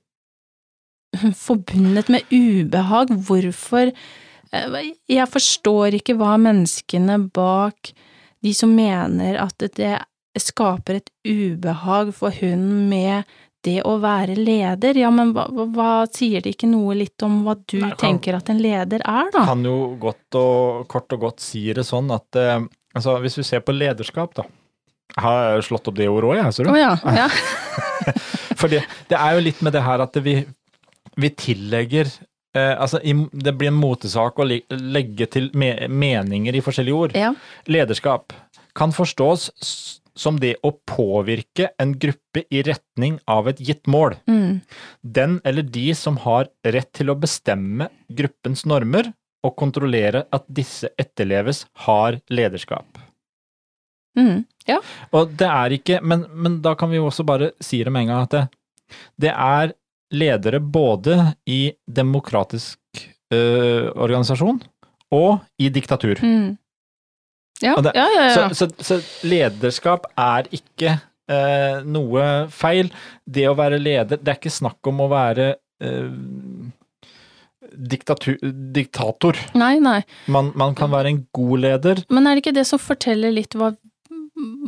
forbundet 1.46 2.12
med 2.12 2.28
ubehag? 2.32 3.14
Hvorfor 3.26 3.92
eh, 3.92 4.80
Jeg 5.08 5.28
forstår 5.32 5.98
ikke 6.00 6.18
hva 6.20 6.36
menneskene 6.40 7.18
bak 7.32 7.94
de 8.42 8.52
som 8.56 8.72
mener 8.74 9.38
at 9.38 9.62
det 9.76 9.96
skaper 10.40 10.98
et 10.98 11.10
ubehag 11.28 12.12
for 12.16 12.34
hun 12.40 12.88
med 12.90 13.28
det 13.62 13.78
å 13.86 13.96
være 14.02 14.34
leder, 14.38 14.96
ja, 14.98 15.10
men 15.14 15.32
hva, 15.36 15.44
hva, 15.54 15.66
hva 15.76 15.90
sier 16.10 16.42
det 16.42 16.56
ikke 16.56 16.68
noe 16.70 16.96
litt 16.98 17.22
om 17.22 17.44
hva 17.46 17.54
du 17.60 17.78
Nei, 17.78 17.90
kan- 17.92 17.98
tenker 18.18 18.34
at 18.40 18.50
en 18.50 18.58
leder 18.62 19.04
er, 19.06 19.30
da? 19.34 19.44
Kan 19.46 19.62
jo 19.64 19.76
godt 20.02 20.38
og 20.40 20.88
kort 20.90 21.12
og 21.14 21.20
godt 21.28 21.40
si 21.44 21.68
det 21.76 21.84
sånn 21.86 22.10
at 22.14 22.38
eh, 22.40 22.58
altså, 22.94 23.18
hvis 23.22 23.38
vi 23.38 23.46
ser 23.46 23.60
på 23.62 23.74
lederskap, 23.76 24.34
da. 24.40 24.46
Jeg 25.12 25.22
har 25.26 25.60
slått 25.66 25.88
opp 25.90 25.96
det 26.00 26.08
ordet 26.08 26.30
òg, 26.30 26.36
jeg, 26.40 26.54
ser 26.56 26.68
Å 26.70 26.72
Oh, 26.72 26.78
ja, 26.80 26.92
ja. 27.12 27.28
For 28.58 28.70
det, 28.72 28.82
det 29.10 29.18
er 29.18 29.34
jo 29.36 29.42
litt 29.44 29.60
med 29.62 29.74
det 29.76 29.82
her 29.84 30.00
at 30.04 30.16
vi, 30.24 30.38
vi 31.20 31.28
tillegger 31.36 32.08
eh, 32.56 32.74
Altså, 32.80 32.98
det 33.32 33.52
blir 33.58 33.68
en 33.72 33.76
motesak 33.78 34.38
å 34.40 34.46
legge 34.48 35.26
til 35.32 35.50
me, 35.58 35.72
meninger 35.88 36.56
i 36.56 36.62
forskjellige 36.64 36.96
ord. 37.06 37.16
ja. 37.18 37.32
Lederskap 37.68 38.32
kan 38.74 38.90
forstås 38.96 39.50
som 40.18 40.38
det 40.40 40.54
å 40.66 40.74
påvirke 40.88 41.70
en 41.80 41.94
gruppe 41.98 42.44
i 42.52 42.62
retning 42.66 43.18
av 43.30 43.48
et 43.48 43.60
gitt 43.64 43.88
mål. 43.90 44.18
Mm. 44.28 44.60
Den 45.00 45.38
eller 45.48 45.64
de 45.64 45.88
som 45.96 46.18
har 46.24 46.50
rett 46.64 46.92
til 46.92 47.12
å 47.12 47.18
bestemme 47.18 47.88
gruppens 48.12 48.66
normer 48.68 49.12
og 49.42 49.56
kontrollere 49.58 50.26
at 50.30 50.44
disse 50.46 50.92
etterleves, 51.00 51.64
har 51.86 52.20
lederskap. 52.30 53.00
Mm. 54.18 54.44
Ja. 54.68 54.78
Og 55.16 55.32
det 55.38 55.48
er 55.48 55.74
ikke, 55.78 56.00
men, 56.04 56.26
men 56.30 56.60
da 56.62 56.76
kan 56.78 56.92
vi 56.92 57.00
jo 57.00 57.08
også 57.08 57.26
bare 57.26 57.52
si 57.62 57.82
det 57.82 57.92
med 57.92 58.06
en 58.06 58.12
gang 58.12 58.26
at 58.28 58.36
det, 58.36 58.44
det 59.26 59.32
er 59.32 59.74
ledere 60.12 60.60
både 60.60 61.32
i 61.48 61.72
demokratisk 61.88 62.78
ø, 63.32 63.40
organisasjon 63.96 64.60
og 65.12 65.40
i 65.60 65.70
diktatur. 65.72 66.20
Mm. 66.22 66.58
Ja, 67.60 67.76
det- 67.84 67.92
ja, 67.94 68.06
ja. 68.16 68.22
ja. 68.28 68.48
Så, 68.54 68.66
så, 68.66 68.70
så 68.82 69.00
lederskap 69.28 70.06
er 70.18 70.48
ikke 70.50 70.96
eh, 71.28 71.82
noe 71.84 72.48
feil. 72.50 72.88
Det 73.28 73.44
å 73.50 73.56
være 73.58 73.78
leder, 73.82 74.16
det 74.18 74.28
er 74.32 74.38
ikke 74.40 74.50
snakk 74.54 74.90
om 74.90 75.02
å 75.04 75.08
være 75.12 75.50
eh, 75.82 76.08
diktatur, 77.72 78.38
diktator. 78.74 79.38
Nei, 79.54 79.76
nei. 79.82 80.00
Man, 80.32 80.50
man 80.58 80.74
kan 80.78 80.90
være 80.92 81.12
en 81.12 81.20
god 81.34 81.62
leder. 81.62 82.02
Men 82.10 82.26
er 82.26 82.34
det 82.36 82.42
ikke 82.46 82.56
det 82.58 82.66
som 82.68 82.80
forteller 82.82 83.32
litt 83.34 83.54
hva, 83.58 83.70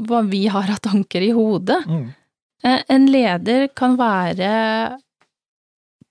hva 0.09 0.23
vi 0.31 0.45
har 0.53 0.71
av 0.73 0.79
tanker 0.85 1.25
i 1.27 1.33
hodet? 1.35 1.81
Mm. 1.91 2.07
Eh, 2.65 2.81
En 2.95 3.09
leder 3.13 3.67
kan 3.77 3.97
være 4.01 4.53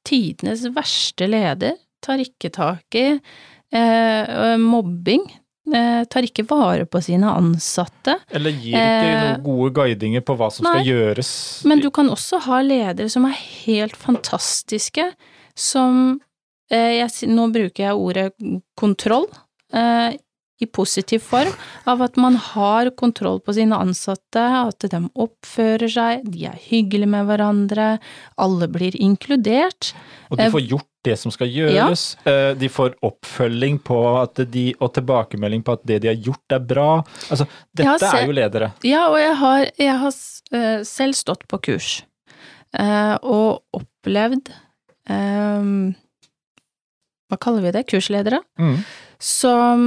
tidenes 0.05 0.65
verste 0.75 1.27
leder, 1.31 1.77
tar 2.03 2.19
ikke 2.19 2.51
tak 2.53 2.97
i 2.99 3.05
eh, 3.73 4.57
mobbing, 4.59 5.23
tar 6.11 6.25
ikke 6.27 6.43
vare 6.49 6.85
på 6.85 6.99
sine 7.01 7.29
ansatte. 7.31 8.17
Eller 8.35 8.51
gir 8.51 8.73
ikke 8.75 9.05
Eh, 9.07 9.21
noen 9.23 9.43
gode 9.45 9.69
guidinger 9.77 10.21
på 10.27 10.35
hva 10.37 10.49
som 10.51 10.65
nei. 10.67 10.73
skal 10.81 10.89
gjøres. 10.91 11.31
Men 11.69 11.79
du 11.79 11.89
kan 11.95 12.09
også 12.11 12.41
ha 12.47 12.59
ledere 12.61 13.09
som 13.09 13.25
er 13.29 13.37
helt 13.65 13.95
fantastiske, 13.95 15.05
som 15.55 16.19
eh, 16.71 16.99
jeg, 16.99 17.29
Nå 17.31 17.47
bruker 17.53 17.83
jeg 17.87 17.95
ordet 17.95 18.33
kontroll, 18.79 19.27
eh, 19.73 20.17
i 20.63 20.69
positiv 20.71 21.21
form, 21.27 21.51
av 21.89 22.01
at 22.05 22.17
man 22.21 22.35
har 22.39 22.89
kontroll 22.99 23.39
på 23.43 23.53
sine 23.57 23.77
ansatte, 23.77 24.41
at 24.63 24.87
de 24.91 25.01
oppfører 25.13 25.91
seg, 25.91 26.23
de 26.33 26.47
er 26.49 26.57
hyggelige 26.69 27.11
med 27.13 27.27
hverandre, 27.29 27.87
alle 28.41 28.67
blir 28.71 28.95
inkludert. 28.99 29.91
Og 30.31 30.39
de 30.39 30.47
eh, 30.47 30.53
får 30.55 30.65
gjort 30.71 30.89
det 31.03 31.17
som 31.19 31.33
skal 31.35 31.49
gjøres. 31.51 32.03
Ja. 32.23 32.53
De 32.55 32.69
får 32.71 32.93
oppfølging 33.03 33.81
på 33.83 33.97
at 34.21 34.39
de, 34.53 34.69
og 34.79 34.93
tilbakemelding 34.95 35.65
på 35.67 35.73
at 35.75 35.81
det 35.89 35.97
de 36.05 36.07
har 36.13 36.19
gjort, 36.29 36.55
er 36.55 36.63
bra. 36.63 36.89
Altså, 37.27 37.47
dette 37.75 37.97
se- 37.99 38.11
er 38.21 38.29
jo 38.29 38.35
ledere. 38.37 38.69
Ja, 38.87 39.09
og 39.11 39.17
jeg 39.19 39.33
har, 39.41 39.65
jeg 39.83 39.97
har 40.05 40.15
eh, 40.55 40.85
selv 40.87 41.19
stått 41.19 41.43
på 41.51 41.59
kurs, 41.67 41.89
eh, 42.79 43.17
og 43.19 43.63
opplevd 43.75 44.53
um, 45.11 45.91
Hva 47.27 47.39
kaller 47.41 47.65
vi 47.67 47.73
det? 47.75 47.83
Kursledere? 47.91 48.39
Mm. 48.61 48.77
som 49.23 49.83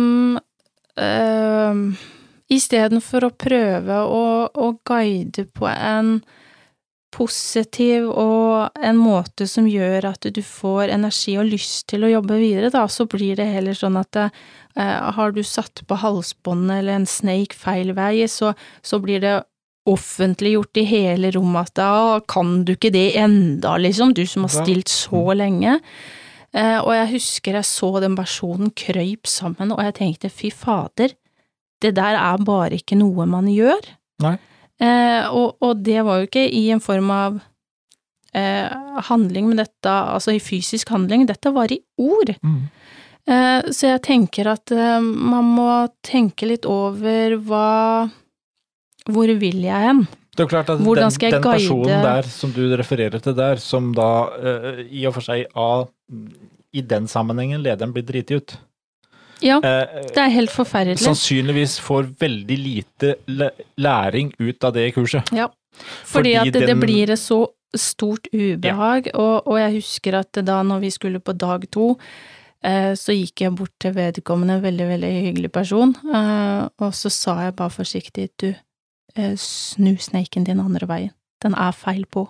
uh, 1.00 1.74
istedenfor 2.52 3.26
å 3.26 3.34
prøve 3.34 4.02
å, 4.06 4.26
å 4.48 4.72
guide 4.86 5.48
på 5.56 5.68
en 5.70 6.18
positiv 7.16 8.08
og 8.10 8.76
en 8.84 8.98
måte 9.00 9.46
som 9.48 9.68
gjør 9.68 10.10
at 10.10 10.26
du 10.34 10.42
får 10.44 10.92
energi 10.94 11.36
og 11.40 11.48
lyst 11.48 11.86
til 11.92 12.04
å 12.04 12.12
jobbe 12.12 12.38
videre, 12.40 12.70
da, 12.74 12.84
så 12.92 13.06
blir 13.08 13.38
det 13.38 13.48
heller 13.54 13.76
sånn 13.78 13.96
at 14.00 14.18
eh, 14.20 14.30
har 15.16 15.32
du 15.32 15.42
satt 15.46 15.84
på 15.88 16.00
halsbåndet 16.02 16.82
eller 16.82 17.00
en 17.00 17.08
snake 17.08 17.56
feil 17.56 17.94
vei, 17.96 18.26
så, 18.28 18.52
så 18.84 19.00
blir 19.02 19.22
det 19.24 19.38
offentliggjort 19.86 20.82
i 20.82 20.86
hele 20.90 21.30
rommet 21.34 21.70
at 21.70 21.78
da 21.78 22.20
kan 22.28 22.64
du 22.66 22.74
ikke 22.74 22.92
det 22.94 23.12
enda, 23.22 23.76
liksom, 23.80 24.12
du 24.16 24.24
som 24.28 24.44
har 24.44 24.52
stilt 24.52 24.90
så 24.92 25.22
lenge. 25.38 25.78
Eh, 26.56 26.78
og 26.80 26.92
jeg 26.94 27.12
husker 27.16 27.58
jeg 27.58 27.68
så 27.68 27.90
den 28.00 28.16
personen 28.16 28.72
krøyp 28.72 29.28
sammen, 29.28 29.74
og 29.74 29.82
jeg 29.84 29.96
tenkte 29.98 30.32
fy 30.32 30.50
fader, 30.54 31.12
det 31.84 31.92
der 31.98 32.16
er 32.16 32.44
bare 32.44 32.78
ikke 32.78 32.96
noe 32.96 33.26
man 33.28 33.50
gjør. 33.52 33.90
Nei. 34.24 34.36
Eh, 34.80 35.28
og, 35.28 35.56
og 35.64 35.84
det 35.84 36.00
var 36.04 36.20
jo 36.20 36.28
ikke 36.28 36.46
i 36.48 36.66
en 36.72 36.80
form 36.84 37.12
av 37.12 37.38
eh, 38.36 39.02
handling, 39.08 39.50
men 39.50 39.60
dette, 39.60 39.92
altså 39.92 40.36
i 40.36 40.42
fysisk 40.42 40.92
handling, 40.92 41.26
dette 41.28 41.52
var 41.52 41.72
i 41.72 41.80
ord. 42.00 42.32
Mm. 42.40 42.62
Eh, 43.26 43.70
så 43.74 43.92
jeg 43.94 44.04
tenker 44.06 44.52
at 44.52 44.72
eh, 44.72 45.00
man 45.02 45.48
må 45.56 45.70
tenke 46.06 46.48
litt 46.48 46.68
over 46.70 47.34
hva 47.42 47.70
Hvor 49.06 49.30
vil 49.38 49.64
jeg 49.64 49.82
hen? 49.82 50.04
Det 50.36 50.44
er 50.44 50.48
jo 50.48 50.52
klart 50.52 50.70
at 50.74 50.80
Hvordan 50.84 51.10
den, 51.10 51.32
den 51.32 51.42
personen 51.42 52.04
der 52.04 52.28
som 52.28 52.52
du 52.52 52.62
refererer 52.76 53.22
til 53.24 53.36
der, 53.36 53.60
som 53.62 53.88
da 53.96 54.10
uh, 54.36 54.80
i 54.84 55.06
og 55.08 55.16
for 55.16 55.24
seg 55.24 55.46
av 55.56 55.88
i 56.76 56.82
den 56.84 57.08
sammenhengen 57.08 57.62
lederen 57.64 57.94
blir 57.94 58.04
driti 58.04 58.36
ut, 58.36 58.56
Ja, 59.44 59.56
uh, 59.60 60.02
det 60.12 60.20
er 60.20 60.32
helt 60.32 60.52
forferdelig. 60.52 61.00
sannsynligvis 61.00 61.78
får 61.80 62.12
veldig 62.20 62.58
lite 62.60 63.14
læring 63.80 64.34
ut 64.38 64.64
av 64.64 64.76
det 64.76 64.90
kurset. 64.96 65.32
Ja, 65.32 65.48
fordi, 65.72 66.04
Fordi 66.12 66.34
at 66.40 66.52
det, 66.52 66.66
det 66.68 66.76
blir 66.80 67.12
et 67.12 67.20
så 67.20 67.46
stort 67.76 68.28
ubehag, 68.32 69.10
og, 69.14 69.46
og 69.46 69.60
jeg 69.60 69.78
husker 69.80 70.20
at 70.20 70.40
da 70.44 70.62
når 70.64 70.84
vi 70.84 70.90
skulle 70.94 71.20
på 71.20 71.32
dag 71.36 71.64
to, 71.72 71.94
eh, 72.64 72.92
så 72.96 73.16
gikk 73.16 73.44
jeg 73.44 73.56
bort 73.56 73.74
til 73.80 73.92
vedkommende, 73.96 74.56
en 74.56 74.64
veldig, 74.64 74.86
veldig 74.94 75.12
hyggelig 75.28 75.52
person, 75.52 75.92
og 76.78 76.94
så 76.96 77.12
sa 77.12 77.36
jeg 77.44 77.56
bare 77.58 77.74
forsiktig, 77.74 78.30
du, 78.40 78.54
snu 79.40 79.96
sneiken 80.00 80.46
din 80.46 80.62
andre 80.62 80.88
veien. 80.88 81.14
Den 81.42 81.54
er 81.58 81.76
feil 81.76 82.06
på. 82.08 82.28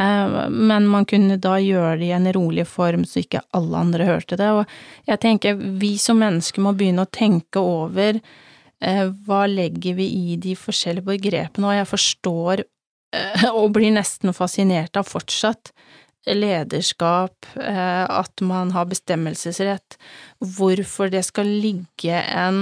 Eh, 0.00 0.50
men 0.50 0.86
man 0.88 1.06
kunne 1.08 1.36
da 1.42 1.56
gjøre 1.60 1.98
det 2.00 2.08
i 2.08 2.14
en 2.16 2.28
rolig 2.32 2.66
form 2.68 3.04
så 3.08 3.20
ikke 3.20 3.42
alle 3.56 3.82
andre 3.84 4.08
hørte 4.08 4.38
det, 4.40 4.48
og 4.54 5.08
jeg 5.08 5.20
tenker 5.20 5.58
vi 5.80 5.96
som 6.00 6.20
mennesker 6.22 6.64
må 6.64 6.74
begynne 6.76 7.04
å 7.04 7.12
tenke 7.12 7.60
over 7.60 8.20
eh, 8.20 9.06
hva 9.26 9.42
legger 9.50 9.98
vi 9.98 10.08
i 10.32 10.38
de 10.40 10.56
forskjellige 10.56 11.08
begrepene, 11.10 11.68
og 11.68 11.80
jeg 11.82 11.90
forstår 11.90 12.64
eh, 12.64 13.48
og 13.58 13.74
blir 13.76 13.92
nesten 13.96 14.32
fascinert 14.36 14.96
av 15.00 15.10
fortsatt 15.10 15.74
lederskap, 16.28 17.46
at 17.56 18.42
man 18.44 18.74
har 18.74 18.90
bestemmelsesrett, 18.90 19.94
hvorfor 20.44 21.08
det 21.08 21.22
skal 21.24 21.48
ligge 21.48 22.12
en 22.12 22.58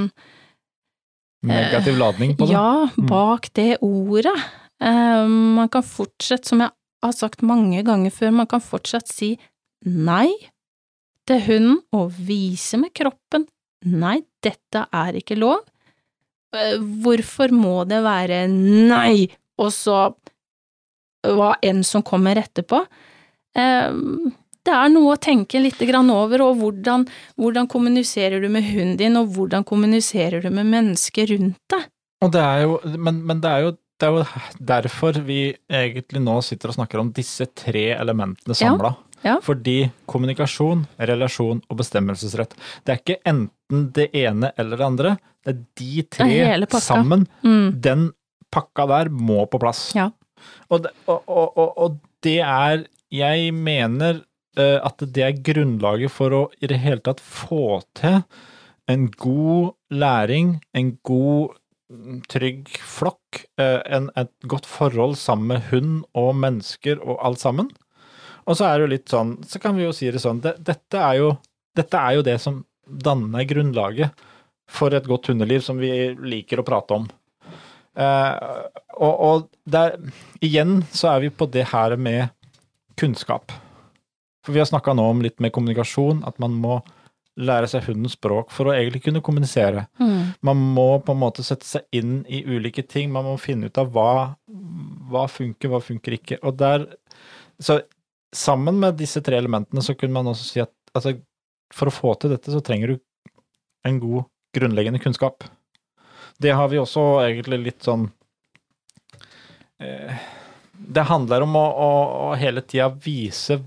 Negativ 1.47 1.99
ladning 2.01 2.35
på 2.37 2.49
det? 2.49 2.55
Ja, 2.57 2.89
bak 3.09 3.53
det 3.55 3.77
ordet. 3.85 4.35
Man 4.81 5.69
kan 5.71 5.85
fortsette, 5.87 6.51
som 6.51 6.63
jeg 6.65 6.71
har 7.03 7.15
sagt 7.15 7.45
mange 7.47 7.83
ganger 7.87 8.15
før, 8.15 8.35
man 8.35 8.49
kan 8.51 8.63
fortsatt 8.63 9.11
si 9.11 9.37
nei 9.87 10.33
til 11.29 11.43
hunden 11.47 11.79
og 11.95 12.11
vise 12.27 12.79
med 12.81 12.91
kroppen 12.97 13.47
nei, 13.87 14.23
dette 14.43 14.85
er 14.95 15.19
ikke 15.21 15.37
lov. 15.39 15.63
Eh, 16.57 16.79
hvorfor 17.03 17.53
må 17.55 17.83
det 17.89 18.01
være 18.05 18.47
nei, 18.51 19.29
og 19.61 19.71
så 19.75 20.01
hva 21.29 21.53
enn 21.67 21.83
som 21.87 22.05
kommer 22.07 22.39
etterpå? 22.41 22.85
Det 24.69 24.77
er 24.77 24.91
noe 24.93 25.15
å 25.15 25.21
tenke 25.21 25.61
litt 25.63 25.81
over, 25.81 26.43
og 26.45 26.59
hvordan, 26.61 27.07
hvordan 27.41 27.69
kommuniserer 27.73 28.43
du 28.45 28.51
med 28.53 28.67
hunden 28.69 28.97
din, 29.01 29.17
og 29.17 29.33
hvordan 29.33 29.65
kommuniserer 29.65 30.45
du 30.45 30.51
med 30.53 30.69
mennesker 30.69 31.33
rundt 31.33 31.61
deg? 31.73 31.89
Det 32.35 32.47
jo, 32.65 32.81
men, 32.99 33.23
men 33.25 33.41
det 33.41 33.51
er 33.51 33.69
jo 33.69 33.77
det 33.99 34.07
er 34.07 34.15
jo 34.15 34.43
derfor 34.63 35.17
vi 35.27 35.41
egentlig 35.67 36.21
nå 36.23 36.37
sitter 36.47 36.71
og 36.71 36.77
snakker 36.77 37.01
om 37.01 37.09
disse 37.15 37.49
tre 37.59 37.89
elementene 37.97 38.55
samla. 38.55 38.93
Ja. 38.95 39.05
Ja. 39.27 39.39
Fordi 39.43 39.89
kommunikasjon, 40.07 40.85
relasjon 41.11 41.65
og 41.67 41.81
bestemmelsesrett, 41.81 42.55
det 42.87 42.95
er 42.95 43.01
ikke 43.01 43.19
enten 43.27 43.89
det 43.97 44.07
ene 44.15 44.53
eller 44.55 44.79
det 44.79 44.87
andre, 44.87 45.15
det 45.43 45.55
er 45.55 45.65
de 45.81 46.05
tre 46.15 46.79
sammen. 46.79 47.27
Mm. 47.43 47.73
Den 47.83 48.07
pakka 48.55 48.87
der 48.93 49.11
må 49.11 49.43
på 49.51 49.59
plass. 49.63 49.89
Ja. 49.99 50.13
Og, 50.71 50.85
det, 50.85 50.95
og, 51.11 51.27
og, 51.27 51.73
og, 51.75 51.99
det 52.23 52.39
er 52.45 52.87
Jeg 53.11 53.53
mener 53.55 54.21
at 54.57 55.03
det 55.15 55.23
er 55.23 55.43
grunnlaget 55.45 56.11
for 56.11 56.35
å 56.35 56.39
i 56.59 56.67
det 56.71 56.81
hele 56.83 57.03
tatt 57.05 57.21
få 57.23 57.83
til 57.99 58.23
en 58.89 59.05
god 59.21 59.75
læring, 59.93 60.57
en 60.75 60.95
god 61.07 61.59
trygg 62.29 62.69
flokk, 62.85 63.45
eh, 63.61 63.81
en, 63.97 64.09
et 64.17 64.33
godt 64.49 64.67
forhold 64.69 65.17
sammen 65.17 65.55
med 65.55 65.69
hund 65.71 65.93
og 66.19 66.35
mennesker 66.37 67.01
og 67.01 67.21
alt 67.25 67.41
sammen. 67.41 67.71
Og 68.49 68.57
så 68.57 68.69
er 68.69 68.77
det 68.77 68.85
jo 68.87 68.93
litt 68.95 69.13
sånn, 69.13 69.37
så 69.45 69.61
kan 69.61 69.77
vi 69.77 69.87
jo 69.87 69.95
si 69.97 70.11
det 70.13 70.23
sånn, 70.23 70.43
det, 70.45 70.57
dette, 70.65 71.01
er 71.01 71.21
jo, 71.21 71.31
dette 71.77 72.01
er 72.01 72.19
jo 72.19 72.27
det 72.27 72.37
som 72.43 72.63
danner 72.89 73.45
grunnlaget 73.49 74.27
for 74.69 74.93
et 74.97 75.09
godt 75.09 75.31
hundeliv, 75.33 75.63
som 75.65 75.81
vi 75.81 75.93
liker 76.17 76.61
å 76.61 76.67
prate 76.67 76.97
om. 76.97 77.09
Eh, 77.99 78.35
og, 78.99 79.15
og 79.15 79.49
der, 79.69 79.97
igjen 80.45 80.83
så 80.93 81.15
er 81.15 81.25
vi 81.25 81.33
på 81.33 81.49
det 81.53 81.71
her 81.73 81.97
med 82.01 82.29
kunnskap. 83.01 83.53
For 84.49 84.57
vi 84.57 84.63
har 84.63 84.69
snakka 84.71 84.95
nå 84.97 85.05
om 85.13 85.19
litt 85.21 85.43
med 85.45 85.53
kommunikasjon, 85.53 86.23
at 86.25 86.39
man 86.41 86.55
må 86.57 86.79
lære 87.37 87.69
seg 87.69 87.85
hundens 87.85 88.15
språk 88.17 88.49
for 88.49 88.71
å 88.71 88.73
egentlig 88.73 89.03
kunne 89.05 89.21
kommunisere. 89.21 89.83
Mm. 90.01 90.31
Man 90.49 90.63
må 90.73 90.87
på 91.05 91.13
en 91.13 91.21
måte 91.21 91.45
sette 91.45 91.69
seg 91.69 91.85
inn 91.93 92.23
i 92.25 92.41
ulike 92.49 92.81
ting. 92.89 93.13
Man 93.13 93.29
må 93.29 93.35
finne 93.37 93.69
ut 93.69 93.77
av 93.77 93.93
hva, 93.93 94.15
hva 95.13 95.27
funker, 95.29 95.69
hva 95.69 95.83
funker 95.85 96.17
ikke. 96.17 96.41
Og 96.41 96.57
der 96.57 96.89
Så 97.61 97.83
sammen 98.33 98.81
med 98.81 98.97
disse 98.97 99.21
tre 99.21 99.37
elementene 99.37 99.85
så 99.85 99.93
kunne 99.99 100.17
man 100.17 100.33
også 100.33 100.49
si 100.49 100.65
at 100.65 100.73
altså, 100.97 101.19
for 101.77 101.91
å 101.91 101.95
få 101.95 102.15
til 102.17 102.33
dette, 102.33 102.49
så 102.49 102.65
trenger 102.65 102.95
du 102.95 102.99
en 103.85 104.01
god 104.01 104.29
grunnleggende 104.57 105.05
kunnskap. 105.05 105.45
Det 106.41 106.57
har 106.57 106.73
vi 106.73 106.81
også 106.81 107.05
egentlig 107.27 107.59
litt 107.67 107.85
sånn 107.85 108.07
eh, 109.83 110.15
Det 110.73 111.05
handler 111.11 111.45
om 111.45 111.59
å, 111.59 111.67
å, 111.69 111.91
å 112.31 112.35
hele 112.39 112.63
tida 112.63 112.89
vise 112.89 113.59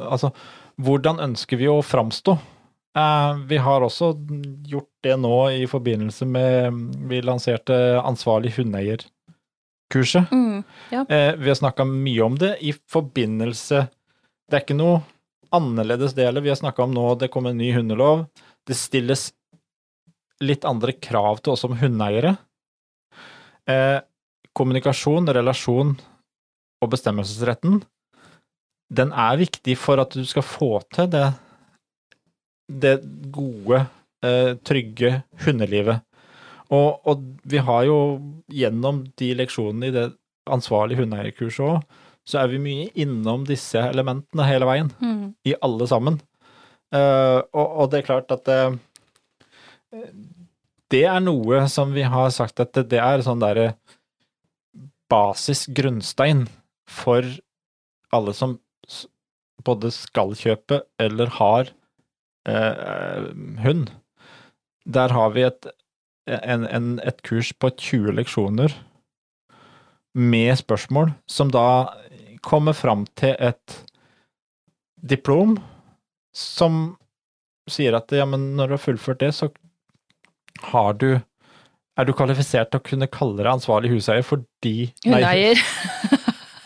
Altså, 0.00 0.30
hvordan 0.80 1.20
ønsker 1.22 1.60
vi 1.60 1.68
å 1.70 1.82
framstå? 1.84 2.36
Eh, 2.98 3.36
vi 3.50 3.58
har 3.58 3.82
også 3.82 4.12
gjort 4.70 4.90
det 5.02 5.16
nå 5.18 5.34
i 5.50 5.66
forbindelse 5.66 6.26
med 6.30 6.78
Vi 7.10 7.20
lanserte 7.26 7.74
ansvarlig 7.98 8.54
hundeeierkurset. 8.58 10.30
Mm, 10.30 10.62
ja. 10.94 11.04
Eh, 11.08 11.34
vi 11.34 11.50
har 11.50 11.58
snakka 11.58 11.84
mye 11.90 12.22
om 12.22 12.38
det 12.38 12.56
i 12.62 12.72
forbindelse 12.72 13.86
Det 14.46 14.56
er 14.56 14.62
ikke 14.62 14.78
noe 14.78 15.02
annerledes 15.54 16.14
deler. 16.14 16.42
Vi 16.42 16.50
har 16.50 16.58
snakka 16.58 16.82
om 16.82 16.94
nå 16.94 17.14
det 17.18 17.30
kommer 17.34 17.50
en 17.50 17.58
ny 17.62 17.72
hundelov. 17.72 18.26
Det 18.66 18.74
stilles 18.74 19.32
litt 20.42 20.64
andre 20.66 20.92
krav 20.98 21.38
til 21.42 21.54
oss 21.54 21.62
som 21.62 21.76
hundeeiere. 21.78 22.34
Eh, 23.70 24.00
kommunikasjon, 24.54 25.30
relasjon 25.34 25.94
og 26.82 26.90
bestemmelsesretten, 26.90 27.80
den 28.96 29.12
er 29.12 29.40
viktig 29.40 29.76
for 29.80 30.02
at 30.02 30.14
du 30.14 30.24
skal 30.28 30.46
få 30.46 30.76
til 30.94 31.10
det 31.12 31.26
det 32.68 32.96
gode, 33.32 33.84
eh, 34.24 34.54
trygge 34.64 35.22
hundelivet. 35.44 36.00
Og, 36.72 37.00
og, 37.06 37.24
vi 37.44 37.60
har 37.60 37.84
jo 37.84 37.98
gjennom 38.48 39.04
de 39.20 39.34
leksjonene 39.36 39.90
i 39.90 39.94
det 39.94 40.06
ansvarlige 40.50 41.02
hundeeierkurset 41.02 41.64
òg, 41.66 41.82
så 42.24 42.40
er 42.40 42.48
vi 42.54 42.62
mye 42.62 42.88
innom 42.96 43.44
disse 43.44 43.80
elementene 43.84 44.46
hele 44.48 44.68
veien. 44.68 44.88
Mm. 45.00 45.34
I 45.44 45.56
alle 45.60 45.88
sammen. 45.90 46.16
Uh, 46.94 47.42
og, 47.52 47.66
og, 47.66 47.86
det 47.92 48.00
er 48.00 48.06
klart 48.06 48.32
at 48.32 48.44
det, 48.46 48.58
eh, 49.92 50.10
det 50.94 51.02
er 51.10 51.20
noe 51.24 51.64
som 51.68 51.92
vi 51.92 52.04
har 52.06 52.28
sagt 52.32 52.62
at 52.62 52.72
det, 52.76 52.86
det 52.92 53.00
er 53.02 53.24
sånn 53.24 53.42
derre 53.42 53.72
basis 55.10 55.66
grunnstein 55.74 56.46
for 56.88 57.26
alle 58.14 58.34
som 58.36 58.56
både 59.66 59.90
skal 59.94 60.34
kjøpe 60.38 60.82
eller 61.00 61.32
har 61.38 61.70
eh, 62.48 63.30
hund. 63.64 63.90
Der 64.84 65.14
har 65.16 65.32
vi 65.34 65.46
et, 65.46 65.68
en, 66.28 66.66
en, 66.68 66.90
et 67.04 67.22
kurs 67.26 67.52
på 67.56 67.70
20 67.70 68.16
leksjoner 68.18 68.74
med 70.14 70.52
spørsmål, 70.60 71.14
som 71.26 71.50
da 71.50 71.90
kommer 72.44 72.76
fram 72.76 73.06
til 73.18 73.34
et 73.40 73.78
diplom 75.00 75.56
som 76.36 76.96
sier 77.70 77.96
at 77.96 78.12
ja, 78.12 78.26
men 78.28 78.52
når 78.58 78.68
du 78.68 78.76
har 78.76 78.84
fullført 78.84 79.22
det, 79.22 79.32
så 79.34 79.48
har 80.70 80.92
du 81.00 81.14
er 81.94 82.08
du 82.08 82.14
kvalifisert 82.16 82.72
til 82.72 82.80
å 82.80 82.84
kunne 82.84 83.10
kalle 83.10 83.38
deg 83.38 83.52
ansvarlig 83.52 83.92
huseier 83.92 84.24
fordi 84.26 84.90
Hundeeier. 85.04 85.60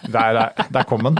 Der, 0.09 0.31
der, 0.33 0.69
der 0.73 0.87
kom 0.89 1.05
den. 1.05 1.19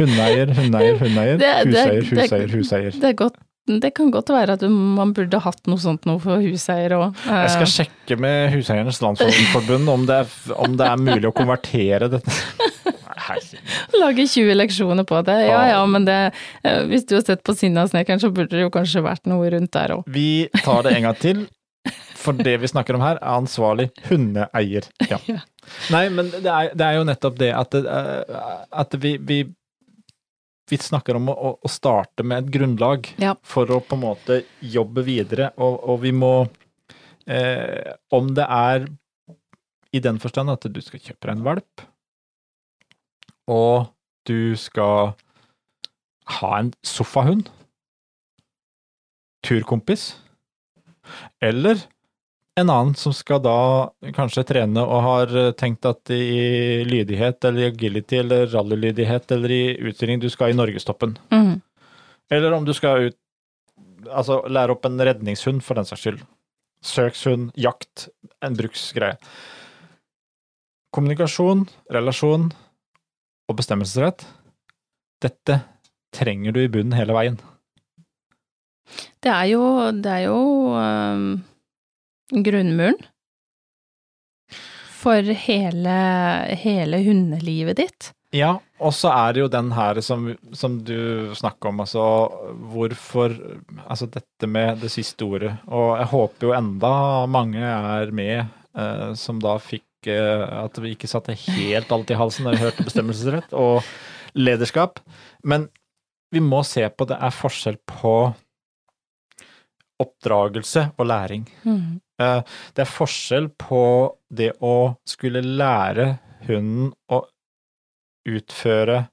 Hundeeier, 0.00 0.50
hundeeier, 0.56 0.98
hundeeier. 1.00 1.38
Huseier, 1.68 2.02
huseier, 2.08 2.52
huseier. 2.54 2.98
Det, 3.02 3.12
godt, 3.18 3.36
det 3.68 3.92
kan 3.96 4.10
godt 4.14 4.32
være 4.32 4.56
at 4.56 4.64
man 4.70 5.12
burde 5.16 5.42
hatt 5.44 5.70
noe 5.70 5.80
sånt 5.82 6.08
noe 6.08 6.22
for 6.22 6.42
huseier 6.42 6.96
òg. 6.96 7.20
Jeg 7.28 7.52
skal 7.56 7.70
sjekke 7.74 8.18
med 8.20 8.54
Huseiernes 8.54 9.02
Landsforbund 9.04 9.92
om, 9.92 10.08
om 10.56 10.78
det 10.80 10.88
er 10.88 11.04
mulig 11.04 11.28
å 11.28 11.36
konvertere 11.36 12.10
dette. 12.16 12.40
Lage 14.00 14.26
20 14.26 14.56
leksjoner 14.56 15.06
på 15.06 15.20
det. 15.26 15.36
Ja 15.46 15.62
ja, 15.68 15.80
men 15.86 16.06
det, 16.08 16.18
eh, 16.64 16.82
hvis 16.90 17.06
du 17.06 17.16
har 17.18 17.24
sett 17.26 17.44
på 17.46 17.54
Sinnasnekeren, 17.54 18.22
så 18.22 18.32
burde 18.34 18.56
det 18.56 18.64
jo 18.64 18.72
kanskje 18.74 19.04
vært 19.04 19.28
noe 19.30 19.50
rundt 19.52 19.72
der 19.76 19.94
òg. 19.98 20.08
Vi 20.10 20.48
tar 20.64 20.86
det 20.86 20.96
en 20.96 21.10
gang 21.10 21.18
til. 21.20 21.48
For 22.20 22.36
det 22.36 22.58
vi 22.60 22.68
snakker 22.68 22.98
om 22.98 23.04
her, 23.04 23.16
er 23.16 23.38
ansvarlig 23.38 23.88
hundeeier. 24.10 24.88
Ja. 25.08 25.20
Nei, 25.94 26.04
men 26.12 26.28
det 26.32 26.50
er, 26.50 26.74
det 26.76 26.84
er, 26.84 26.98
jo 26.98 27.06
nettopp 27.08 27.38
det 27.40 27.50
at, 27.56 27.72
det, 27.72 27.84
eh, 27.88 28.50
at 28.82 28.96
vi, 29.00 29.14
vi, 29.24 29.38
vi, 30.70 30.78
snakker 30.80 31.18
om 31.18 31.30
å, 31.32 31.34
å, 31.58 31.70
starte 31.70 32.24
med 32.26 32.44
et 32.44 32.52
grunnlag 32.54 33.10
ja. 33.20 33.34
for 33.42 33.70
å 33.70 33.80
på 33.84 33.98
en 33.98 34.04
måte 34.04 34.40
jobbe 34.62 35.04
videre, 35.06 35.50
og, 35.58 35.78
og 35.90 36.02
vi 36.04 36.12
må 36.16 36.34
eh, 37.26 37.94
Om 38.14 38.34
det 38.38 38.46
er 38.46 38.88
i 39.90 40.02
den 40.02 40.20
forstand 40.22 40.52
at 40.52 40.66
du 40.70 40.80
skal 40.84 41.02
kjøpe 41.02 41.26
deg 41.26 41.34
en 41.34 41.46
valp, 41.46 41.82
og 43.50 43.90
du 44.28 44.54
skal 44.54 45.16
ha 46.38 46.50
en 46.60 46.70
sofahund, 46.86 47.48
turkompis, 49.42 50.12
eller 51.42 51.82
en 52.60 52.70
annen 52.72 52.96
som 52.98 53.14
skal 53.16 53.42
da 53.44 53.56
kanskje 54.16 54.44
trene 54.48 54.82
og 54.82 55.02
har 55.06 55.32
eh, 55.36 55.52
tenkt 55.58 55.86
at 55.88 56.12
i 56.14 56.84
lydighet 56.88 57.44
eller 57.48 57.64
i 57.64 57.70
agility 57.70 58.20
eller 58.20 58.46
rallylydighet 58.52 59.34
eller 59.36 59.54
i 59.54 59.62
utstilling 59.90 60.22
du 60.22 60.28
skal 60.32 60.52
i 60.52 60.58
norgestoppen. 60.58 61.16
Mm. 61.32 61.58
Eller 62.30 62.56
om 62.56 62.68
du 62.68 62.74
skal 62.76 63.10
ut 63.10 63.18
Altså 64.10 64.38
lære 64.48 64.72
opp 64.72 64.86
en 64.88 64.96
redningshund, 64.96 65.60
for 65.60 65.76
den 65.76 65.84
saks 65.84 66.00
skyld. 66.00 66.22
søkshund, 66.80 67.50
jakt, 67.60 68.08
en 68.40 68.54
bruksgreie. 68.56 69.18
Kommunikasjon, 70.96 71.66
relasjon 71.92 72.46
og 73.44 73.58
bestemmelsesrett, 73.58 74.24
dette 75.20 75.58
trenger 76.16 76.56
du 76.56 76.62
i 76.64 76.70
bunnen 76.72 76.96
hele 76.96 77.12
veien. 77.12 77.36
Det 79.20 79.30
er 79.30 79.52
jo, 79.52 79.62
det 79.92 80.10
er 80.16 80.24
jo 80.24 80.40
um, 80.72 81.26
grunnmuren 82.30 82.98
for 85.00 85.34
hele, 85.46 85.98
hele 86.60 87.00
hundelivet 87.04 87.80
ditt. 87.80 88.10
Ja, 88.30 88.52
og 88.78 88.92
så 88.94 89.10
er 89.10 89.34
det 89.34 89.42
jo 89.42 89.50
den 89.50 89.72
her 89.74 89.98
som, 90.06 90.28
som 90.54 90.76
du 90.86 91.32
snakker 91.34 91.72
om, 91.72 91.80
altså 91.82 92.02
hvorfor 92.70 93.34
Altså 93.90 94.06
dette 94.06 94.46
med 94.46 94.78
det 94.84 94.92
siste 94.94 95.26
ordet. 95.26 95.56
Og 95.66 95.96
jeg 95.98 96.10
håper 96.12 96.46
jo 96.46 96.54
enda 96.54 96.92
mange 97.26 97.64
er 97.64 98.12
med 98.14 98.44
eh, 98.78 99.08
som 99.18 99.40
da 99.42 99.56
fikk 99.58 100.06
eh, 100.06 100.44
At 100.60 100.78
vi 100.78 100.94
ikke 100.94 101.10
satte 101.10 101.34
helt 101.34 101.90
alt 101.90 102.12
i 102.14 102.18
halsen 102.20 102.46
da 102.46 102.54
vi 102.54 102.62
hørte 102.62 102.86
bestemmelsesrett 102.86 103.56
og 103.58 103.82
lederskap. 104.38 105.02
Men 105.42 105.66
vi 106.30 106.38
må 106.44 106.62
se 106.62 106.86
på 106.86 107.08
det 107.10 107.18
er 107.18 107.34
forskjell 107.34 107.80
på 107.82 108.14
oppdragelse 110.00 110.86
og 110.96 111.10
læring. 111.10 111.48
Mm. 111.66 111.98
Eh, 112.20 112.40
Det 112.74 112.84
er 112.84 112.90
forskjell 112.90 113.48
på 113.60 113.82
det 114.28 114.52
å 114.60 114.94
skulle 115.08 115.42
lære 115.42 116.18
hunden 116.46 116.92
å 117.12 117.24
utføre 118.28 119.06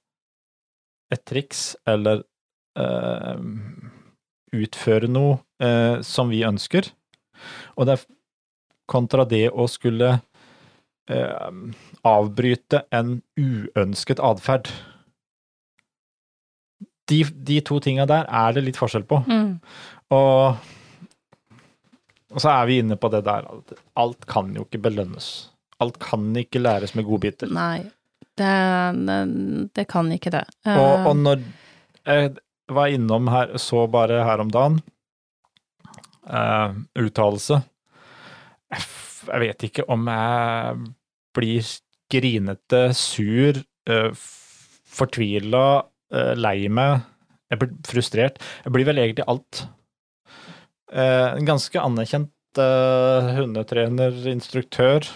et 1.13 1.23
triks 1.23 1.77
eller 1.87 2.19
uh, 2.77 3.39
utføre 4.51 5.07
noe 5.07 5.37
uh, 5.63 6.03
som 6.03 6.27
vi 6.27 6.41
ønsker, 6.43 6.89
og 7.79 7.87
det 7.87 7.95
er 7.95 8.03
kontra 8.91 9.23
det 9.23 9.45
å 9.49 9.69
skulle 9.71 10.09
uh, 10.19 11.51
avbryte 12.03 12.83
en 12.91 13.21
uønsket 13.39 14.19
atferd. 14.19 14.67
De, 17.07 17.23
de 17.23 17.61
to 17.63 17.79
tinga 17.79 18.03
der 18.09 18.27
er 18.27 18.57
det 18.57 18.65
litt 18.67 18.79
forskjell 18.79 19.07
på. 19.07 19.23
Mm. 19.31 19.53
Og, 20.11 20.67
og 22.37 22.43
så 22.43 22.53
er 22.53 22.67
vi 22.69 22.81
inne 22.83 22.97
på 23.01 23.09
det 23.09 23.23
der 23.25 23.47
at 23.49 23.77
alt 23.97 24.27
kan 24.29 24.51
jo 24.53 24.67
ikke 24.67 24.83
belønnes. 24.85 25.49
Alt 25.81 25.97
kan 26.01 26.29
ikke 26.37 26.61
læres 26.61 26.93
med 26.97 27.07
godbiter. 27.07 27.49
Nei, 27.53 27.81
det, 28.37 28.53
det, 29.09 29.17
det 29.77 29.87
kan 29.89 30.11
ikke 30.13 30.33
det. 30.37 30.45
Og, 30.69 31.09
og 31.09 31.15
Eh, 32.07 32.29
når 32.29 32.37
jeg 32.69 32.75
var 32.77 32.93
innom 32.93 33.27
her, 33.31 33.57
så 33.59 33.83
bare 33.91 34.21
her 34.23 34.39
om 34.43 34.51
dagen, 34.51 34.77
uh, 36.27 36.75
uttalelse 36.99 37.61
jeg, 38.71 38.85
jeg 39.27 39.43
vet 39.43 39.65
ikke 39.67 39.85
om 39.91 40.07
jeg 40.11 40.87
blir 41.35 41.71
grinete, 42.11 42.81
sur, 42.95 43.59
uh, 43.91 44.09
fortvila, 44.97 45.65
uh, 46.15 46.33
lei 46.39 46.69
meg, 46.71 47.03
jeg 47.51 47.61
blir 47.61 47.75
frustrert. 47.87 48.39
Jeg 48.65 48.75
blir 48.75 48.87
vel 48.87 48.99
egentlig 49.03 49.27
alt. 49.31 49.65
Eh, 50.91 51.33
en 51.35 51.45
ganske 51.45 51.81
anerkjent 51.81 52.59
eh, 52.61 53.31
hundetrener, 53.35 54.15
instruktør, 54.31 55.07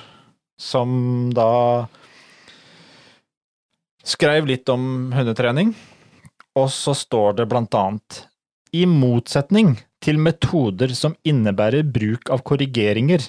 som 0.59 1.32
da 1.36 1.88
skrev 4.03 4.49
litt 4.49 4.67
om 4.74 5.13
hundetrening, 5.15 5.72
og 6.59 6.67
så 6.74 6.95
står 6.97 7.39
det 7.39 7.47
blant 7.51 7.76
annet 7.78 8.26
i 8.76 8.84
motsetning 8.88 9.78
til 10.03 10.19
metoder 10.19 10.91
som 10.97 11.15
innebærer 11.28 11.88
bruk 11.88 12.32
av 12.34 12.43
korrigeringer, 12.47 13.24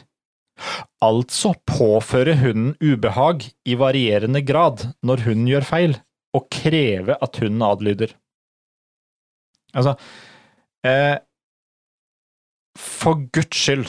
altså 1.03 1.55
påføre 1.68 2.34
hunden 2.40 2.74
ubehag 2.82 3.47
i 3.68 3.76
varierende 3.78 4.43
grad 4.47 4.88
når 5.07 5.26
hunden 5.28 5.51
gjør 5.51 5.68
feil, 5.68 5.97
og 6.32 6.49
kreve 6.53 7.16
at 7.22 7.38
hunden 7.43 7.62
adlyder. 7.66 8.14
Altså, 9.76 9.95
eh, 10.84 11.16
for 12.79 13.14
guds 13.35 13.57
skyld, 13.59 13.89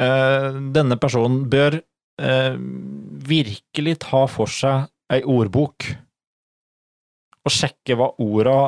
eh, 0.00 0.52
denne 0.74 0.96
personen 1.00 1.46
bør 1.50 1.80
eh, 2.20 2.56
virkelig 3.28 3.98
ta 4.06 4.26
for 4.30 4.50
seg 4.50 4.88
ei 5.12 5.22
ordbok 5.24 5.86
og 7.48 7.52
sjekke 7.54 7.96
hva 7.96 8.10
orda 8.20 8.58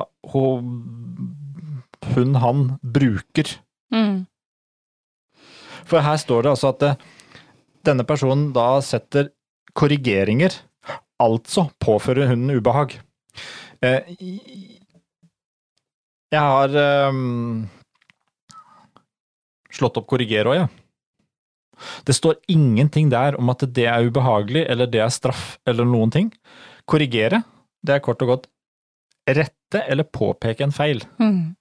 hun, 2.14 2.34
han 2.41 2.78
bruker. 2.80 3.57
mm. 3.93 4.26
For 5.91 6.01
her 6.07 6.16
står 6.22 6.45
det 6.47 6.51
altså 6.53 6.68
at 6.70 6.80
det, 6.84 6.93
denne 7.84 8.05
personen 8.07 8.53
da 8.55 8.80
setter 8.84 9.32
korrigeringer, 9.76 10.55
altså 11.20 11.66
påfører 11.82 12.30
hunden 12.30 12.57
ubehag. 12.61 12.95
Eh, 13.82 14.07
Jeg 16.30 16.41
har 16.41 16.68
eh, 16.78 17.12
slått 19.75 19.99
opp 20.01 20.09
korrigere 20.11 20.53
òg, 20.53 20.61
jeg. 20.62 20.71
Det 22.05 22.14
står 22.16 22.37
ingenting 22.53 23.09
der 23.12 23.39
om 23.41 23.51
at 23.53 23.64
det 23.75 23.87
er 23.89 24.05
ubehagelig, 24.05 24.66
eller 24.68 24.91
det 24.91 25.01
er 25.01 25.12
straff, 25.14 25.55
eller 25.68 25.89
noen 25.89 26.12
ting. 26.12 26.29
Korrigere, 26.91 27.43
det 27.87 27.97
er 27.97 28.05
kort 28.05 28.23
og 28.25 28.35
godt 28.35 28.51
rette 29.31 29.83
eller 29.87 30.05
påpeke 30.05 30.64
en 30.66 30.75
feil. 30.75 31.03
Mm. 31.21 31.55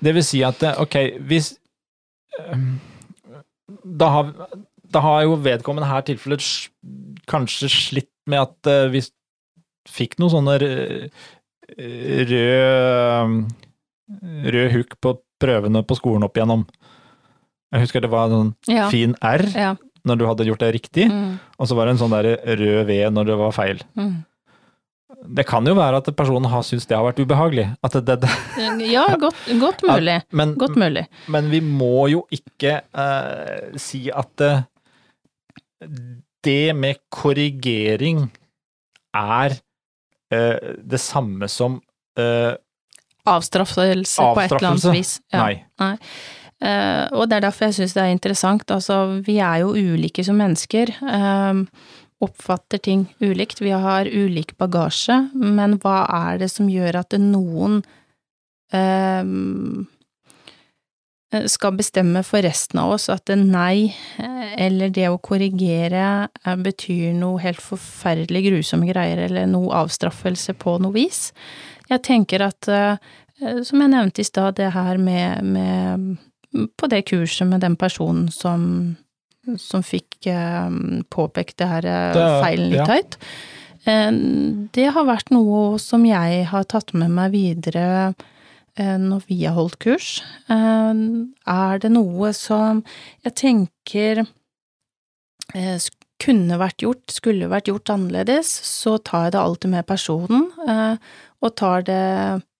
Det 0.00 0.14
vil 0.16 0.24
si 0.24 0.42
at, 0.46 0.62
eh, 0.64 0.80
ok, 0.80 0.96
hvis 1.28 1.54
ehm, 2.40 2.78
Da 3.84 4.08
har, 4.10 4.30
da 4.82 5.00
har 5.00 5.22
jo 5.22 5.36
vedkommende 5.38 5.86
her 5.86 6.02
tilfellet 6.02 6.42
kanskje 7.30 7.68
slitt 7.70 8.10
med 8.26 8.40
at 8.42 8.66
eh, 8.66 8.88
vi 8.90 9.02
fikk 9.88 10.16
noen 10.18 10.32
sånne 10.32 10.56
rød, 10.58 11.20
rød, 12.30 13.36
rød 14.54 14.68
hook 14.74 14.96
på 15.00 15.14
prøvene 15.40 15.84
på 15.86 15.96
skolen 15.98 16.26
opp 16.26 16.36
igjennom. 16.36 16.66
Jeg 17.72 17.84
husker 17.84 18.00
det 18.02 18.10
var 18.10 18.26
en 18.26 18.34
sånn 18.34 18.54
Ja. 18.68 18.88
fin 18.90 19.14
R 19.22 19.44
ja. 19.54 19.74
når 20.04 20.18
du 20.18 20.24
hadde 20.26 20.46
gjort 20.48 20.58
det 20.64 20.72
riktig, 20.74 21.06
Mm. 21.10 21.38
og 21.58 21.68
så 21.68 21.76
var 21.76 21.86
det 21.86 21.92
en 21.94 22.00
sånn 22.02 22.10
der 22.16 22.36
rød 22.56 22.86
V 22.88 23.10
når 23.10 23.26
det 23.26 23.36
var 23.38 23.52
feil. 23.52 23.80
Mm. 23.96 24.24
Det 25.36 25.44
kan 25.46 25.66
jo 25.66 25.74
være 25.74 25.98
at 26.00 26.08
personen 26.16 26.48
har 26.48 26.62
syntes 26.62 26.86
det 26.88 26.96
har 26.96 27.04
vært 27.04 27.20
ubehagelig. 27.20 27.66
At 27.84 27.92
det, 28.06 28.20
det, 28.22 28.30
Ja, 28.90 29.06
godt, 29.20 29.36
godt 29.60 29.82
mulig. 29.82 30.22
men, 30.32 30.54
Godt 30.56 30.76
mulig. 30.80 31.06
Men 31.28 31.50
vi 31.50 31.60
må 31.60 32.08
jo 32.10 32.22
ikke 32.32 32.80
uh, 32.96 33.76
si 33.76 34.08
at 34.10 34.40
uh, 34.40 34.62
det 36.44 36.74
med 36.76 36.96
korrigering 37.12 38.30
er 39.14 39.58
uh, 40.32 40.58
det 40.80 41.00
samme 41.00 41.48
som 41.50 41.80
eh, 42.16 42.54
Avstraffelse 43.28 44.16
på 44.34 44.40
et 44.40 44.52
eller 44.56 44.70
annet 44.70 44.94
vis. 44.96 45.10
Ja. 45.32 45.42
Nei. 45.44 45.64
Eh, 45.80 45.96
og 46.60 47.24
det 47.30 47.38
er 47.38 47.46
derfor 47.46 47.68
jeg 47.70 47.78
syns 47.78 47.94
det 47.96 48.02
er 48.04 48.12
interessant. 48.14 48.70
Altså, 48.74 49.22
vi 49.24 49.38
er 49.40 49.62
jo 49.62 49.72
ulike 49.72 50.24
som 50.26 50.36
mennesker. 50.40 50.92
eh, 51.00 51.62
oppfatter 52.20 52.78
ting 52.84 53.06
ulikt. 53.24 53.62
Vi 53.64 53.70
har 53.72 54.04
ulik 54.04 54.52
bagasje, 54.60 55.30
men 55.32 55.78
hva 55.80 56.02
er 56.32 56.42
det 56.42 56.50
som 56.52 56.68
gjør 56.68 56.98
at 57.00 57.16
noen 57.16 57.78
eh, 58.76 59.24
skal 61.48 61.78
bestemme 61.78 62.20
for 62.26 62.44
resten 62.44 62.82
av 62.82 62.92
oss 62.98 63.08
at 63.08 63.32
nei, 63.38 63.94
eh, 64.20 64.52
eller 64.66 64.92
det 64.92 65.08
å 65.08 65.16
korrigere, 65.16 66.28
eh, 66.44 66.60
betyr 66.60 67.16
noe 67.16 67.40
helt 67.40 67.64
forferdelig 67.64 68.44
grusomme 68.50 68.92
greier, 68.92 69.24
eller 69.30 69.48
noe 69.48 69.72
avstraffelse 69.80 70.52
på 70.60 70.76
noe 70.84 70.92
vis? 70.92 71.30
Jeg 71.88 72.04
tenker 72.04 72.44
at 72.44 72.68
eh, 72.68 73.00
Eh, 73.40 73.62
Som 73.66 73.80
jeg 73.80 73.92
nevnte 73.92 74.22
i 74.22 74.28
stad, 74.28 74.56
det 74.58 74.72
her 74.74 75.00
med, 75.00 75.44
med 75.44 76.16
På 76.50 76.88
det 76.90 77.04
kurset 77.10 77.46
med 77.46 77.62
den 77.62 77.76
personen 77.78 78.26
som, 78.34 78.96
som 79.58 79.84
fikk 79.86 80.26
eh, 80.30 80.70
påpekt 81.12 81.60
det 81.62 81.70
her 81.70 81.86
eh, 81.86 82.10
Det 82.16 82.26
feilen 82.42 82.72
litt 82.72 82.82
ja. 82.82 82.96
høyt. 82.96 83.16
Eh, 83.86 84.10
det 84.74 84.88
har 84.96 85.06
vært 85.08 85.30
noe 85.34 85.78
som 85.82 86.04
jeg 86.08 86.44
har 86.50 86.66
tatt 86.70 86.94
med 86.96 87.14
meg 87.14 87.34
videre 87.36 88.12
når 88.80 89.24
vi 89.26 89.36
har 89.42 89.56
holdt 89.58 89.76
kurs. 89.82 90.22
Er 90.48 91.80
det 91.82 91.88
noe 91.90 92.30
som 92.32 92.78
jeg 93.26 93.34
tenker 93.36 94.22
kunne 96.22 96.56
vært 96.62 96.86
gjort, 96.86 97.02
skulle 97.12 97.50
vært 97.50 97.68
gjort 97.68 97.90
annerledes, 97.92 98.48
så 98.64 98.94
tar 99.04 99.26
jeg 99.26 99.34
det 99.34 99.42
alltid 99.42 99.74
med 99.74 99.88
personen, 99.90 100.46
og 101.42 101.52
tar 101.60 101.84
det 101.90 102.06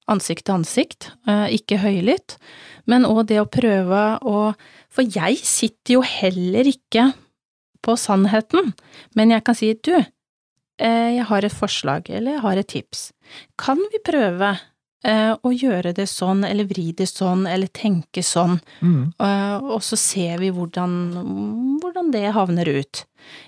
ansikt 0.09 0.45
til 0.47 0.55
ansikt, 0.55 1.11
eh, 1.29 1.49
ikke 1.57 1.79
høylytt, 1.83 2.37
men 2.87 3.05
òg 3.05 3.27
det 3.27 3.41
å 3.41 3.49
prøve 3.51 4.19
å 4.23 4.55
For 4.91 5.03
jeg 5.07 5.37
sitter 5.47 5.93
jo 5.93 6.01
heller 6.03 6.67
ikke 6.67 7.13
på 7.81 7.95
sannheten, 7.97 8.73
men 9.15 9.31
jeg 9.31 9.45
kan 9.45 9.55
si 9.55 9.73
du, 9.75 9.95
eh, 10.81 11.11
jeg 11.15 11.25
har 11.29 11.45
et 11.45 11.53
forslag, 11.53 12.11
eller 12.11 12.33
jeg 12.33 12.41
har 12.41 12.57
et 12.59 12.67
tips. 12.69 13.13
Kan 13.57 13.79
vi 13.93 14.01
prøve 14.05 14.59
eh, 15.05 15.33
å 15.33 15.49
gjøre 15.55 15.95
det 15.95 16.09
sånn, 16.09 16.43
eller 16.45 16.65
vri 16.65 16.91
det 16.93 17.07
sånn, 17.09 17.47
eller 17.47 17.69
tenke 17.69 18.21
sånn, 18.21 18.61
Mm. 18.83 19.15
og 19.63 19.81
så 19.81 19.97
ser 19.97 20.39
vi 20.39 20.51
hvordan, 20.51 21.79
hvordan 21.81 22.11
det 22.11 22.35
havner 22.35 22.67
ut. 22.69 23.05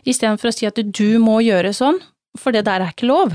Istedenfor 0.07 0.49
å 0.49 0.55
si 0.55 0.65
at 0.67 0.77
du 0.77 1.19
må 1.19 1.43
gjøre 1.43 1.75
sånn, 1.75 2.01
for 2.39 2.53
det 2.53 2.65
der 2.65 2.81
er 2.81 2.93
ikke 2.95 3.09
lov. 3.09 3.35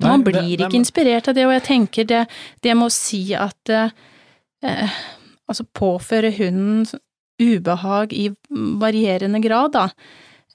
Nei, 0.00 0.08
Man 0.10 0.24
det- 0.24 0.32
blir 0.32 0.58
ikke 0.66 0.80
inspirert 0.80 1.28
av 1.28 1.34
det, 1.36 1.44
og 1.46 1.52
jeg 1.52 1.62
tenker 1.62 2.04
det, 2.04 2.26
det 2.62 2.74
med 2.76 2.86
å 2.88 2.92
si 2.92 3.34
at 3.34 3.68
eh, 3.70 3.90
eh, 4.62 4.90
Altså 5.46 5.66
påføre 5.76 6.30
hunden 6.38 6.86
ubehag 7.38 8.14
i 8.16 8.30
varierende 8.80 9.42
grad, 9.44 9.72
da. 9.74 9.88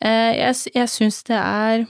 Eh, 0.02 0.34
jeg 0.40 0.56
jeg 0.74 0.88
syns 0.90 1.20
det 1.28 1.38
er 1.38 1.84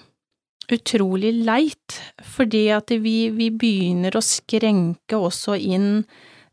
utrolig 0.69 1.31
leit, 1.45 1.95
fordi 2.21 2.67
at 2.75 2.89
vi, 2.89 3.29
vi 3.29 3.47
begynner 3.49 4.11
å 4.11 4.21
skrenke 4.21 5.15
også 5.15 5.55
inn 5.57 6.03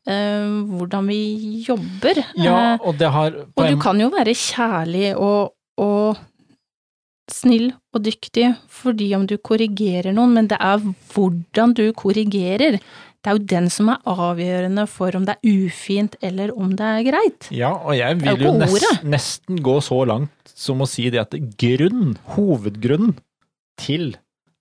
eh, 0.07 0.47
hvordan 0.71 1.09
vi 1.11 1.65
jobber. 1.67 2.23
Ja, 2.39 2.75
Eh, 2.77 2.87
og 2.87 2.97
det 2.99 3.11
har 3.11 3.35
og 3.43 3.67
du 3.69 3.77
kan 3.83 3.99
jo 4.01 4.09
være 4.15 4.35
kjærlig 4.39 5.17
og, 5.17 5.53
og 5.83 6.17
snill 7.33 7.71
og 7.95 8.05
dyktig 8.07 8.53
fordi 8.73 9.11
om 9.17 9.27
du 9.29 9.37
korrigerer 9.39 10.15
noen, 10.15 10.37
men 10.37 10.51
det 10.51 10.59
er 10.63 10.83
hvordan 11.13 11.75
du 11.77 11.85
korrigerer. 11.97 12.79
Det 13.27 13.33
er 13.33 13.39
jo 13.39 13.49
den 13.51 13.69
som 13.73 13.91
er 13.91 14.03
avgjørende 14.07 14.87
for 14.91 15.17
om 15.19 15.27
det 15.27 15.35
er 15.37 15.67
ufint 15.67 16.15
eller 16.25 16.53
om 16.55 16.77
det 16.79 16.87
er 16.87 17.07
greit. 17.09 17.49
Ja, 17.51 17.73
og 17.75 17.97
jeg 17.99 18.21
vil 18.21 18.45
jo 18.45 18.53
jo 18.55 18.93
nesten 19.09 19.63
gå 19.67 19.81
så 19.83 20.05
langt 20.07 20.55
som 20.57 20.81
å 20.81 20.89
si 20.89 21.09
det 21.11 21.25
at 21.25 21.35
grunnen, 21.59 22.15
hovedgrunnen 22.37 23.17
til 23.81 24.15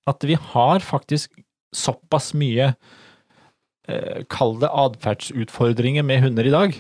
at 0.10 0.26
vi 0.26 0.38
har 0.38 0.82
faktisk 0.86 1.38
såpass 1.76 2.34
mye, 2.38 2.74
eh, 3.88 4.26
kall 4.32 4.58
det 4.62 4.72
atferdsutfordringer 4.72 6.06
med 6.08 6.24
hunder 6.26 6.48
i 6.48 6.54
dag, 6.54 6.76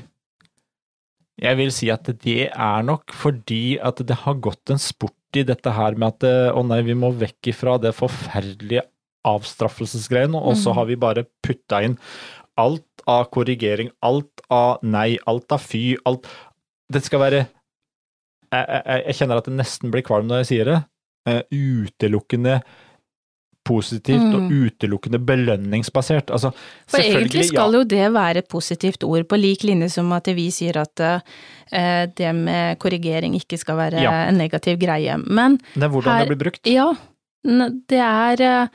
jeg 1.41 1.59
vil 1.59 1.71
si 1.75 1.89
at 1.91 2.07
det 2.23 2.47
er 2.47 2.83
nok 2.87 3.11
fordi 3.15 3.77
at 3.83 3.99
det 4.07 4.23
har 4.23 4.39
gått 4.39 4.71
en 4.71 4.79
sport 4.79 5.15
i 5.41 5.47
dette 5.47 5.71
her 5.75 5.95
med 5.99 6.13
at 6.15 6.23
eh, 6.23 6.51
å 6.55 6.63
nei, 6.67 6.81
vi 6.87 6.93
må 6.97 7.11
vekk 7.17 7.51
ifra 7.53 7.77
det 7.81 7.93
forferdelige 7.97 8.83
avstraffelsesgreiene, 9.25 10.37
og 10.37 10.55
så 10.55 10.69
Mhm. 10.71 10.75
har 10.75 10.85
vi 10.85 10.95
bare 10.95 11.25
putta 11.43 11.83
inn 11.83 11.97
alt 12.57 12.85
av 13.07 13.29
korrigering, 13.31 13.89
alt 14.01 14.41
av 14.49 14.79
nei, 14.83 15.17
alt 15.27 15.51
av 15.51 15.59
fy, 15.61 15.97
alt 16.05 16.27
Det 16.91 17.01
skal 17.03 17.19
være 17.19 17.47
Jeg, 18.53 18.65
jeg, 18.85 19.03
jeg 19.07 19.15
kjenner 19.15 19.37
at 19.37 19.45
det 19.49 19.55
nesten 19.57 19.91
blir 19.91 20.03
kvalm 20.05 20.27
når 20.29 20.43
jeg 20.43 20.45
sier 20.51 20.65
det. 20.69 20.75
Eh, 21.27 21.41
utelukkende 21.51 22.59
positivt 23.65 24.21
og 24.35 24.45
Mm. 24.45 24.51
utelukkende 24.67 25.19
belønningsbasert. 25.25 26.29
Altså, 26.31 26.51
For 26.87 27.01
egentlig 27.01 27.45
skal 27.49 27.71
ja. 27.73 27.79
jo 27.79 27.83
det 27.83 28.13
være 28.13 28.37
et 28.43 28.47
positivt 28.51 29.03
ord, 29.03 29.25
på 29.27 29.37
lik 29.41 29.63
linje 29.65 29.89
som 29.89 30.11
at 30.13 30.27
vi 30.37 30.47
sier 30.53 30.77
at 30.77 30.99
uh, 31.01 31.19
det 32.15 32.31
med 32.35 32.77
korrigering 32.79 33.35
ikke 33.35 33.57
skal 33.59 33.75
være 33.77 34.01
Ja. 34.05 34.27
en 34.29 34.37
negativ 34.37 34.77
greie. 34.79 35.17
Men 35.17 35.57
Det 35.73 35.83
er 35.83 35.89
hvordan 35.89 36.13
her- 36.13 36.25
det 36.25 36.37
blir 36.37 36.43
brukt. 36.45 36.65
ja, 36.65 36.93
det 37.89 37.99
er 37.99 38.41
eh, 38.41 38.67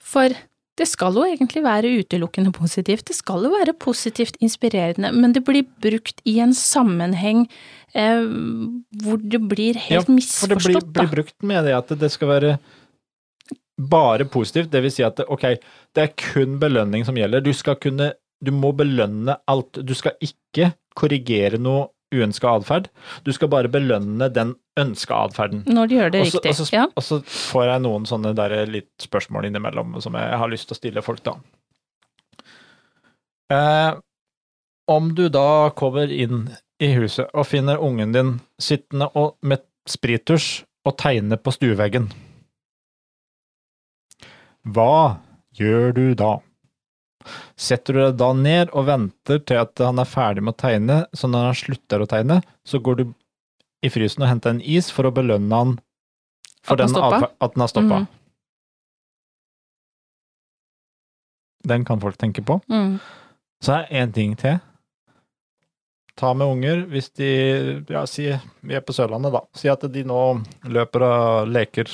For 0.00 0.28
det 0.76 0.86
skal 0.86 1.14
jo 1.14 1.22
egentlig 1.24 1.62
være 1.64 1.88
utelukkende 2.04 2.52
positivt. 2.52 3.04
Det 3.06 3.16
skal 3.16 3.42
jo 3.42 3.50
være 3.50 3.72
positivt 3.72 4.36
inspirerende, 4.40 5.10
men 5.12 5.32
det 5.32 5.42
blir 5.44 5.64
brukt 5.80 6.20
i 6.26 6.38
en 6.40 6.52
sammenheng 6.52 7.48
eh, 7.94 8.22
hvor 9.02 9.16
det 9.18 9.40
blir 9.48 9.74
helt 9.74 10.06
misforstått. 10.06 10.50
Ja, 10.50 10.58
For 10.60 10.68
det 10.68 10.92
blir, 10.92 10.92
blir 10.92 11.14
brukt 11.14 11.42
med 11.42 11.64
det 11.64 11.74
at 11.74 11.88
det 11.98 12.10
skal 12.12 12.28
være 12.28 12.58
bare 13.78 14.24
positivt, 14.24 14.70
det 14.72 14.80
vil 14.82 14.90
si 14.92 15.02
at 15.04 15.20
ok, 15.28 15.42
det 15.94 16.02
er 16.02 16.14
kun 16.16 16.58
belønning 16.62 17.04
som 17.04 17.16
gjelder. 17.18 17.44
Du 17.44 17.52
skal 17.52 17.76
kunne 17.76 18.12
Du 18.44 18.50
må 18.52 18.68
belønne 18.76 19.38
alt. 19.48 19.78
Du 19.80 19.94
skal 19.96 20.12
ikke 20.20 20.74
korrigere 20.94 21.56
noe 21.58 21.86
uønska 22.12 22.50
atferd. 22.58 22.90
Du 23.24 23.32
skal 23.32 23.48
bare 23.48 23.70
belønne 23.72 24.28
den 24.32 24.50
ønska 24.78 25.22
atferden. 25.24 25.62
Når 25.66 25.88
de 25.88 25.94
gjør 25.96 26.10
det 26.12 26.20
også, 26.20 26.36
riktig. 26.42 26.50
og 26.50 26.56
så- 26.56 26.72
ja. 26.76 26.84
Og 26.96 27.02
så 27.02 27.18
får 27.24 27.64
jeg 27.64 27.80
noen 27.82 28.04
sånne 28.04 28.34
der 28.36 28.66
litt 28.66 28.92
spørsmål 29.00 29.46
innimellom 29.48 29.96
som 30.02 30.12
jeg 30.12 30.36
har 30.38 30.48
lyst 30.48 30.68
til 30.68 30.74
å 30.74 30.78
stille 30.78 31.02
folk, 31.02 31.22
da. 31.24 31.32
Eh, 33.50 33.94
om 34.88 35.14
du 35.14 35.28
da 35.28 35.70
kommer 35.70 36.10
inn 36.12 36.50
i 36.82 36.92
huset 36.94 37.30
og 37.32 37.46
finner 37.46 37.78
ungen 37.82 38.12
din 38.12 38.40
sittende 38.60 39.08
og, 39.16 39.36
med 39.42 39.62
sprittusj 39.88 40.64
og 40.86 40.96
tegne 40.98 41.38
på 41.38 41.52
stueveggen, 41.54 42.10
hva 44.66 45.22
gjør 45.56 45.94
du 45.96 46.04
da? 46.18 46.36
Setter 47.58 47.96
du 47.96 48.00
deg 48.04 48.18
da 48.20 48.30
ned 48.36 48.72
og 48.76 48.86
venter 48.88 49.40
til 49.42 49.62
at 49.62 49.82
han 49.82 49.98
er 50.02 50.08
ferdig 50.08 50.44
med 50.46 50.54
å 50.54 50.60
tegne, 50.60 50.98
så 51.16 51.30
når 51.30 51.48
han 51.50 51.58
slutter 51.58 52.02
å 52.02 52.10
tegne, 52.10 52.40
så 52.66 52.78
går 52.82 53.00
du 53.00 53.04
i 53.86 53.90
frysen 53.92 54.24
og 54.24 54.30
henter 54.30 54.54
en 54.54 54.62
is 54.62 54.90
for 54.94 55.08
å 55.08 55.14
belønne 55.14 55.62
han 55.62 55.74
for 56.66 56.74
At 56.74 56.90
han 56.90 56.94
den 56.96 57.26
at 57.40 57.52
den 57.54 57.62
har 57.62 57.70
stoppa. 57.70 57.98
Mm. 58.02 58.06
Den 61.66 61.84
kan 61.86 62.00
folk 62.02 62.18
tenke 62.18 62.42
på. 62.46 62.58
Mm. 62.70 62.98
Så 63.62 63.72
er 63.80 64.02
én 64.02 64.12
ting 64.14 64.34
til. 64.38 64.58
Ta 66.16 66.32
med 66.34 66.48
unger 66.48 66.86
hvis 66.90 67.10
de 67.18 67.30
Ja, 67.92 68.06
si 68.08 68.28
vi 68.62 68.74
er 68.74 68.82
på 68.82 68.94
Sørlandet, 68.96 69.34
da. 69.34 69.42
Si 69.54 69.68
at 69.68 69.84
de 69.92 70.04
nå 70.06 70.20
løper 70.64 71.04
og 71.06 71.50
leker 71.52 71.90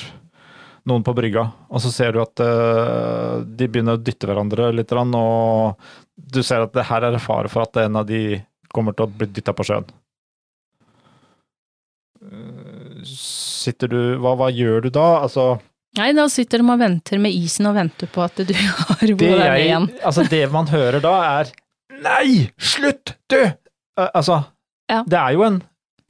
noen 0.89 1.03
på 1.05 1.13
brygga, 1.15 1.45
og 1.71 1.81
så 1.83 1.91
ser 1.93 2.15
du 2.15 2.21
at 2.23 2.41
uh, 2.43 3.41
de 3.43 3.67
begynner 3.71 3.95
å 3.97 4.01
dytte 4.03 4.27
hverandre 4.27 4.71
litt, 4.75 4.91
og 4.91 5.79
du 6.15 6.41
ser 6.43 6.65
at 6.65 6.73
det 6.75 6.87
her 6.89 7.07
er 7.07 7.15
det 7.15 7.23
fare 7.23 7.51
for 7.51 7.63
at 7.63 7.79
en 7.85 8.01
av 8.01 8.07
de 8.09 8.41
kommer 8.73 8.95
til 8.97 9.05
å 9.07 9.13
bli 9.13 9.29
dytta 9.31 9.53
på 9.55 9.65
sjøen. 9.67 9.87
Sitter 13.03 13.91
du 13.91 13.99
hva, 14.23 14.33
hva 14.39 14.47
gjør 14.53 14.85
du 14.85 14.89
da? 14.95 15.07
Altså 15.25 15.57
Nei, 15.99 16.09
da 16.17 16.23
sitter 16.31 16.61
de 16.63 16.71
og 16.71 16.79
venter 16.81 17.19
med 17.21 17.35
isen 17.35 17.67
og 17.69 17.75
venter 17.77 18.09
på 18.09 18.23
at 18.23 18.39
du 18.47 18.53
har 18.57 19.03
roa 19.11 19.17
deg 19.43 19.65
igjen. 19.65 19.89
altså 20.01 20.23
det 20.31 20.45
man 20.53 20.71
hører 20.71 21.03
da, 21.03 21.13
er 21.41 21.51
Nei! 22.03 22.47
Slutt, 22.57 23.13
du! 23.29 23.41
Uh, 23.99 24.09
altså, 24.09 24.39
Ja. 24.89 25.03
det 25.05 25.19
er 25.19 25.35
jo 25.35 25.43
en 25.45 25.59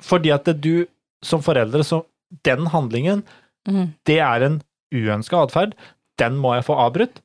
Fordi 0.01 0.31
at 0.31 0.45
det, 0.47 0.55
du 0.63 0.85
som 1.23 1.43
foreldre, 1.43 1.83
så 1.83 2.03
Den 2.45 2.69
handlingen, 2.71 3.25
Mm. 3.69 3.93
det 4.05 4.17
er 4.19 4.43
en 4.43 4.61
uønska 4.93 5.39
atferd. 5.45 5.73
Den 6.19 6.35
må 6.37 6.53
jeg 6.57 6.65
få 6.67 6.75
avbrutt. 6.83 7.21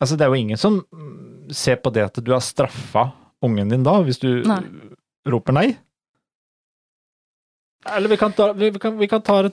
Altså, 0.00 0.16
det 0.16 0.24
er 0.24 0.30
jo 0.32 0.38
ingen 0.40 0.56
som 0.60 0.78
ser 1.52 1.76
på 1.82 1.90
det 1.92 2.04
at 2.06 2.20
du 2.24 2.30
har 2.32 2.40
straffa 2.40 3.08
ungen 3.42 3.68
din 3.72 3.82
da, 3.82 3.96
hvis 4.06 4.20
du 4.22 4.42
Nei. 4.46 4.60
roper 5.28 5.52
nei. 5.56 5.66
Eller 7.90 8.08
vi 8.12 8.16
kan 8.20 8.32
ta, 8.36 8.52
vi, 8.52 8.70
kan, 8.78 8.96
vi 9.00 9.08
kan 9.08 9.22
ta 9.24 9.42
det 9.48 9.52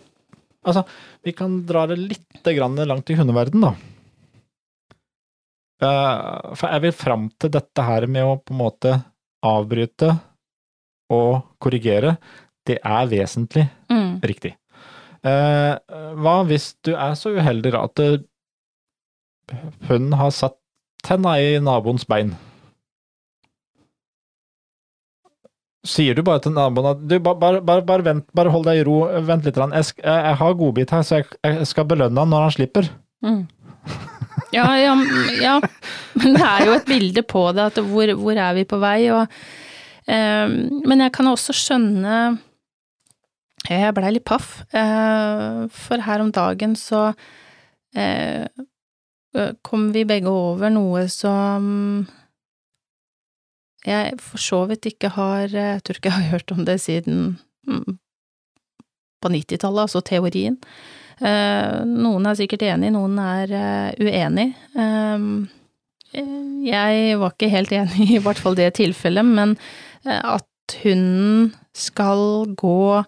Altså, 0.68 0.82
vi 1.24 1.32
kan 1.32 1.62
dra 1.66 1.86
det 1.88 1.96
litt 2.02 2.44
grann 2.44 2.76
langt 2.90 3.08
i 3.10 3.16
hundeverden, 3.16 3.62
da. 3.64 3.70
Eh, 5.80 6.56
for 6.58 6.74
jeg 6.74 6.84
vil 6.84 6.96
fram 6.98 7.28
til 7.40 7.52
dette 7.54 7.86
her 7.88 8.08
med 8.12 8.26
å 8.28 8.34
på 8.42 8.52
en 8.56 8.60
måte 8.60 8.94
avbryte 9.48 10.10
og 11.14 11.44
korrigere. 11.64 12.18
Det 12.68 12.80
er 12.84 13.08
vesentlig 13.08 13.70
Mm. 13.90 14.20
riktig. 14.22 14.56
Eh, 15.28 16.00
hva 16.22 16.36
hvis 16.48 16.72
du 16.86 16.94
er 16.96 17.16
så 17.20 17.34
uheldig 17.36 17.74
at 17.78 18.04
hunden 19.88 20.18
har 20.20 20.34
satt 20.36 20.58
tenna 21.08 21.38
i 21.42 21.58
naboens 21.64 22.08
bein? 22.08 22.36
Sier 25.88 26.18
du 26.18 26.24
bare 26.26 26.44
til 26.44 26.56
naboen 26.56 26.90
at 26.90 27.04
du, 27.08 27.16
bare, 27.24 27.62
bare, 27.62 27.84
bare, 27.86 28.04
vent, 28.04 28.26
bare 28.36 28.52
hold 28.52 28.66
deg 28.68 28.82
i 28.82 28.88
ro, 28.88 28.98
vent 29.28 29.46
litt, 29.48 29.60
jeg, 29.60 29.92
jeg, 30.04 30.40
har 30.42 30.58
godbit 30.60 30.92
her, 30.92 31.06
så 31.06 31.22
jeg, 31.22 31.30
jeg 31.46 31.70
skal 31.70 31.88
belønne 31.88 32.24
han 32.24 32.34
når 32.34 32.48
han 32.48 32.56
slipper. 32.58 32.90
Mm. 33.24 33.46
Ja, 34.56 34.68
ja, 34.80 34.94
ja, 35.42 35.54
men 36.20 36.36
det 36.36 36.44
er 36.44 36.68
jo 36.68 36.76
et 36.78 36.90
bilde 36.90 37.24
på 37.28 37.46
det, 37.56 37.70
at 37.72 37.80
hvor, 37.84 38.12
hvor 38.20 38.40
er 38.40 38.58
vi 38.58 38.68
på 38.68 38.80
vei, 38.80 39.00
og 39.12 39.26
eh, 40.08 40.54
Men 40.88 41.04
jeg 41.04 41.14
kan 41.16 41.32
også 41.32 41.56
skjønne 41.56 42.20
Jeg 43.66 43.94
blei 43.98 44.14
litt 44.14 44.28
paff, 44.28 44.62
eh, 44.72 45.66
for 45.74 46.04
her 46.06 46.22
om 46.24 46.30
dagen 46.32 46.76
så 46.80 47.10
eh, 47.98 48.46
kom 49.66 49.90
vi 49.96 50.06
begge 50.08 50.32
over 50.32 50.72
noe 50.72 51.08
som 51.12 52.06
jeg 53.88 54.18
for 54.22 54.42
så 54.42 54.62
vidt 54.70 54.88
ikke 54.90 55.14
har 55.16 55.48
Jeg 55.52 55.84
tror 55.86 56.00
ikke 56.00 56.10
jeg 56.10 56.18
har 56.18 56.32
hørt 56.36 56.54
om 56.56 56.64
det 56.68 56.78
siden 56.84 57.38
mm, 57.68 57.98
på 59.24 59.32
90-tallet, 59.34 59.88
altså 59.88 60.02
teorien. 60.06 60.58
Eh, 61.18 61.84
noen 61.88 62.28
er 62.30 62.38
sikkert 62.38 62.66
enig, 62.68 62.92
noen 62.94 63.18
er 63.22 63.54
eh, 63.58 64.04
uenig. 64.04 64.52
Eh, 64.78 66.28
jeg 66.68 67.18
var 67.22 67.34
ikke 67.34 67.52
helt 67.52 67.74
enig 67.76 68.12
i 68.16 68.22
hvert 68.24 68.40
fall 68.42 68.58
det 68.58 68.74
tilfellet, 68.78 69.26
men 69.26 69.56
eh, 70.06 70.22
at 70.22 70.78
hunden 70.84 71.54
skal 71.78 72.54
gå 72.60 73.04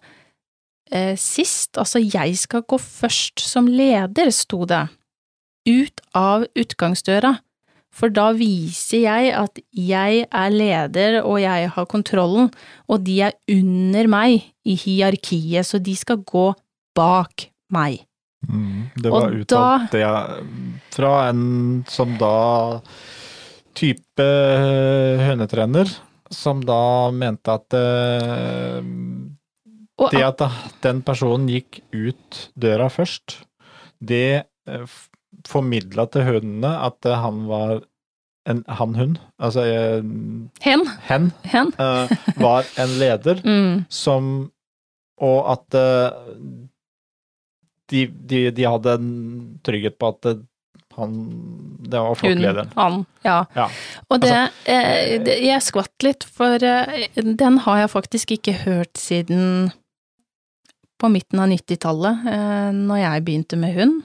eh, 0.91 1.15
sist, 1.19 1.77
altså 1.77 2.01
jeg 2.03 2.37
skal 2.37 2.65
gå 2.67 2.79
først 2.81 3.41
som 3.43 3.67
leder, 3.67 4.31
sto 4.35 4.65
det, 4.69 4.87
ut 5.69 6.03
av 6.17 6.47
utgangsdøra. 6.57 7.37
For 7.89 8.13
da 8.13 8.29
viser 8.37 9.01
jeg 9.07 9.31
at 9.33 9.59
jeg 9.73 10.25
er 10.29 10.51
leder 10.53 11.19
og 11.23 11.39
jeg 11.41 11.71
har 11.73 11.87
kontrollen, 11.89 12.51
og 12.87 13.01
de 13.07 13.17
er 13.27 13.37
under 13.49 14.09
meg 14.11 14.51
i 14.63 14.75
hierarkiet, 14.77 15.65
så 15.65 15.81
de 15.81 15.95
skal 15.97 16.21
gå 16.21 16.51
bak 16.95 17.49
meg. 17.73 18.05
Mm, 18.47 18.93
det 18.95 19.11
var 19.11 19.25
Og 19.25 19.41
uttalt 19.41 19.91
det 19.91 20.05
fra 20.95 21.13
en 21.27 21.83
som 21.91 22.13
da 22.21 22.79
type 23.75 24.27
hønetrener, 25.25 25.91
som 26.31 26.61
da 26.63 27.09
mente 27.15 27.51
at 27.57 27.75
eh, 27.75 28.79
Og 29.99 30.13
det 30.15 30.23
at 30.23 30.41
den 30.85 31.01
personen 31.05 31.49
gikk 31.51 31.81
ut 31.93 32.41
døra 32.55 32.87
først, 32.93 33.41
det 33.99 34.45
eh, 34.67 34.97
formidla 35.47 36.07
til 36.13 36.27
hundene 36.27 36.71
at 36.87 37.05
eh, 37.05 37.19
han 37.19 37.45
var 37.49 37.81
en 38.49 38.63
han-hund, 38.79 39.19
altså 39.37 39.65
eh, 39.67 40.05
hen, 40.65 40.85
hen, 41.09 41.27
hen. 41.51 41.73
Uh, 41.77 42.09
var 42.39 42.65
en 42.79 42.95
leder 43.01 43.43
Mm, 43.45 43.83
som 43.93 44.49
Og 45.19 45.51
at 45.51 45.75
uh, 45.75 46.15
de, 47.89 48.05
de, 48.07 48.39
de 48.55 48.65
hadde 48.65 48.95
en 48.99 49.09
trygghet 49.65 49.97
på 49.99 50.13
at 50.13 50.29
eh, 50.31 50.41
han 50.99 51.13
Det 51.89 52.01
var 52.01 52.17
flokklederen. 52.19 52.71
han, 52.75 53.03
ja. 53.23 53.43
Ja, 53.55 53.67
Og 54.09 54.21
det, 54.21 54.35
eh, 54.65 55.17
det 55.23 55.37
Jeg 55.45 55.65
skvatt 55.65 56.05
litt, 56.05 56.23
for 56.23 56.61
eh, 56.63 57.07
den 57.15 57.59
har 57.65 57.83
jeg 57.83 57.93
faktisk 57.93 58.31
ikke 58.37 58.53
hørt 58.65 58.97
siden 58.99 59.71
på 60.99 61.09
midten 61.11 61.39
av 61.39 61.47
90-tallet, 61.51 62.25
eh, 62.27 62.69
når 62.75 62.97
jeg 63.03 63.25
begynte 63.27 63.59
med 63.59 63.75
hund. 63.77 63.99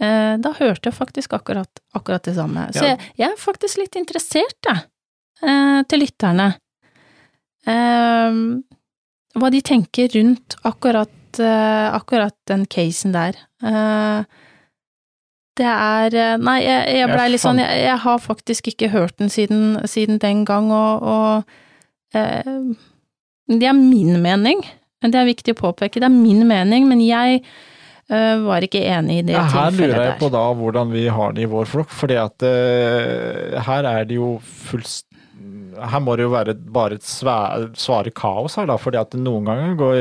Eh, 0.00 0.34
da 0.40 0.52
hørte 0.58 0.90
jeg 0.90 0.96
faktisk 0.96 1.32
akkurat, 1.36 1.80
akkurat 1.96 2.24
det 2.28 2.34
samme. 2.36 2.66
Så 2.72 2.82
Ja. 2.84 2.94
jeg, 2.94 3.12
jeg 3.20 3.30
er 3.30 3.36
faktisk 3.40 3.78
litt 3.80 3.96
interessert, 3.96 4.58
jeg, 4.68 4.82
eh, 5.42 5.82
til 5.88 6.00
lytterne. 6.04 6.48
Eh, 7.66 8.40
hva 9.36 9.50
de 9.52 9.60
tenker 9.64 10.08
rundt 10.14 10.56
akkurat, 10.64 11.40
eh, 11.40 11.88
akkurat 11.96 12.34
den 12.48 12.64
casen 12.66 13.12
der. 13.12 13.36
Eh, 13.62 14.24
det 15.56 15.64
er 15.72 16.36
Nei, 16.38 16.58
jeg, 16.62 16.96
jeg 16.98 17.08
blei 17.08 17.28
litt 17.32 17.40
sånn 17.40 17.56
jeg, 17.62 17.78
jeg 17.86 17.98
har 18.02 18.18
faktisk 18.20 18.66
ikke 18.68 18.90
hørt 18.92 19.16
den 19.16 19.30
siden, 19.32 19.78
siden 19.88 20.18
den 20.20 20.44
gang, 20.44 20.68
og, 20.70 21.02
og 21.02 21.44
eh, 22.12 22.74
Det 23.48 23.62
er 23.70 23.72
min 23.78 24.20
mening. 24.22 24.60
Det 25.12 25.20
er 25.22 25.28
viktig 25.30 25.54
å 25.56 25.60
påpeke. 25.60 26.00
Det 26.02 26.08
er 26.08 26.14
min 26.14 26.42
mening, 26.48 26.86
men 26.90 27.00
jeg 27.04 27.42
eh, 27.42 28.36
var 28.44 28.62
ikke 28.66 28.82
enig 28.84 29.20
i 29.20 29.26
det 29.30 29.36
Ja, 29.36 29.44
her 29.50 29.70
lurer 29.76 30.04
jeg 30.10 30.18
på 30.20 30.30
da 30.34 30.44
hvordan 30.54 30.92
vi 30.94 31.06
har 31.08 31.32
det 31.36 31.46
i 31.46 31.50
vår 31.50 31.66
flokk, 31.70 31.90
for 31.90 32.12
eh, 32.12 33.60
her 33.66 33.84
er 33.92 34.04
det 34.08 34.18
jo 34.20 34.36
fullst... 34.42 35.04
Her 35.76 36.00
må 36.00 36.14
det 36.16 36.24
jo 36.24 36.30
være 36.32 36.54
bare 36.72 36.96
et 36.96 37.04
svæ- 37.04 37.66
svare 37.76 38.08
kaos 38.16 38.54
her, 38.56 38.64
da, 38.70 38.78
fordi 38.80 38.96
at 38.96 39.12
noen 39.20 39.44
ganger 39.44 39.74
går 39.76 39.98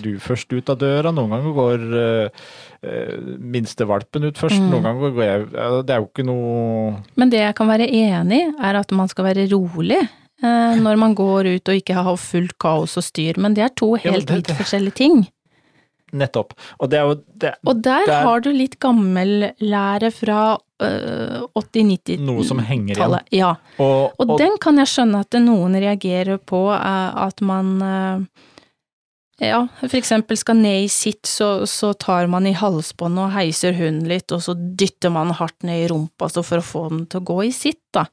du 0.00 0.14
først 0.24 0.54
ut 0.56 0.70
av 0.72 0.78
døra, 0.80 1.12
noen 1.12 1.34
ganger 1.34 1.52
går 1.52 1.84
uh, 1.92 3.34
minstevalpen 3.36 4.24
ut 4.24 4.40
først, 4.40 4.56
Mm. 4.56 4.70
noen 4.72 4.86
ganger 4.86 5.12
går 5.18 5.26
jeg 5.26 5.44
Det 5.84 5.92
er 5.94 6.00
jo 6.00 6.08
ikke 6.08 6.24
noe 6.24 7.02
Men 7.20 7.28
det 7.28 7.42
jeg 7.42 7.54
kan 7.60 7.68
være 7.68 7.90
enig 7.92 8.40
i, 8.40 8.48
er 8.70 8.80
at 8.80 8.90
man 8.96 9.08
skal 9.12 9.28
være 9.28 9.44
rolig 9.52 10.00
eh, 10.00 10.08
når 10.42 10.98
man 11.00 11.14
går 11.18 11.48
ut 11.56 11.68
og 11.68 11.74
ikke 11.80 11.94
har 11.98 12.16
fullt 12.16 12.54
kaos 12.62 12.96
og 13.00 13.02
styr, 13.02 13.38
men 13.42 13.54
det 13.54 13.64
er 13.64 13.72
to 13.74 13.94
helt 13.98 14.26
det- 14.28 14.36
vidt 14.36 14.52
forskjellige 14.58 14.94
ting. 14.94 15.26
Nettopp. 16.12 16.54
Og 16.80 16.88
det 16.88 17.00
jo 17.04 17.14
det, 17.36 17.54
Og 17.66 17.82
der 17.82 18.06
Der- 18.06 18.22
har 18.24 18.40
du 18.40 18.50
litt 18.50 18.78
gammellære 18.80 20.10
fra 20.10 20.58
øh, 20.80 21.42
80-90-tallet. 21.54 22.20
Noe 22.24 22.44
som 22.44 22.58
henger 22.60 22.96
igjen. 22.96 23.18
Ja, 23.32 23.56
og, 23.78 24.14
og, 24.18 24.38
den 24.38 24.56
kan 24.60 24.78
jeg 24.78 24.86
skjønne 24.86 25.20
at 25.20 25.32
noen 25.42 25.74
reagerer 25.74 26.38
på, 26.38 26.62
eh, 26.72 27.26
at 27.26 27.40
man 27.42 27.82
eh, 27.82 28.24
ja, 29.50 29.66
for 29.82 29.96
eksempel 29.98 30.36
skal 30.38 30.56
ned 30.56 30.84
i 30.84 30.88
sitt, 30.88 31.26
så, 31.26 31.66
så 31.66 31.92
tar 31.98 32.26
man 32.26 32.46
i 32.46 32.54
halsbåndet 32.54 33.24
og 33.26 33.32
heiser 33.36 33.74
hunden 33.76 34.08
litt, 34.08 34.32
og 34.32 34.40
så 34.40 34.54
dytter 34.56 35.10
man 35.12 35.30
hardt 35.30 35.62
ned 35.62 35.84
i 35.84 35.88
rumpa 35.92 36.30
så 36.30 36.42
for 36.46 36.58
å 36.62 36.64
få 36.64 36.88
den 36.90 37.04
til 37.06 37.20
å 37.20 37.24
gå 37.34 37.40
i 37.46 37.52
sitt, 37.52 37.82
da. 37.92 38.06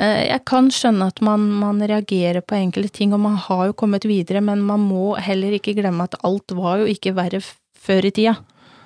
Eh, 0.00 0.22
Jeg 0.30 0.44
kan 0.48 0.70
skjønne 0.72 1.10
at 1.12 1.20
man, 1.24 1.44
man 1.60 1.80
reagerer 1.84 2.40
på 2.40 2.56
enkelte 2.56 2.92
ting, 3.00 3.12
og 3.12 3.20
man 3.20 3.36
har 3.36 3.66
jo 3.70 3.76
kommet 3.76 4.06
videre, 4.08 4.40
men 4.44 4.62
man 4.64 4.80
må 4.80 5.12
heller 5.20 5.52
ikke 5.58 5.74
glemme 5.76 6.06
at 6.08 6.16
alt 6.24 6.54
var 6.56 6.80
jo 6.82 6.88
ikke 6.88 7.12
verre 7.18 7.42
før 7.80 8.08
i 8.08 8.12
tida. 8.16 8.36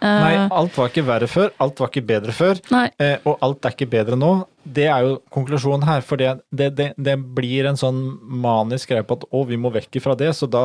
Eh, 0.05 0.21
Nei, 0.21 0.33
alt 0.53 0.75
var 0.77 0.91
ikke 0.91 1.05
verre 1.07 1.29
før, 1.31 1.53
alt 1.65 1.79
var 1.81 1.89
ikke 1.93 2.03
bedre 2.09 2.35
før, 2.37 2.59
Nei. 2.75 2.89
eh, 3.01 3.15
og 3.25 3.39
alt 3.47 3.65
er 3.65 3.77
ikke 3.77 3.89
bedre 3.95 4.19
nå. 4.21 4.33
Det 4.67 4.89
er 4.91 5.07
jo 5.07 5.15
konklusjonen 5.33 5.87
her, 5.87 6.03
for 6.05 6.21
det, 6.21 6.33
det, 6.51 6.73
det, 6.77 6.89
det 6.99 7.15
blir 7.37 7.71
en 7.71 7.79
sånn 7.81 8.03
manisk 8.45 8.91
greie 8.91 9.07
på 9.07 9.17
at 9.21 9.25
å, 9.31 9.45
vi 9.49 9.57
må 9.61 9.71
vekk 9.73 10.01
ifra 10.03 10.17
det, 10.19 10.33
så 10.37 10.51
da 10.51 10.65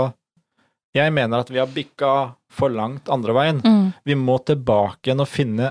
Jeg 0.98 1.14
mener 1.14 1.44
at 1.44 1.50
vi 1.54 1.60
har 1.62 1.70
bikka 1.70 2.12
for 2.50 2.74
langt 2.74 3.12
andre 3.14 3.34
veien. 3.38 3.60
Mm, 3.62 3.92
Vi 4.10 4.16
må 4.18 4.40
tilbake 4.42 5.06
igjen 5.12 5.22
og 5.22 5.28
finne 5.30 5.68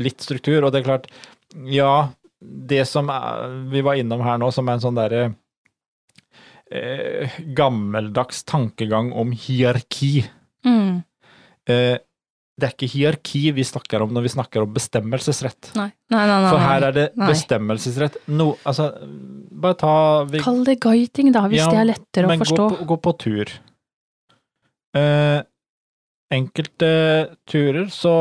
litt 0.00 0.24
struktur, 0.24 0.64
og 0.64 0.72
det 0.72 0.80
er 0.80 0.86
klart, 0.86 1.10
ja, 1.68 2.08
det 2.40 2.84
som 2.86 3.08
er, 3.10 3.54
vi 3.72 3.80
var 3.82 3.98
innom 3.98 4.20
her 4.22 4.38
nå, 4.38 4.50
som 4.54 4.68
er 4.68 4.78
en 4.78 4.84
sånn 4.84 4.98
derre 4.98 5.22
eh, 6.70 7.38
gammeldags 7.56 8.44
tankegang 8.48 9.12
om 9.12 9.32
hierarki. 9.32 10.26
mm, 10.64 11.02
Eh, 11.68 11.98
det 12.58 12.64
er 12.66 12.72
ikke 12.72 12.88
hierarki 12.90 13.40
vi 13.52 13.62
snakker 13.62 14.00
om 14.00 14.10
når 14.16 14.24
vi 14.24 14.30
snakker 14.32 14.62
om 14.64 14.70
bestemmelsesrett. 14.72 15.68
nei. 15.76 15.90
Nei, 16.10 16.22
nei. 16.26 16.48
For 16.48 16.58
her 16.58 16.86
er 16.88 16.94
det 16.96 17.04
bestemmelsesrett. 17.14 18.16
No, 18.32 18.54
altså, 18.64 18.86
bare 19.52 19.76
ta 19.78 19.92
vi, 20.24 20.40
Kall 20.40 20.64
det 20.64 20.78
guiding, 20.80 21.28
da, 21.32 21.42
hvis 21.46 21.60
Ja, 21.60 21.68
det 21.70 21.78
er 21.82 21.90
lettere 21.90 22.24
å 22.24 22.32
men 22.32 22.40
forstå. 22.40 22.56
Gå 22.70 22.78
på, 22.78 22.86
gå 22.88 22.96
på 23.04 23.12
tur. 23.20 23.52
Eh, 24.96 25.42
enkelte 26.32 26.90
turer 27.46 27.86
så 27.92 28.16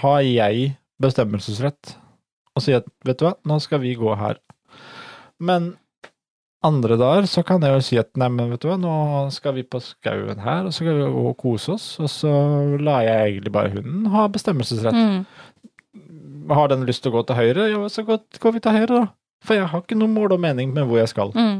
har 0.00 0.20
jeg 0.24 0.72
bestemmelsesrett 0.98 1.94
og 2.56 2.64
si 2.64 2.72
at 2.76 2.86
vet 3.04 3.18
du 3.20 3.26
hva, 3.28 3.34
nå 3.46 3.58
skal 3.62 3.82
vi 3.82 3.94
gå 3.98 4.14
her. 4.18 4.38
Men 5.38 5.74
andre 6.66 6.96
dager 6.98 7.28
så 7.30 7.44
kan 7.46 7.62
jeg 7.62 7.76
jo 7.76 7.82
si 7.84 7.98
at 8.00 8.08
nei, 8.18 8.28
men 8.32 8.48
vet 8.54 8.62
du 8.64 8.70
hva, 8.70 8.78
nå 8.80 8.94
skal 9.34 9.54
vi 9.58 9.62
på 9.68 9.78
skauen 9.84 10.40
her, 10.42 10.64
og 10.66 10.72
så 10.72 10.80
skal 10.82 10.96
vi 10.98 11.10
gå 11.12 11.26
og 11.30 11.36
kose 11.38 11.76
oss, 11.76 11.84
og 12.02 12.08
så 12.10 12.32
lar 12.82 13.04
jeg 13.06 13.36
egentlig 13.36 13.52
bare 13.54 13.74
hunden 13.76 14.08
ha 14.14 14.24
bestemmelsesrett. 14.32 14.96
Mm, 14.96 16.50
Har 16.56 16.68
den 16.72 16.84
lyst 16.88 17.02
til 17.04 17.12
å 17.12 17.18
gå 17.18 17.24
til 17.28 17.38
høyre, 17.38 17.68
ja, 17.74 17.84
så 17.92 18.04
går, 18.06 18.24
vi 18.56 18.62
til 18.64 18.76
høyre, 18.80 18.90
da. 19.04 19.06
For 19.46 19.58
jeg 19.58 19.68
har 19.70 19.82
ikke 19.84 19.98
noe 20.00 20.10
mål 20.10 20.34
og 20.38 20.42
mening 20.42 20.72
med 20.74 20.88
hvor 20.88 20.98
jeg 21.02 21.12
skal. 21.12 21.30
mm, 21.36 21.58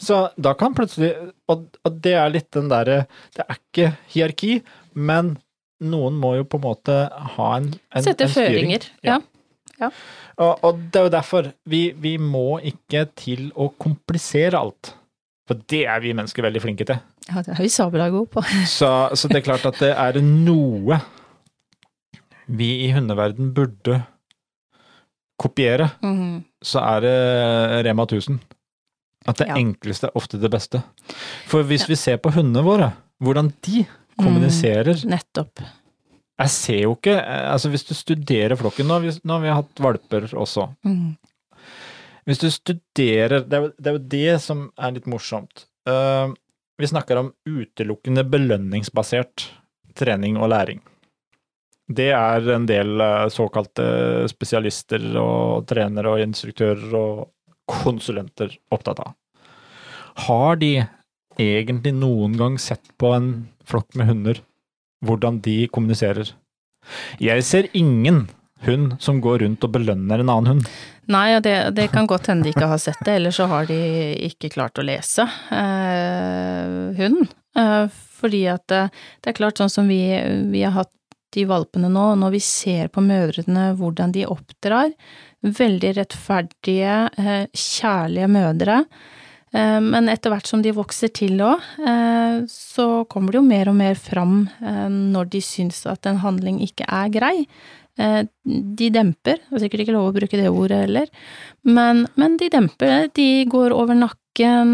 Så 0.00 0.22
da 0.40 0.54
kan 0.56 0.72
plutselig 0.72 1.10
Og, 1.50 1.66
og 1.84 1.96
det 2.00 2.14
er 2.16 2.30
litt 2.32 2.46
den 2.54 2.70
derre 2.70 3.02
Det 3.36 3.42
er 3.44 3.58
ikke 3.58 3.88
hierarki, 4.14 4.62
men 4.94 5.34
noen 5.82 6.14
må 6.20 6.36
jo 6.38 6.44
på 6.48 6.56
en 6.60 6.64
måte 6.64 6.94
ha 7.34 7.48
en, 7.58 7.66
en 7.92 8.06
Sette 8.06 8.24
en 8.28 8.32
føringer. 8.32 8.86
Ja. 9.04 9.18
Og, 10.40 10.64
og 10.64 10.78
det 10.92 11.00
er 11.00 11.06
jo 11.08 11.12
derfor 11.16 11.48
vi, 11.70 11.80
vi 11.96 12.16
må 12.20 12.58
ikke 12.64 13.06
til 13.18 13.48
å 13.56 13.70
komplisere 13.80 14.58
alt. 14.60 14.94
For 15.48 15.58
det 15.70 15.82
er 15.90 16.00
vi 16.04 16.12
mennesker 16.14 16.44
veldig 16.46 16.60
flinke 16.62 16.86
til. 16.86 17.00
ja, 17.30 17.42
det 17.42 17.54
er 17.56 17.62
vi 17.64 17.68
sabla 17.72 18.10
gode 18.12 18.30
på. 18.36 18.42
Så, 18.78 18.90
så 19.18 19.28
det 19.32 19.40
er 19.40 19.46
klart 19.48 19.66
at 19.66 19.80
det 19.82 19.90
er 19.96 20.20
noe 20.22 21.00
vi 22.50 22.68
i 22.86 22.90
hundeverden 22.94 23.52
burde 23.54 24.00
kopiere. 25.40 25.90
Mm. 26.04 26.42
så 26.62 26.80
er 26.84 27.00
det 27.06 27.84
Rema 27.86 28.04
1000. 28.04 28.40
At 29.28 29.36
det 29.40 29.46
Ja. 29.48 29.54
enkleste 29.56 30.08
er 30.08 30.16
ofte 30.16 30.38
det 30.40 30.50
beste. 30.50 30.82
For 31.46 31.62
hvis 31.62 31.82
Ja. 31.82 31.86
vi 31.92 31.96
ser 31.96 32.16
på 32.18 32.30
hundene 32.32 32.62
våre, 32.64 32.92
hvordan 33.22 33.52
de 33.62 33.86
kommuniserer 34.18 35.04
Nettopp. 35.06 35.60
Jeg 36.40 36.52
ser 36.54 36.82
jo 36.84 36.94
ikke 36.96 37.16
eh, 37.20 37.48
Altså, 37.52 37.70
hvis 37.72 37.86
du 37.88 37.94
studerer 37.96 38.56
flokken 38.58 38.88
Nå 38.88 39.00
nå 39.00 39.36
har 39.36 39.42
vi 39.44 39.56
hatt 39.60 39.82
valper 39.82 40.28
også. 40.32 40.70
Mm. 40.86 41.16
Hvis 42.28 42.42
du 42.42 42.48
studerer 42.52 43.44
Det 43.44 43.58
er 43.58 43.66
jo 43.66 43.72
det, 43.76 43.88
er 43.88 43.98
jo 43.98 44.04
det 44.14 44.36
som 44.44 44.68
er 44.78 44.94
litt 44.96 45.08
morsomt. 45.10 45.66
Uh, 45.88 46.32
vi 46.80 46.88
snakker 46.88 47.18
om 47.20 47.32
utelukkende 47.44 48.24
belønningsbasert 48.24 49.50
trening 49.96 50.38
og 50.40 50.48
læring. 50.52 50.80
Det 51.90 52.08
er 52.14 52.46
en 52.54 52.64
del 52.68 53.02
eh, 53.02 53.26
såkalte 53.34 53.84
spesialister 54.30 55.02
og 55.20 55.66
trenere 55.68 56.14
og 56.14 56.22
instruktører 56.22 56.94
og 56.96 57.24
konsulenter 57.68 58.54
opptatt 58.72 59.02
av. 59.02 59.16
Har 60.26 60.60
de 60.62 60.70
egentlig 61.40 61.92
noen 61.98 62.36
gang 62.38 62.56
sett 62.62 62.92
på 63.00 63.12
en 63.16 63.30
flokk 63.68 63.98
med 63.98 64.08
hunder, 64.10 64.40
hvordan 65.04 65.40
de 65.44 65.64
kommuniserer? 65.72 66.34
Jeg 67.20 67.44
ser 67.46 67.68
ingen 67.76 68.26
hund 68.66 68.96
som 69.00 69.20
går 69.24 69.44
rundt 69.44 69.64
og 69.64 69.72
belønner 69.72 70.20
en 70.20 70.32
annen 70.32 70.50
hund. 70.54 70.70
Nei, 71.10 71.32
og 71.36 71.44
det, 71.46 71.56
det 71.76 71.88
kan 71.94 72.08
godt 72.08 72.28
hende 72.30 72.46
de 72.46 72.52
ikke 72.54 72.68
har 72.70 72.80
sett 72.82 73.00
det, 73.06 73.16
eller 73.18 73.34
så 73.34 73.48
har 73.50 73.66
de 73.70 73.80
ikke 74.28 74.52
klart 74.52 74.78
å 74.78 74.86
lese 74.86 75.24
eh, 75.56 76.96
hunden. 77.00 77.30
Eh, 77.58 77.86
fordi 78.20 78.44
at 78.52 78.74
eh, 78.74 78.90
det 79.22 79.32
er 79.32 79.38
klart, 79.40 79.58
sånn 79.58 79.72
som 79.72 79.90
vi, 79.90 80.02
vi 80.52 80.64
har 80.66 80.76
hatt 80.76 80.92
de 81.34 81.46
valpene 81.46 81.90
nå, 81.90 82.06
når 82.18 82.34
vi 82.34 82.42
ser 82.42 82.90
på 82.92 83.02
mødrene 83.04 83.70
hvordan 83.78 84.14
de 84.14 84.26
oppdrar. 84.28 84.92
Veldig 85.46 85.94
rettferdige, 85.96 86.96
eh, 87.16 87.46
kjærlige 87.54 88.30
mødre. 88.30 88.82
Eh, 89.52 89.80
men 89.82 90.08
etter 90.12 90.32
hvert 90.32 90.48
som 90.50 90.62
de 90.64 90.72
vokser 90.76 91.12
til 91.16 91.40
òg, 91.44 91.64
så 92.50 92.88
kommer 93.10 93.34
det 93.34 93.40
jo 93.40 93.46
mer 93.46 93.70
og 93.72 93.76
mer 93.78 93.98
fram 93.98 94.44
når 94.60 95.30
de 95.32 95.42
syns 95.44 95.82
at 95.90 96.06
en 96.06 96.20
handling 96.22 96.60
ikke 96.64 96.86
er 96.86 97.12
grei. 97.12 97.34
De 98.00 98.86
demper, 98.94 99.42
det 99.42 99.58
er 99.58 99.64
sikkert 99.64 99.82
ikke 99.84 99.96
lov 99.96 100.08
å 100.08 100.14
bruke 100.16 100.38
det 100.38 100.48
ordet 100.48 100.84
heller, 100.86 101.10
men, 101.68 102.06
men 102.20 102.38
de 102.40 102.48
demper. 102.52 103.10
De 103.16 103.44
går 103.50 103.74
over 103.76 103.98
nakken, 103.98 104.72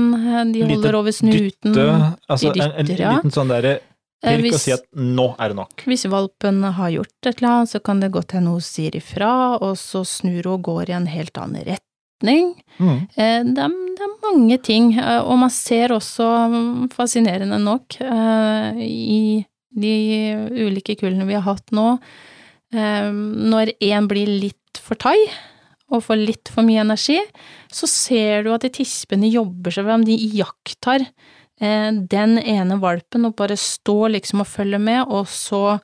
de 0.53 0.62
holder 0.62 0.77
Lite 0.77 0.95
over 1.01 1.16
snuten. 1.16 1.74
Dytte, 1.74 2.12
altså 2.29 2.53
de 2.55 2.62
en, 2.62 2.77
en 2.77 2.87
dytter, 2.87 3.03
ja. 3.03 3.16
liten 3.16 3.35
sånn 3.35 3.51
derre 3.51 3.79
Pirk 4.24 4.47
Pirk 4.47 4.57
og 4.57 4.62
si 4.62 4.72
at 4.74 4.87
nå 4.97 5.27
er 5.39 5.53
det 5.53 5.59
nok. 5.59 5.83
Hvis 5.87 6.07
valpen 6.11 6.62
har 6.64 6.93
gjort 6.95 7.29
et 7.29 7.35
eller 7.37 7.51
annet, 7.51 7.72
så 7.72 7.81
kan 7.85 8.01
det 8.01 8.12
godt 8.14 8.37
hende 8.37 8.55
hun 8.55 8.64
sier 8.64 8.97
ifra, 8.97 9.31
og 9.61 9.77
så 9.81 10.03
snur 10.09 10.41
hun 10.49 10.55
og 10.57 10.64
går 10.70 10.91
i 10.91 10.97
en 10.97 11.11
helt 11.11 11.37
annen 11.43 11.66
retning. 11.66 11.83
Mm. 12.81 13.01
Eh, 13.17 13.43
Det 13.45 13.59
er, 13.67 13.75
det 13.97 14.05
er 14.07 14.14
mange 14.25 14.59
ting, 14.62 14.93
eh, 14.99 15.21
og 15.21 15.39
man 15.39 15.51
ser 15.51 15.89
også, 15.97 16.89
fascinerende 16.95 17.59
nok, 17.62 17.99
eh, 18.01 18.81
i 18.81 19.47
de 19.77 19.93
ulike 20.67 20.97
kullene 20.97 21.27
vi 21.29 21.35
har 21.37 21.45
hatt 21.45 21.71
nå, 21.77 21.99
når 22.77 23.71
en 23.81 24.09
blir 24.11 24.27
litt 24.27 24.81
for 24.83 24.99
tai, 24.99 25.14
og 25.93 26.03
får 26.03 26.19
litt 26.19 26.51
for 26.53 26.67
mye 26.67 26.81
energi, 26.83 27.21
så 27.73 27.87
ser 27.89 28.43
du 28.43 28.51
at 28.53 28.64
de 28.67 28.71
tispene 28.75 29.29
jobber 29.31 29.71
seg 29.71 29.87
fram, 29.87 30.03
de 30.05 30.17
iakttar 30.17 31.05
eh, 31.61 31.93
den 31.93 32.39
ene 32.43 32.81
valpen 32.83 33.29
og 33.29 33.37
bare 33.39 33.57
står 33.57 34.17
liksom 34.17 34.43
og 34.43 34.51
følger 34.51 34.83
med, 34.83 35.05
og 35.07 35.29
så 35.31 35.79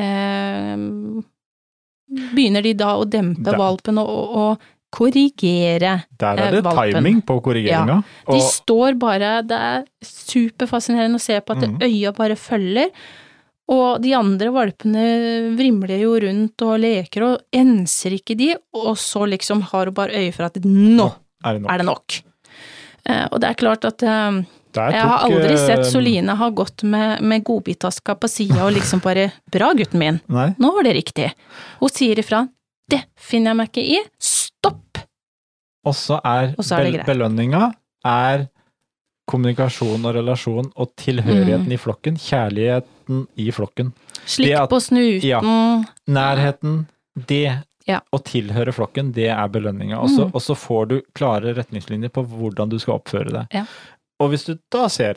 eh, 0.00 0.74
begynner 2.34 2.62
de 2.66 2.74
da 2.78 2.96
å 2.98 3.06
dempe 3.08 3.54
valpen 3.58 3.98
og, 4.02 4.08
og, 4.10 4.34
og 4.34 4.73
korrigere. 4.94 5.96
Der 6.20 6.38
Eh, 6.38 6.46
er 6.46 6.56
det 6.56 6.62
valpen. 6.64 6.94
timing 7.00 7.20
på 7.26 7.40
korrigeringa. 7.42 7.98
De 8.28 8.38
Og 8.38 8.42
står 8.46 8.96
bare, 9.00 9.34
det 9.42 9.58
er 9.58 9.84
superfascinerende 10.06 11.18
å 11.20 11.24
se 11.24 11.38
på 11.40 11.56
at 11.56 11.66
mm. 11.68 11.78
øya 11.82 12.12
bare 12.16 12.36
følger, 12.38 12.90
og 13.74 14.02
de 14.04 14.12
andre 14.12 14.50
valpene 14.52 15.04
vrimler 15.56 16.02
jo 16.02 16.18
rundt 16.20 16.60
og 16.66 16.74
leker 16.82 17.24
og 17.24 17.38
enser 17.56 18.12
ikke 18.18 18.36
de, 18.36 18.50
og 18.76 18.92
så 19.00 19.24
liksom 19.30 19.62
har 19.70 19.88
hun 19.88 19.94
bare 19.96 20.12
øye 20.20 20.34
for 20.36 20.44
at 20.50 20.58
nå 20.64 21.08
er 21.44 21.54
det 21.56 21.62
nok. 21.62 21.70
er 21.72 21.78
det 21.80 21.86
nok. 21.88 22.18
Eh, 23.08 23.24
og 23.32 23.40
det 23.40 23.48
er 23.50 23.54
klart 23.60 23.84
at 23.88 24.02
eh, 24.04 24.42
jeg 24.74 25.00
har 25.06 25.24
aldri 25.28 25.54
eh, 25.54 25.60
sett 25.66 25.86
Soline 25.86 26.34
ha 26.36 26.48
gått 26.50 26.82
med, 26.88 27.22
med 27.22 27.44
godbitaska 27.46 28.16
på 28.20 28.28
sida 28.28 28.64
og 28.66 28.72
liksom 28.76 29.00
bare 29.04 29.30
Bra, 29.52 29.72
gutten 29.76 30.00
min, 30.00 30.20
Nei. 30.28 30.50
nå 30.58 30.72
var 30.74 30.84
det 30.84 30.94
riktig. 30.98 31.30
Hun 31.80 31.92
sier 31.92 32.18
ifra. 32.20 32.46
Det 32.90 33.00
finner 33.16 33.52
jeg 33.54 33.56
meg 33.62 33.70
ikke 33.72 33.84
i. 33.96 34.00
Og 35.84 35.94
så 35.94 36.20
er, 36.24 36.54
er 36.58 36.90
bel 36.90 36.98
belønninga 37.04 37.72
er 38.04 38.48
kommunikasjon 39.30 40.04
og 40.04 40.14
relasjon 40.18 40.72
og 40.76 40.90
tilhørigheten 41.00 41.66
Mm. 41.66 41.72
i 41.72 41.76
flokken. 41.80 42.16
Kjærligheten 42.20 43.26
i 43.40 43.50
flokken. 43.50 43.92
Slikk 44.26 44.56
at- 44.60 44.68
på 44.70 44.80
snuten. 44.80 45.22
Ja. 45.24 45.40
Nærheten, 46.08 46.86
det 47.26 47.64
Ja. 47.86 48.00
å 48.12 48.18
tilhøre 48.22 48.72
flokken, 48.72 49.12
det 49.12 49.28
er 49.28 49.48
belønninga. 49.48 49.96
Mm. 50.00 50.30
og 50.34 50.40
så 50.42 50.54
får 50.56 50.88
du 50.88 51.02
klare 51.14 51.54
retningslinjer 51.54 52.10
på 52.10 52.24
hvordan 52.26 52.68
du 52.70 52.78
skal 52.78 52.94
oppføre 52.98 53.30
deg. 53.30 53.46
Ja. 53.52 53.64
Og 54.20 54.30
hvis 54.30 54.44
du 54.46 54.58
da 54.70 54.86
ser 54.88 55.16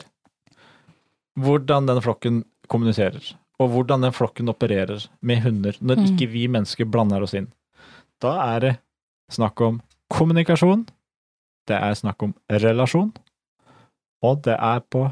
hvordan 1.38 1.86
den 1.86 2.00
flokken 2.02 2.44
kommuniserer, 2.68 3.34
og 3.60 3.70
hvordan 3.70 4.02
den 4.02 4.12
flokken 4.12 4.48
opererer 4.48 5.06
med 5.22 5.42
hunder, 5.42 5.72
når 5.80 5.96
Mm. 5.96 6.04
ikke 6.18 6.30
vi 6.30 6.46
mennesker 6.48 6.84
blander 6.90 7.22
oss 7.22 7.34
inn, 7.34 7.48
da 8.20 8.56
er 8.56 8.60
det 8.60 8.78
snakk 9.30 9.60
om 9.60 9.80
kommunikasjon, 10.12 10.86
det 11.68 11.76
er 11.76 11.94
snakk 11.98 12.22
om 12.24 12.34
relasjon, 12.50 13.10
og 14.24 14.42
det 14.46 14.56
er 14.56 14.80
på 14.90 15.04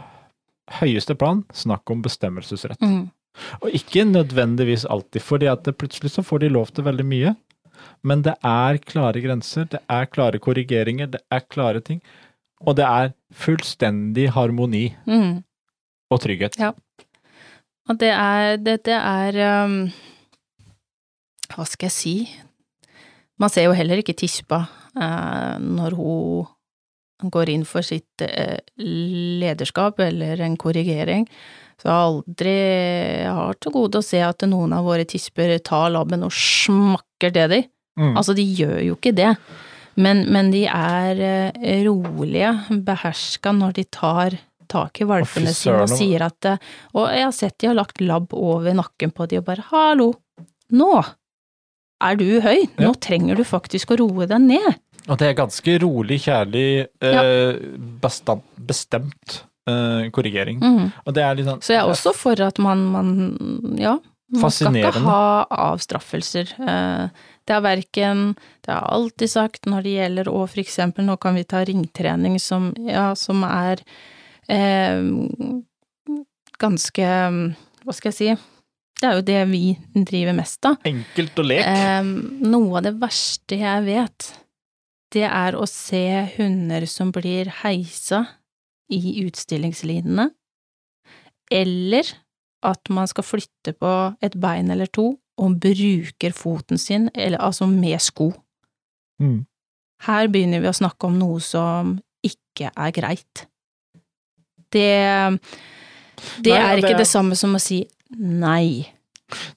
høyeste 0.80 1.14
plan 1.18 1.44
snakk 1.55 1.88
om 1.92 2.01
bestemmelsesrett. 2.03 2.80
Mm. 2.82 3.11
Og 3.61 3.74
ikke 3.76 4.07
nødvendigvis 4.09 4.86
alltid, 4.88 5.20
fordi 5.22 5.47
at 5.53 5.68
plutselig 5.78 6.14
så 6.14 6.24
får 6.24 6.42
de 6.47 6.49
lov 6.55 6.72
til 6.74 6.86
veldig 6.86 7.05
mye. 7.07 7.34
Men 8.03 8.22
det 8.24 8.32
er 8.42 8.78
klare 8.88 9.20
grenser, 9.20 9.66
det 9.68 9.82
er 9.92 10.09
klare 10.09 10.40
korrigeringer, 10.40 11.11
det 11.12 11.20
er 11.30 11.44
klare 11.44 11.82
ting. 11.84 12.01
Og 12.64 12.78
det 12.78 12.86
er 12.88 13.12
fullstendig 13.36 14.30
harmoni 14.32 14.94
Mm. 15.07 15.44
og 16.11 16.20
trygghet. 16.24 16.57
Ja. 16.59 16.72
Og 17.88 17.99
det 18.01 18.09
er 18.11 18.57
Dette 18.57 18.90
er 18.97 19.36
um, 19.66 19.92
Hva 21.55 21.66
skal 21.68 21.86
jeg 21.86 21.92
si? 21.92 22.14
Man 23.38 23.51
ser 23.53 23.68
jo 23.68 23.72
heller 23.76 24.01
ikke 24.01 24.16
tispa 24.16 24.64
når 24.97 25.97
hun 27.22 27.32
går 27.32 27.53
inn 27.53 27.64
for 27.68 27.84
sitt 27.86 28.22
eh, 28.24 28.59
lederskap 28.80 30.01
eller 30.05 30.40
en 30.44 30.57
korrigering. 30.61 31.26
Så 31.80 31.88
jeg 31.88 31.97
aldri 31.97 32.57
har 33.28 33.57
til 33.61 33.74
gode 33.74 34.01
å 34.01 34.05
se 34.05 34.20
at 34.24 34.44
noen 34.49 34.74
av 34.76 34.86
våre 34.88 35.05
tisper 35.09 35.57
tar 35.64 35.90
labben 35.92 36.24
og 36.24 36.32
smakker 36.32 37.32
det 37.32 37.47
de. 37.53 37.62
Mm. 38.01 38.12
Altså, 38.14 38.36
de 38.36 38.44
gjør 38.44 38.80
jo 38.84 38.97
ikke 38.99 39.14
det. 39.16 39.32
Men, 39.97 40.26
men 40.32 40.51
de 40.53 40.66
er 40.68 41.22
eh, 41.24 41.84
rolige, 41.86 42.53
beherska 42.84 43.55
når 43.57 43.78
de 43.78 43.86
tar 43.88 44.36
tak 44.68 45.01
i 45.01 45.07
valpene 45.09 45.53
sine 45.55 45.84
og 45.84 45.92
sier 45.92 46.24
at 46.26 46.49
eh, 46.51 46.64
Og 46.99 47.07
jeg 47.14 47.22
har 47.22 47.36
sett 47.36 47.57
de 47.62 47.70
har 47.70 47.78
lagt 47.78 48.03
labb 48.03 48.34
over 48.36 48.76
nakken 48.76 49.14
på 49.14 49.28
de 49.30 49.40
og 49.40 49.47
bare 49.47 49.64
'hallo, 49.70 50.11
nå 50.76 50.90
er 52.05 52.18
du 52.20 52.42
høy, 52.44 52.66
nå 52.76 52.92
trenger 53.01 53.38
du 53.38 53.44
faktisk 53.47 53.94
å 53.94 54.01
roe 54.03 54.26
deg 54.28 54.42
ned'. 54.42 54.76
Og 55.09 55.19
det 55.21 55.29
er 55.29 55.37
ganske 55.39 55.77
rolig, 55.83 56.19
kjærlig, 56.25 56.87
eh, 57.01 57.59
bastant, 58.03 58.43
bestemt 58.59 59.43
eh, 59.69 60.11
korrigering. 60.11 60.59
Mhm. 60.61 60.93
Og 61.07 61.15
det 61.15 61.23
er 61.23 61.35
litt 61.39 61.47
sånn 61.47 61.63
Så 61.63 61.75
jeg 61.75 61.83
er 61.85 61.93
også 61.93 62.13
for 62.15 62.41
at 62.43 62.59
man, 62.59 62.85
man 62.91 63.77
ja, 63.79 63.97
man 64.35 64.51
skal 64.51 64.75
ikke 64.75 65.05
ha 65.07 65.47
avstraffelser. 65.71 66.53
Eh, 66.59 67.09
Det 67.47 67.55
er 67.55 67.61
verken 67.63 68.35
Det 68.65 68.73
har 68.73 68.81
jeg 68.83 68.91
alltid 68.97 69.31
sagt 69.31 69.66
når 69.70 69.83
det 69.87 69.93
gjelder 69.95 70.28
å 70.33 70.49
for 70.51 70.59
eksempel, 70.59 71.05
nå 71.07 71.15
kan 71.23 71.35
vi 71.39 71.45
ta 71.45 71.61
ringtrening 71.65 72.41
som, 72.43 72.73
ja, 72.83 73.15
som 73.15 73.45
er 73.47 73.78
eh, 74.51 74.99
ganske 76.59 77.07
Hva 77.87 77.95
skal 77.95 78.11
jeg 78.11 78.19
si? 78.19 78.35
Det 78.97 79.05
er 79.11 79.19
jo 79.19 79.24
det 79.28 79.41
vi 79.51 79.77
driver 80.09 80.33
mest 80.39 80.65
av. 80.65 80.78
enkelt 80.89 81.37
å 81.39 81.45
lek. 81.45 81.62
Eh, 81.69 82.03
noe 82.49 82.78
av 82.78 82.83
det 82.87 82.95
verste 82.99 83.59
jeg 83.61 83.83
vet, 83.85 84.31
det 85.16 85.24
er 85.26 85.56
å 85.56 85.64
se 85.70 86.02
hunder 86.36 86.84
som 86.90 87.10
blir 87.14 87.48
heisa 87.62 88.22
i 88.93 89.16
utstillingslinene, 89.24 90.28
eller 91.52 92.10
at 92.66 92.90
man 92.93 93.09
skal 93.10 93.24
flytte 93.26 93.72
på 93.78 93.93
et 94.24 94.36
bein 94.43 94.70
eller 94.74 94.90
to 94.93 95.14
og 95.36 95.59
bruker 95.60 96.32
foten 96.36 96.78
sin, 96.80 97.10
eller 97.14 97.40
altså 97.44 97.66
med 97.68 98.01
sko. 98.01 98.30
Mm. 99.20 99.43
Her 100.06 100.28
begynner 100.32 100.62
vi 100.64 100.70
å 100.70 100.76
snakke 100.76 101.09
om 101.10 101.18
noe 101.20 101.40
som 101.44 101.94
ikke 102.24 102.70
er 102.72 102.93
greit. 102.97 103.44
Det, 104.72 104.88
det 106.43 106.52
Nei, 106.52 106.56
er 106.60 106.76
det 106.76 106.82
ikke 106.84 106.94
er- 106.97 107.02
det 107.05 107.09
samme 107.10 107.36
som 107.38 107.55
å 107.56 107.60
si 107.62 107.82
nei. 108.16 108.86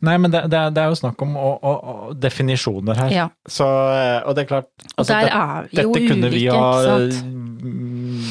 Nei, 0.01 0.15
men 0.17 0.31
det, 0.33 0.43
det, 0.49 0.57
er, 0.57 0.71
det 0.73 0.81
er 0.81 0.89
jo 0.89 0.97
snakk 0.97 1.21
om 1.21 1.35
å, 1.37 1.49
å, 1.61 1.73
å, 1.93 2.13
definisjoner 2.17 2.97
her. 3.03 3.11
Ja, 3.13 3.27
Så, 3.47 3.65
eh, 3.93 4.21
og 4.25 4.33
det 4.35 4.45
er 4.45 4.49
klart 4.49 4.69
og 4.95 5.03
altså, 5.03 5.13
der 5.13 5.27
det- 5.27 5.33
er 5.35 5.69
Dette 5.83 6.07
kunne 6.07 6.31
vi 6.33 6.45
ha 6.47 6.63
sant? 6.87 7.19
mm, 7.23 8.23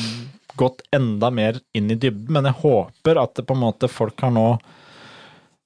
gått 0.59 0.82
enda 0.93 1.31
mer 1.31 1.60
inn 1.78 1.90
i 1.90 1.94
dybden, 1.94 2.32
men 2.35 2.48
jeg 2.51 2.59
håper 2.65 3.20
at 3.23 3.35
det 3.39 3.47
på 3.47 3.55
en 3.55 3.62
måte 3.62 3.89
folk 3.89 4.19
har 4.27 4.32
nå 4.35 4.48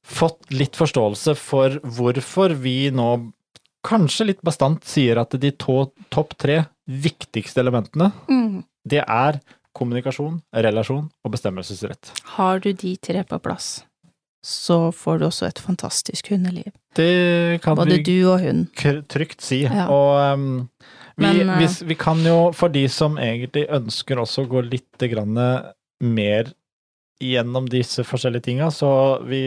fått 0.05 0.51
litt 0.53 0.77
forståelse 0.77 1.35
for 1.39 1.79
hvorfor 1.87 2.53
vi 2.59 2.91
nå 2.93 3.09
kanskje 3.87 4.27
litt 4.29 4.43
bastant 4.45 4.85
sier 4.87 5.19
at 5.23 5.35
de 5.41 5.51
to, 5.59 5.87
topp 6.13 6.37
tre 6.39 6.65
viktigste 6.91 7.63
elementene, 7.63 8.13
Mm. 8.29 8.65
det 8.87 9.05
er 9.09 9.41
kommunikasjon, 9.75 10.43
relasjon 10.53 11.09
og 11.25 11.33
bestemmelsesrett. 11.33 12.13
Har 12.37 12.59
du 12.61 12.73
de 12.73 12.97
tre 13.01 13.23
på 13.25 13.39
plass, 13.41 13.85
så 14.43 14.91
får 14.93 15.19
du 15.21 15.27
også 15.29 15.47
et 15.47 15.61
fantastisk 15.63 16.33
hundeliv. 16.33 16.73
Det 16.97 17.61
kan 17.63 17.77
Både 17.79 18.01
du 18.03 18.17
og 18.33 18.41
hun. 18.43 18.65
trygt 19.09 19.41
si. 19.45 19.63
Ja. 19.63 19.87
Og 19.89 20.35
um, 20.35 20.69
vi, 21.17 21.27
Men, 21.27 21.41
eh, 21.49 21.57
hvis, 21.61 21.81
vi 21.87 21.95
kan 21.95 22.19
jo, 22.27 22.51
for 22.57 22.73
de 22.73 22.87
som 22.89 23.19
egentlig 23.21 23.69
ønsker 23.71 24.19
også 24.19 24.45
å 24.45 24.51
gå 24.51 24.65
litt 24.67 25.07
grann 25.13 25.39
mer 26.03 26.51
gjennom 27.23 27.69
disse 27.71 28.03
forskjellige 28.05 28.49
tinga, 28.49 28.71
så 28.75 29.23
vi 29.29 29.43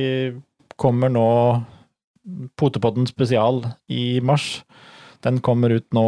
kommer 0.80 1.12
nå 1.12 1.28
Potepodden 2.58 3.06
spesial 3.06 3.60
i 3.92 4.20
mars. 4.26 4.64
Den 5.22 5.38
kommer 5.46 5.70
ut 5.76 5.86
nå 5.94 6.06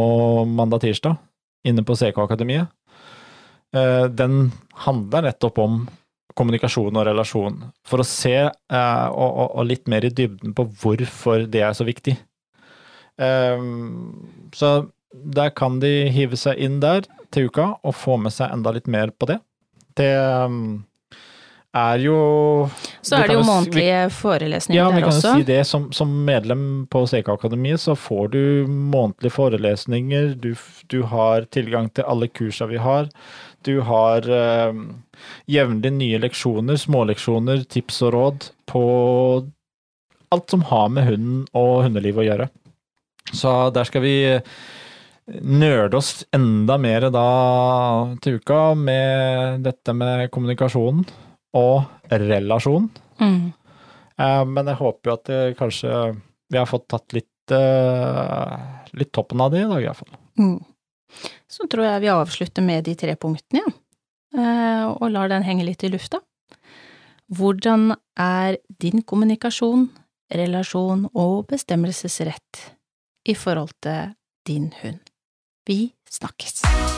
mandag-tirsdag, 0.50 1.14
inne 1.68 1.84
på 1.86 1.94
CK 1.94 2.18
Akademiet. 2.24 2.72
Eh, 3.76 4.08
Den 4.10 4.50
handler 4.86 5.28
nettopp 5.28 5.58
om 5.62 5.88
kommunikasjon 6.38 6.96
og 6.96 7.06
relasjon, 7.08 7.60
for 7.86 8.02
å 8.02 8.06
se 8.06 8.36
eh, 8.46 9.06
og, 9.08 9.28
og, 9.28 9.48
og, 9.48 9.64
litt 9.66 9.90
mer 9.90 10.06
i 10.06 10.12
dybden 10.14 10.54
på 10.56 10.68
hvorfor 10.82 11.48
det 11.50 11.64
er 11.66 11.76
så 11.76 11.86
viktig. 11.88 12.14
Um, 13.18 14.52
så 14.54 14.88
der 15.10 15.50
kan 15.56 15.80
de 15.82 16.08
hive 16.14 16.38
seg 16.38 16.60
inn 16.62 16.78
der 16.84 17.08
til 17.34 17.48
uka 17.50 17.72
og 17.82 17.96
få 17.98 18.14
med 18.22 18.34
seg 18.34 18.52
enda 18.54 18.72
litt 18.76 18.86
mer 18.90 19.10
på 19.10 19.26
det. 19.32 19.40
Det 19.98 20.12
um, 20.46 20.84
er 21.76 22.00
jo 22.00 22.18
Så 23.02 23.18
er 23.18 23.28
det 23.28 23.36
jo 23.36 23.44
månedlige 23.46 23.98
forelesninger 24.14 24.78
der 24.78 24.86
også. 24.88 24.94
Ja, 24.94 24.96
vi 24.96 25.02
kan 25.04 25.16
jo 25.16 25.42
si 25.42 25.48
det. 25.50 25.58
Som, 25.68 25.88
som 25.92 26.12
medlem 26.24 26.64
på 26.90 27.04
CK-akademiet 27.10 27.82
så 27.82 27.96
får 27.98 28.28
du 28.32 28.42
månedlige 28.68 29.34
forelesninger. 29.34 30.34
Du, 30.40 30.54
du, 30.86 31.02
har 31.10 31.48
tilgang 31.52 31.90
til 31.90 32.08
alle 32.08 32.28
kursa 32.28 32.68
vi 32.70 32.80
har. 32.82 33.10
Du 33.66 33.80
har 33.86 34.24
uh, 34.30 34.74
jevnlig 35.50 35.92
nye 35.96 36.20
leksjoner, 36.22 36.78
småleksjoner, 36.78 37.64
tips 37.70 38.02
og 38.06 38.14
råd 38.14 38.48
på 38.70 38.82
alt 40.34 40.50
som 40.52 40.64
har 40.68 40.90
med 40.92 41.08
hunden 41.08 41.44
og 41.56 41.84
hundelivet 41.86 42.22
å 42.22 42.28
gjøre. 42.28 42.48
Så 43.32 43.54
der 43.74 43.88
skal 43.88 44.04
vi 44.04 44.16
nerde 45.28 45.98
oss 45.98 46.24
enda 46.32 46.78
mer 46.80 47.08
da 47.12 47.28
til 48.24 48.38
uka 48.40 48.72
med 48.78 49.64
dette 49.66 49.94
med 49.96 50.28
kommunikasjonen 50.32 51.04
og 51.58 52.12
relasjon. 52.12 52.88
Mm. 53.20 53.52
Eh, 54.18 54.44
men 54.48 54.72
jeg 54.72 54.80
håper 54.80 55.10
jo 55.10 55.16
at 55.16 55.28
det 55.28 55.42
kanskje 55.58 55.92
vi 56.48 56.60
har 56.60 56.68
fått 56.68 56.88
tatt 56.88 57.16
litt, 57.16 57.52
eh, 57.52 58.56
litt 58.96 59.12
toppen 59.12 59.40
av 59.44 59.52
det 59.52 59.64
i 59.64 59.68
dag, 59.68 59.84
iallfall. 59.84 60.12
Mm. 60.40 60.58
Så 61.48 61.68
tror 61.70 61.86
jeg 61.86 62.04
vi 62.04 62.12
avslutter 62.12 62.64
med 62.64 62.84
de 62.88 62.96
tre 62.98 63.14
punktene, 63.16 63.64
ja. 63.64 63.74
Eh, 64.38 64.84
og 64.90 65.08
lar 65.14 65.30
den 65.32 65.46
henge 65.46 65.64
litt 65.64 65.84
i 65.84 65.92
lufta. 65.92 66.20
Hvordan 67.32 67.94
er 68.20 68.58
din 68.80 69.02
kommunikasjon, 69.02 69.88
relasjon 70.32 71.06
og 71.14 71.48
bestemmelsesrett 71.48 72.64
i 73.28 73.36
forhold 73.36 73.76
til 73.84 74.14
din 74.48 74.72
hund? 74.82 75.00
Vi 75.68 75.92
snakkes! 76.08 76.97